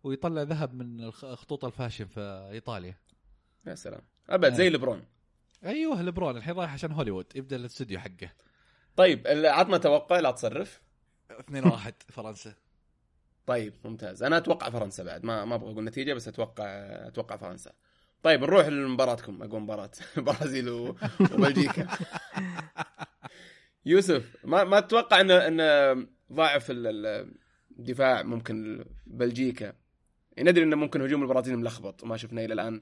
[0.03, 2.95] ويطلع ذهب من الخ- خطوط الفاشن في إيطاليا
[3.67, 4.69] يا سلام أبد زي آه.
[5.65, 8.29] أيوه لبرون الحين رايح عشان هوليوود يبدأ الاستوديو حقه.
[8.95, 10.81] طيب عطنا توقع لا تصرف.
[11.31, 12.53] 2 1 فرنسا.
[13.45, 14.23] طيب ممتاز.
[14.23, 16.63] أنا أتوقع فرنسا بعد ما ما أبغى أقول نتيجة بس أتوقع
[17.07, 17.71] أتوقع فرنسا.
[18.23, 19.43] طيب نروح لمباراتكم.
[19.43, 21.87] اقوى مباراة برازيل وبلجيكا.
[23.85, 26.07] يوسف ما ما تتوقع ان إن
[26.71, 27.33] ال-
[27.79, 29.73] الدفاع ممكن بلجيكا؟
[30.39, 32.81] ندري انه ممكن هجوم البرازيل ملخبط وما شفنا إلى الآن.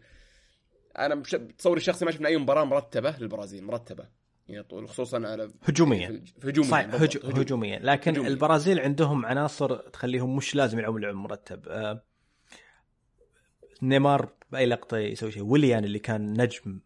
[1.06, 4.06] أنا بش- بتصوري الشخصي ما شفنا أي مباراة مرتبة للبرازيل مرتبة.
[4.48, 6.24] يعني طول خصوصا على هجوميا.
[6.44, 7.18] هجوميا صحيح هج...
[7.18, 7.40] هجوم.
[7.40, 7.80] هجوميا.
[7.84, 8.30] لكن هجوميا.
[8.30, 11.68] البرازيل عندهم عناصر تخليهم مش لازم يلعبون لعب مرتب.
[11.68, 12.04] آه،
[13.82, 15.44] نيمار بأي لقطة يسوي شيء.
[15.44, 16.80] ويليان اللي كان نجم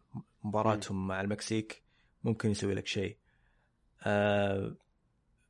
[0.44, 1.84] مباراتهم مع المكسيك
[2.24, 3.18] ممكن يسوي لك شيء.
[4.04, 4.76] آه،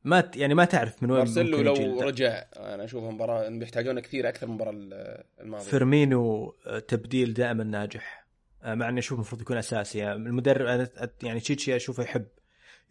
[0.04, 0.36] ما ت...
[0.36, 4.52] يعني ما تعرف من وين مارسيلو لو رجع أنا اشوفها مباراه بيحتاجونه كثير أكثر من
[4.52, 5.64] المباراة الماضية.
[5.64, 8.23] فيرمينو آه، تبديل دائما ناجح.
[8.64, 9.98] مع اني أشوف المفروض يكون أساسي.
[9.98, 10.88] يعني المدرب
[11.22, 12.26] يعني تشيتشي أشوفه يحب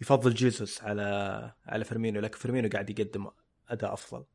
[0.02, 3.28] يفضل جيسوس على على فيرمينو لكن فيرمينو قاعد يقدم
[3.70, 4.26] أداء أفضل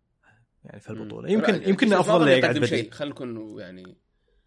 [0.65, 1.31] يعني في البطولة.
[1.31, 3.97] يمكن لا، يمكن أفضل ظل يقعد يقدم شيء بديل خلينا نكون يعني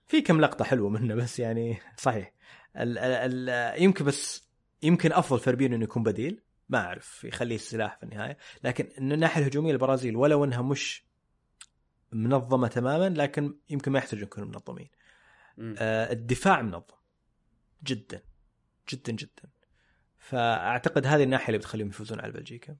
[0.07, 2.33] في كم لقطة حلوة منه بس يعني صحيح.
[2.77, 4.49] ال ال ال يمكن بس
[4.83, 6.43] يمكن أفضل فيرمينو إنه يكون بديل.
[6.69, 8.37] ما أعرف يخليه السلاح في النهاية.
[8.63, 11.05] لكن من الناحية الهجومية البرازيل ولو انها مش
[12.11, 14.89] منظمة تماما لكن يمكن ما يحتاجون يكونوا منظمين.
[15.59, 16.95] آه، الدفاع منظم.
[17.83, 18.21] جدا.
[18.89, 19.49] جدا جدا.
[20.17, 22.77] فأعتقد هذه الناحية اللي بتخليهم يفوزون على بلجيكا.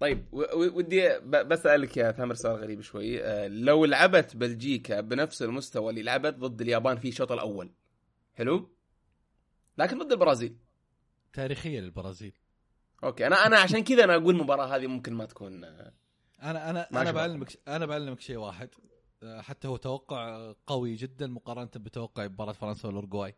[0.00, 3.24] طيب ودي بسألك يا ثامر سؤال غريب شوي.
[3.24, 7.72] آه، لو لعبت بلجيكا بنفس المستوى اللي لعبت ضد اليابان في الشوط الأول
[8.34, 8.76] حلو؟
[9.78, 10.56] لكن ضد البرازيل.
[11.32, 12.32] تاريخيه للبرازيل
[13.04, 15.92] أوكي أنا أنا عشان كذا أنا أقول المباراه هذه ممكن ما تكون آه،
[16.42, 17.10] أنا أنا أنا.
[17.10, 18.68] بعلمك أنا بعلمك شيء واحد.
[19.24, 23.34] حتى هو توقع قوي جدا مقارنة بتوقع مباراة فرنسا والاورجواي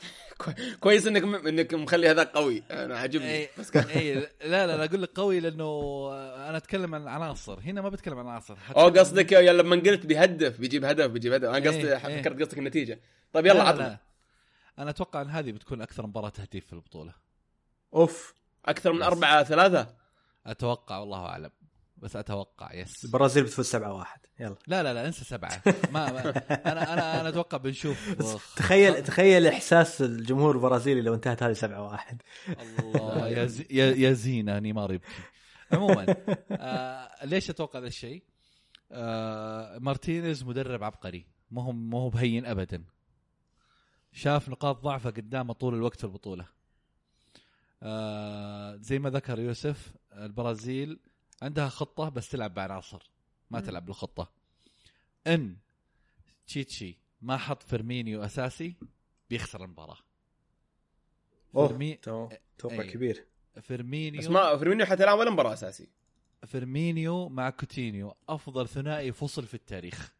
[0.44, 2.62] كوي- كويس إنك م- إنك مخلي هذا قوي.
[2.70, 3.30] أنا عاجبني.
[3.30, 6.08] اي بس كان- اي لا لا لا أقول لك قوي لأنه
[6.48, 7.60] أنا أتكلم عن عناصر.
[7.60, 8.56] هنا ما بتكلم عن عناصر.
[8.76, 11.48] أو قصدك يا لما قلت بيهدف بيجيب هدف بيجيب هدف.
[11.48, 12.22] أنا قصدي إيه، إيه.
[12.22, 13.00] فكرت قصدك النتيجة.
[13.32, 13.98] طيب يلا لا، لا، عطنا.
[14.78, 17.14] أنا أتوقع إن هذه بتكون أكثر مباراة تهديف في البطولة.
[17.94, 18.34] أوف.
[18.66, 19.02] أكثر من.
[19.02, 19.94] أربعة ثلاثة؟
[20.46, 21.50] أتوقع والله أعلم.
[22.00, 24.56] بس أتوقع يس البرازيل بتفوز 7 1 يلا.
[24.66, 25.62] لا لا لا انسى سبعة.
[25.92, 26.20] ما, ما
[26.50, 28.14] أنا أنا أنا أتوقع بنشوف.
[28.56, 32.22] تخيل تخيل إحساس الجمهور البرازيلي لو انتهت هذه 7 1
[32.60, 35.08] الله يا زي يا, زينة نيمار يبكي
[35.72, 36.16] عموما
[36.50, 38.22] آه ليش أتوقع ذا الشيء؟
[38.92, 41.26] آه مارتينيز مدرب عبقري.
[41.50, 42.84] ما هو ما هو بهين ابدا.
[44.12, 46.46] شاف نقاط ضعفه قدامه طول الوقت في البطولة.
[47.82, 50.98] آه زي ما ذكر يوسف البرازيل
[51.42, 53.10] عندها خطة بس تلعب بعناصر
[53.50, 54.32] ما تلعب بالخطة.
[55.26, 55.56] إن
[56.46, 58.76] تشيتشي ما حط فيرمينيو أساسي
[59.30, 59.98] بيخسر المباراة.
[61.52, 61.94] فيرمي...
[61.94, 62.90] توقع إيه.
[62.90, 63.26] كبير.
[63.62, 65.88] فيرمينيو بس ما فيرمينيو حتى الآن ولا مباراة أساسي.
[66.46, 70.14] فيرمينيو مع كوتينيو أفضل ثنائي فصل في التاريخ.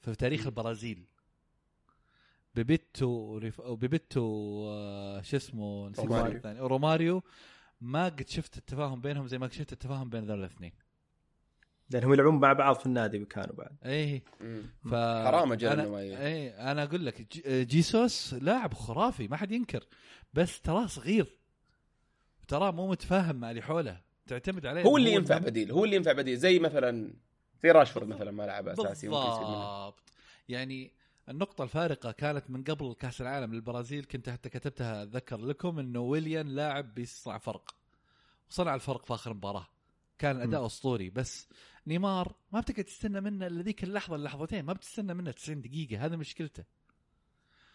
[0.00, 1.04] في تاريخ البرازيل.
[2.54, 3.60] بيبيتو ريف...
[3.60, 4.22] بيبيتو
[4.68, 6.66] آه، شو اسمه؟ نسيت روماريو.
[6.66, 7.22] روماريو.
[7.80, 10.72] ما قد شفت التفاهم بينهم زي ما شفت التفاهم بين ذول الاثنين.
[11.90, 13.76] لأنهم يلعبون مع بعض في النادي كانوا بعد.
[14.40, 14.62] مم.
[14.84, 19.28] ف حرام أجل أنا إنه ما ي- إيه أنا أقول لك جي- جيسوس لاعب خرافي
[19.28, 19.86] ما حد ينكر.
[20.34, 21.38] بس تراه صغير.
[22.48, 24.00] تراه مو متفاهم مع اللي حوله.
[24.26, 24.82] تعتمد عليه.
[24.82, 26.36] هو اللي ينفع بديل هو اللي ينفع بديل.
[26.38, 27.14] زي مثلا
[27.62, 30.02] زي راشفورد مثلا ما لعب أساسي بالضبط.
[30.48, 30.92] يعني
[31.28, 36.48] النقطة الفارقة كانت من قبل كأس العالم للبرازيل كنت حتى كتبتها أتذكر لكم إنه ويليان
[36.48, 37.74] لاعب بيصنع فرق
[38.50, 39.66] وصنع الفرق في آخر مباراة.
[40.18, 41.48] كان أداء أسطوري بس
[41.86, 46.16] نيمار ما بتقدر تستنى منه إلا ذيك اللحظة اللحظتين ما بتستنى منه 90 دقيقة هذا
[46.16, 46.64] مشكلته.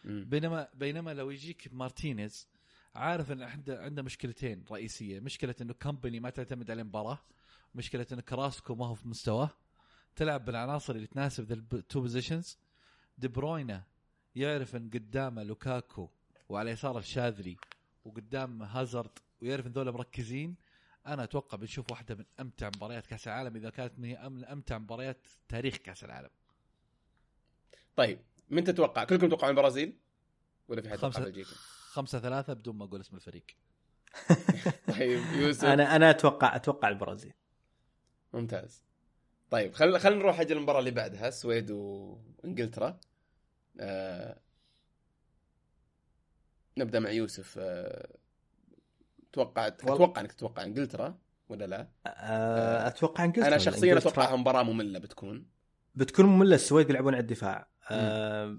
[0.04, 2.48] بينما بينما لو يجيك مارتينيز
[2.96, 7.20] عارف إن عنده عنده مشكلتين رئيسية، مشكلة إنه كمباني ما تعتمد على المباراه،
[7.76, 9.50] مشكلة إنه كراسكو ما هو في مستواه،
[10.16, 12.57] تلعب بالعناصر اللي تناسب ذا ال two positions،
[13.18, 13.84] دي بروينا
[14.35, 16.10] يعرف إن قدامه لوكاكو
[16.49, 17.57] وعلى يساره الشاذلي
[18.06, 20.56] وقدام هازارد ويعرف إن ذولا مركزين،
[21.07, 24.77] أنا أتوقع بنشوف واحدة من أمتع مباريات كأس العالم إذا كانت من هي من أمتع
[24.77, 26.30] مباريات تاريخ كأس العالم.
[27.95, 28.19] طيب
[28.49, 29.98] من تتوقع؟ كلكم تتوقعون البرازيل؟
[30.68, 31.49] ولا في حد خمسة بلجيكا؟
[31.91, 33.45] خمسة ثلاثة بدون ما أقول اسم الفريق.
[34.98, 35.65] طيب يوسف.
[35.65, 37.34] أنا أنا أتوقع أتوقع البرازيل.
[38.34, 38.84] ممتاز.
[39.54, 43.00] طيب خل خلينا نروح أجل المباراة اللي بعدها السويد وإنجلترا.
[43.80, 44.40] آه...
[46.78, 47.56] نبدأ مع يوسف.
[47.60, 48.08] آه...
[49.34, 51.18] توقع والله- أتوقع إنك تتوقع إنجلترا
[51.50, 53.48] ولا لا؟ أه، أتوقع إنجلترا.
[53.48, 55.46] أنا شخصيا اتوقعها مباراة مملة بتكون.
[55.96, 57.68] بتكون مملة السويد بيلعبون على الدفاع.
[57.92, 58.58] أه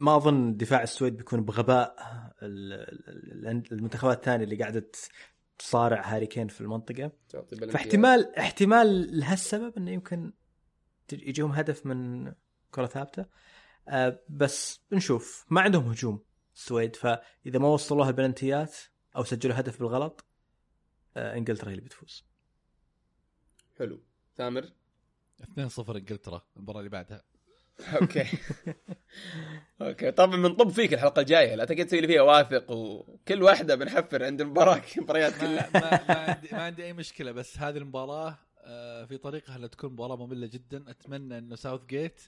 [0.00, 1.96] ما أظن دفاع السويد بيكون بغباء.
[2.42, 2.72] ال-
[3.48, 4.90] ال- المنتخبات الثانية اللي قاعدة
[5.58, 7.12] تصارع هاري كين في المنطقة.
[7.70, 10.32] فاحتمال احتمال لهالسبب إنه يمكن
[11.12, 12.32] يجيهم هدف من
[12.70, 13.26] كرة ثابتة.
[13.88, 15.46] آه بس نشوف.
[15.50, 16.24] ما عندهم هجوم
[16.54, 18.76] السويد فإذا ما وصلوها البلنتيات
[19.16, 20.24] أو سجلوا هدف بالغلط
[21.16, 22.24] آه إنجلترا هي اللي بتفوز.
[23.78, 24.02] حلو.
[24.36, 24.72] ثامر؟
[25.42, 27.24] 2-0 إنجلترا المباراة اللي بعدها.
[28.00, 28.26] أوكي.
[29.82, 30.10] okay.
[30.10, 31.54] طبعا بنطب فيك الحلقة الجاية.
[31.54, 35.70] لا تقعد تسوي لي فيها واثق وكل واحدة بنحفر عند المباراة المباريات كلها.
[35.74, 39.92] ما, ما, عندي ما عندي أي مشكلة بس هذه المباراة آه، في طريقها انها تكون
[39.92, 40.90] مباراة مملة جدا.
[40.90, 42.20] أتمنى إنه ساوث جيت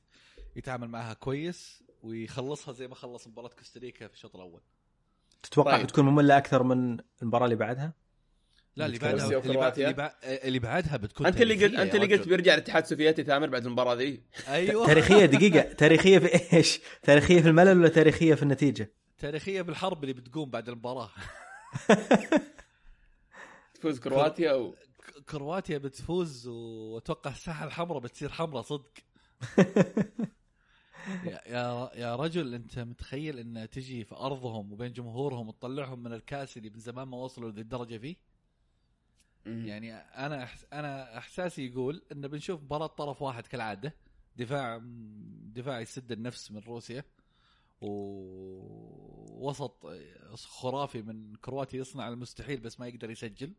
[0.57, 4.61] يتعامل معها كويس ويخلصها زي ما خلص مباراة كوستاريكا في الشوط الأول.
[5.43, 5.87] تتوقع طيب.
[5.87, 7.93] بتكون مملة أكثر من المباراة اللي بعدها؟
[8.79, 9.79] لا اللي بعدها اللي, بعد.
[9.79, 12.29] اللي, بعد اللي بعدها بتكون أنت اللي قلت أنت اللي قلت.
[12.29, 17.49] بيرجع الاتحاد السوفيتي ثامر بعد المباراة ذي أيوه تاريخية دقيقة تاريخية في إيش؟ تاريخية في
[17.49, 21.11] الملل ولا تاريخية في النتيجة؟ تاريخية بالحرب اللي بتقوم بعد المباراة
[23.75, 24.75] تفوز كرواتيا أو
[25.29, 28.91] كرواتيا بتفوز وأتوقع الساحة الحمراء بتصير حمراء صدق
[31.47, 36.71] يا يا رجل أنت متخيل إن تجي في أرضهم وبين جمهورهم وتطلعهم من الكأس اللي
[36.71, 38.17] من زمان ما وصلوا لذي الدرجة فيه
[39.49, 43.95] يعني أنا أحس أنا إحساسي يقول إن بنشوف مباراة طرف واحد كالعادة.
[44.37, 44.81] دفاع
[45.55, 47.05] دفاع يسد النفس من روسيا.
[49.41, 49.87] ووسط
[50.35, 53.53] خرافي من كرواتيا يصنع المستحيل بس ما يقدر يسجل.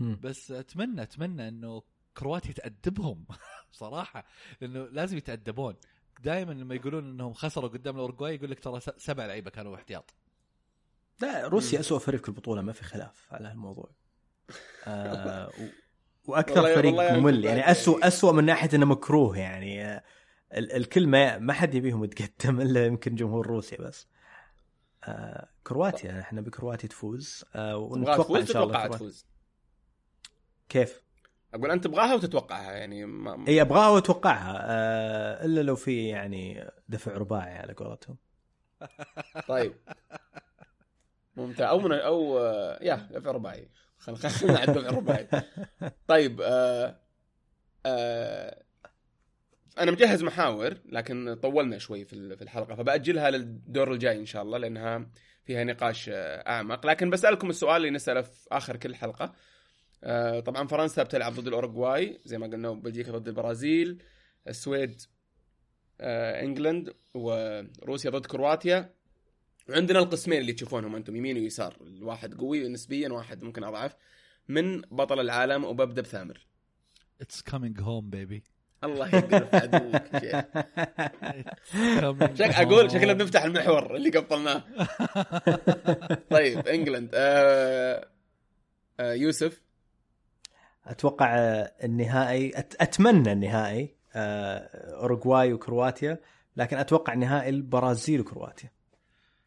[0.00, 1.82] بس أتمنى أتمنى إنه
[2.16, 3.24] كرواتيا تأدبهم.
[3.72, 4.24] صراحة.
[4.60, 5.74] لأنه لازم يتأدبون.
[6.22, 10.14] دائما لما يقولون إنهم خسروا قدام الاورجواي يقول لك ترى سبع لعيبة كانوا احتياط.
[11.20, 13.90] لا روسيا أسوأ فريق في البطولة ما في خلاف على هالموضوع.
[14.86, 15.62] آه و...
[16.32, 17.44] وأكثر والله- فريق ممل.
[17.44, 19.84] يعني بعد- أسوأ أسوأ من ناحية إنه مكروه يعني.
[19.84, 20.02] آه،
[20.54, 24.08] ال- الكل ما ما حد يبيهم يتقدم إلا يمكن جمهور روسيا بس.
[25.04, 27.44] آه كرواتيا إحنا بكرواتيا تفوز.
[27.54, 28.86] آه ونتوقع تفوز؟ إن شاء الله.
[28.86, 29.26] تفوز.
[30.68, 31.02] كيف؟
[31.54, 33.44] أقول أنت تبغاها وتتوقعها يعني ما...
[33.48, 34.58] إي أبغاها وأتوقعها.
[34.60, 38.16] آه إلا لو في يعني دفع رباعي على قولتهم.
[39.48, 39.74] طيب.
[41.36, 42.38] ممتاز أو من أو
[42.80, 43.68] يا دفع رباعي.
[43.98, 45.28] خل- خلينا على الرباعي
[46.08, 47.00] طيب آه
[47.86, 48.62] آه
[49.78, 54.42] أنا مجهز محاور لكن طولنا شوي في ال- في الحلقة فبأجلها للدور الجاي إن شاء
[54.42, 55.10] الله لأنها
[55.44, 56.86] فيها نقاش آه، أعمق.
[56.86, 59.34] لكن بسألكم السؤال اللي نساله في آخر كل حلقة.
[60.04, 64.02] آه، طبعا فرنسا بتلعب ضد الأوروغواي زي ما قلنا بلجيكا ضد البرازيل
[64.48, 65.02] السويد
[66.00, 68.94] آه، إنجلند وروسيا ضد كرواتيا.
[69.68, 73.96] وعندنا القسمين اللي تشوفونهم أنتم يمين ويسار الواحد قوي نسبيا واحد ممكن أضعف
[74.48, 76.46] من بطل العالم وببدأ بثامر.
[77.20, 78.44] It's coming home baby
[78.84, 80.48] الله يقرف عدوك يا
[82.36, 84.64] شيخ شك أقول شكلنا بنفتح المحور اللي قفلناه
[86.36, 87.10] طيب England.
[87.14, 88.08] آه
[89.00, 89.62] آه يوسف.
[90.86, 92.74] أتوقع آه، النهائي أت...
[92.80, 94.58] أتمنى النهائي آه،
[95.00, 96.20] أوروغواي وكرواتيا
[96.56, 98.70] لكن أتوقع نهائي البرازيل وكرواتيا.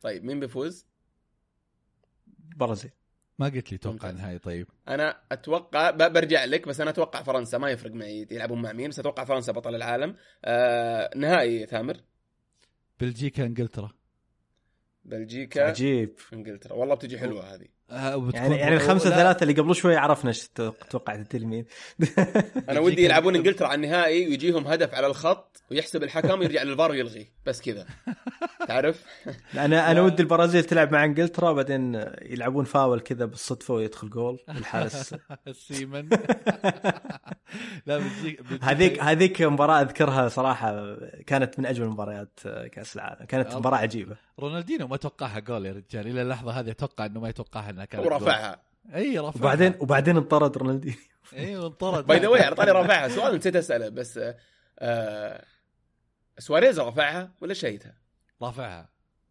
[0.02, 0.86] طيب مين بيفوز؟
[2.56, 2.92] برازيل.
[3.40, 4.10] ما قلت لي توقع.
[4.10, 4.68] النهائي طيب.
[4.88, 9.00] أنا أتوقع برجع لك بس أنا أتوقع فرنسا ما يفرق معي يلعبون مع مين بس
[9.00, 10.16] أتوقع فرنسا بطل العالم.
[10.46, 11.98] آه نهائي ثامر.
[13.00, 13.92] بلجيكا إنجلترا.
[15.06, 16.16] بلجيكا عجيب.
[16.34, 16.74] إنجلترا.
[16.74, 17.68] والله بتجي حلوة هذه.
[17.92, 20.48] يعني يعني الخمسة لا، ثلاثة اللي قبل شوي عرفنا إيش
[20.90, 21.66] توقعت أنت مين
[22.70, 27.28] أنا ودي يلعبون إنجلترا على النهائي ويجيهم هدف على الخط ويحسب الحكم ويرجع للفار ويلغي.
[27.46, 27.86] بس كذا.
[28.68, 29.06] تعرف؟
[29.66, 35.16] أنا أنا ودي البرازيل تلعب مع إنجلترا بعدين يلعبون فاول كذا بالصدفة ويدخل جول الحارس.
[35.48, 36.10] السيمن
[37.86, 38.02] لا
[38.62, 40.98] هذيك هذيك مباراة أذكرها صراحة
[41.28, 42.40] كانت من أجمل مباريات
[42.72, 43.26] كأس العالم.
[43.26, 44.16] كانت مباراة عجيبة.
[44.40, 46.08] رونالدينو ما توقعها جول يا رجال.
[46.08, 48.62] إلى اللحظة هذه أتوقع إنه ما يتوقعها انها كانت ورفعها.
[48.96, 49.36] إي رفعها.
[49.42, 50.98] وبعدين وبعدين انطرد رونالدينيو.
[51.34, 54.38] إي وانطرد by the way على طاري رافعها سؤال نسيت أسأله بس آه
[54.80, 55.46] آه
[56.40, 57.94] سواريز رفعها ولا شاتها؟
[58.42, 58.90] رافعها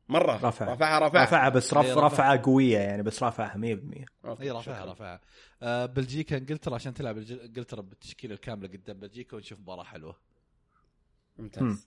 [0.08, 0.50] مرة رفعها.
[0.74, 0.74] رفعها.
[0.74, 1.48] رفعها رفعها.
[1.48, 2.06] بس رف رفعها.
[2.06, 4.84] رفعه قوية يعني بس رفعها 100% okay، إي رافعها شكراً.
[4.84, 5.20] رافعها
[5.62, 10.16] آه بلجيكا إنجلترا عشان تلعب إنجلترا بالتشكيلة الكاملة قدام بلجيكا ونشوف مباراة حلوة.
[11.38, 11.62] ممتاز.
[11.62, 11.78] مم.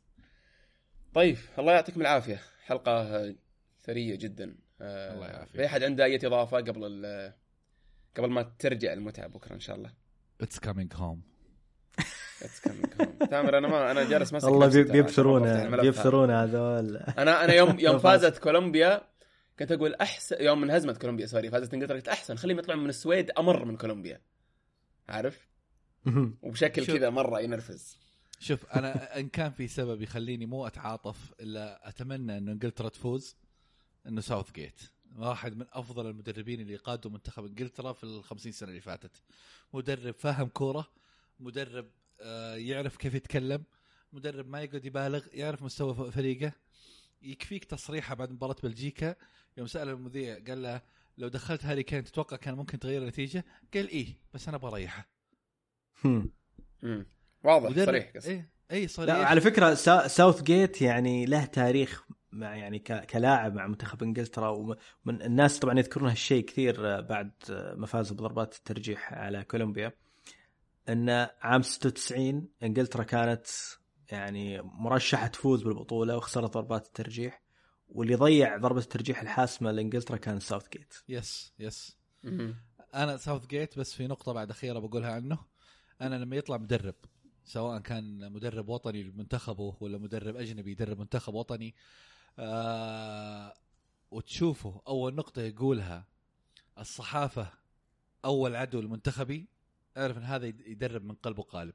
[1.14, 2.42] طيب الله يعطيكم العافية.
[2.66, 3.26] حلقة
[3.84, 4.56] ثرية جدا.
[4.82, 5.56] آه، الله يعافيك.
[5.56, 7.06] في أحد عنده أي إضافة قبل
[8.18, 9.94] قبل ما ترجع المتعة بكرة إن شاء الله
[10.42, 11.22] It's coming home
[12.42, 13.28] It's coming home.
[13.30, 15.74] ثامر أنا ما أنا جالس ماسك والله نفسي بي- ترى عشان ما بفتح بيبثرونا الملف
[15.74, 15.82] هذا.
[15.82, 18.00] بيبثرونا هذول أنا أنا يوم يوم.
[18.06, 19.02] فازت كولومبيا
[19.60, 22.90] كنت أقول احسن يوم من هزمت كولومبيا sorry فازت إنجلترا قلت أحسن خليهم يطلعون من
[22.90, 24.22] السويد أمر من كولومبيا
[25.10, 25.48] عارف
[26.42, 26.86] وبشكل.
[26.86, 27.98] كذا مرة ينرفز
[28.40, 33.36] شوف أنا إن كان في سبب يخليني مو أتعاطف إلا أتمنى إنه إنجلترا تفوز
[34.08, 34.82] إنه ساوث جيت
[35.18, 39.22] واحد من أفضل المدربين اللي قادوا منتخب إنجلترا في الخمسين سنة اللي فاتت.
[39.74, 40.88] مدرب فاهم كورة
[41.40, 41.92] مدرب
[42.22, 43.64] آه، يعرف كيف يتكلم
[44.14, 46.52] مدرب ما يقعد يبالغ يعرف مستوى فريقه.
[47.22, 49.16] يكفيك تصريحه بعد مباراة بلجيكا.
[49.58, 50.82] يوم سأل المذيع قال له
[51.18, 55.10] لو دخلت هاري كين تتوقع كان ممكن تغير النتيجة؟ قال إيه بس أنا بريحه.
[57.44, 59.16] واضح صريح قصدي إيه اي صريح.
[59.16, 64.04] لا على فكرة سا- ساوث جيت يعني له تاريخ مع يعني ك- كلاعب مع منتخب
[64.04, 69.44] إنجلترا ومن الناس طبعا يذكرون هالشيء كثير آه، بعد آه، ما فازوا بضربات الترجيح على
[69.44, 69.92] كولومبيا.
[70.90, 71.10] إن
[71.42, 73.48] عام 96 إنجلترا كانت
[74.12, 77.42] يعني مرشحة تفوز بالبطولة وخسرت ضربات الترجيح.
[77.90, 81.54] واللي ضيع ضربة الترجيح الحاسمة لإنجلترا كان ساوث جيت Yes.
[81.60, 81.98] Yes.
[82.94, 85.38] أنا ساوث جيت بس في نقطة بعد أخيرة بقولها عنه.
[86.02, 86.96] أنا لما يطلع مدرب
[87.44, 91.76] سواء كان مدرب وطني لمنتخبه ولا مدرب أجنبي يدرب منتخب وطني
[92.40, 93.54] آه
[94.12, 96.06] وتشوفه أول نقطة يقولها
[96.80, 97.48] الصحافة
[98.26, 99.48] أول عدو المنتخبي
[99.98, 101.74] أعرف إن هذا يد- يدرب من قلب وقالب.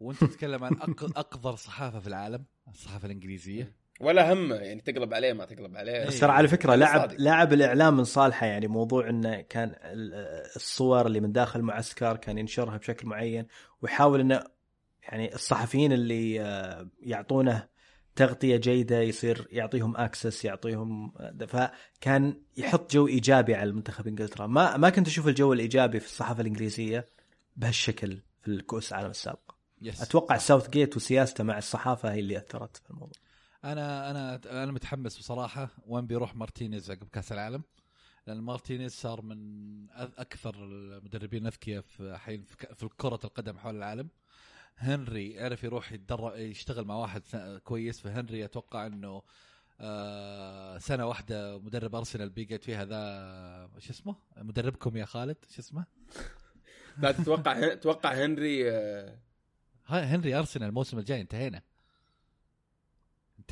[0.00, 5.32] وأنت تتكلم عن أق- أقذر صحافة في العالم الصحافة الإنجليزية ولا هم يعني تقلب عليه
[5.32, 6.06] ما تقلب عليه إيه.
[6.06, 7.16] بس ترى على فكرة صادق.
[7.20, 10.14] لعب الإعلام من صالحه يعني موضوع إنه كان ال-
[10.56, 13.46] الصور اللي من داخل المعسكر كان ينشرها بشكل معين
[13.82, 14.44] ويحاول إنه
[15.02, 17.68] يعني الصحفيين اللي آه، يعطونه
[18.16, 21.12] تغطية جيدة يصير يعطيهم اكسس يعطيهم
[21.48, 24.46] فكان يحط جو إيجابي على المنتخب إنجلترا.
[24.46, 27.06] ما ما كنت أشوف الجو الإيجابي في الصحافة الإنجليزية
[27.56, 29.52] بهالشكل في الكؤوس العالم السابق.
[29.82, 33.20] Yes أتوقع ساوث جيت وسياسته مع الصحافة هي اللي أثرت في الموضوع.
[33.64, 37.62] أنا أنا أنا متحمس بصراحة وين بيروح مارتينيز عقب كأس العالم؟
[38.26, 39.36] لأن مارتينيز صار من
[39.94, 42.44] أكثر المدربين الاذكياء في حين
[42.74, 44.08] في كرة القدم حول العالم.
[44.78, 47.22] هنري عرف يروح يتدرب يشتغل مع واحد
[47.64, 49.22] كويس فهنري أتوقع إنه
[49.80, 55.84] آه سنة واحدة مدرب أرسنال بيقعد فيها ذا شو اسمه؟ مدربكم يا خالد شو اسمه؟
[56.98, 59.18] لا تتوقع تتوقع هنري آه،
[59.88, 61.62] هنري أرسنال الموسم الجاي انتهينا.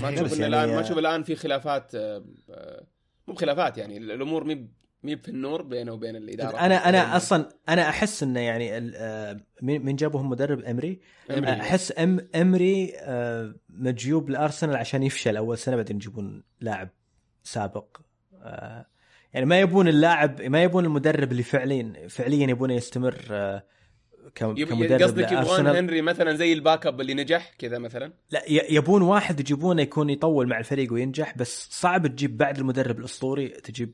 [0.00, 2.86] ما تشوف بس ان يعني- الان ما تشوف الآن في خلافات آه، آه،
[3.28, 4.68] مو بخلافات يعني الأمور مي
[5.04, 6.58] مي في النور بينه وبين الإدارة.
[6.58, 11.00] أنا أنا أصلا أنا أحس إنه يعني آه، مين جابهم مدرب إمري؟
[11.30, 11.50] أمري.
[11.50, 15.36] أحس ام إمري آه، مجيوب لأرسنال عشان يفشل.
[15.36, 16.88] أول سنة بعدين يجيبون لاعب
[17.42, 17.96] سابق.
[18.42, 18.86] آه،
[19.32, 23.62] يعني ما يبون اللاعب ما يبون المدرب اللي فعليا فعليا يبونه يستمر
[24.34, 29.40] كمدرب قصدك يبغون هنري مثلا زي ال backup اللي نجح كذا مثلا؟ لا يبون واحد
[29.40, 33.92] يجيبونه يكون يطول مع الفريق وينجح بس صعب تجيب بعد المدرب الأسطوري تجيب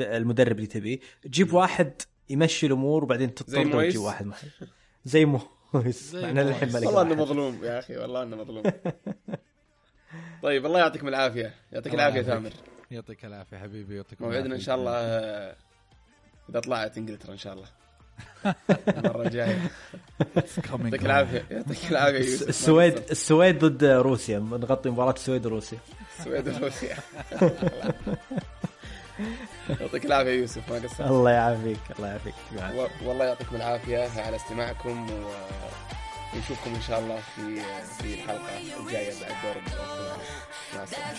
[0.00, 0.98] المدرب اللي تبيه.
[1.22, 4.48] تجيب واحد يمشي الأمور وبعدين تضطر؟ تجيب واحد محل.
[5.04, 6.14] زي مويس.
[6.14, 7.22] للحين ما لقى والله إنه.
[7.22, 8.62] مظلوم يا أخي والله إنه مظلوم.
[10.42, 11.54] طيب الله يعطيكم العافية.
[11.72, 12.22] يعطيك العافية.
[12.22, 12.52] ثامر.
[12.90, 14.92] يعطيك العافية حبيبي يعطيك موعدنا إن شاء الله
[16.50, 17.66] إذا طلعت إنجلترا إن شاء الله.
[18.98, 19.70] المرة الجاية.
[20.36, 21.46] يعطيك العافية.
[21.50, 24.38] يعطيك العافية السويد السويد ضد روسيا.
[24.38, 25.78] نغطي مباراة السويد وروسيا.
[26.18, 26.96] السويد وروسيا.
[29.80, 31.00] يعطيك العافية يوسف ما قصرت.
[31.00, 32.34] الله يعافيك الله يعافيك.
[33.04, 35.10] والله يعطيكم العافية على استماعكم
[36.34, 37.60] ونشوفكم إن شاء الله في
[37.98, 39.62] في الحلقة الجاية بعد دور
[40.74, 41.12] مع السلامة.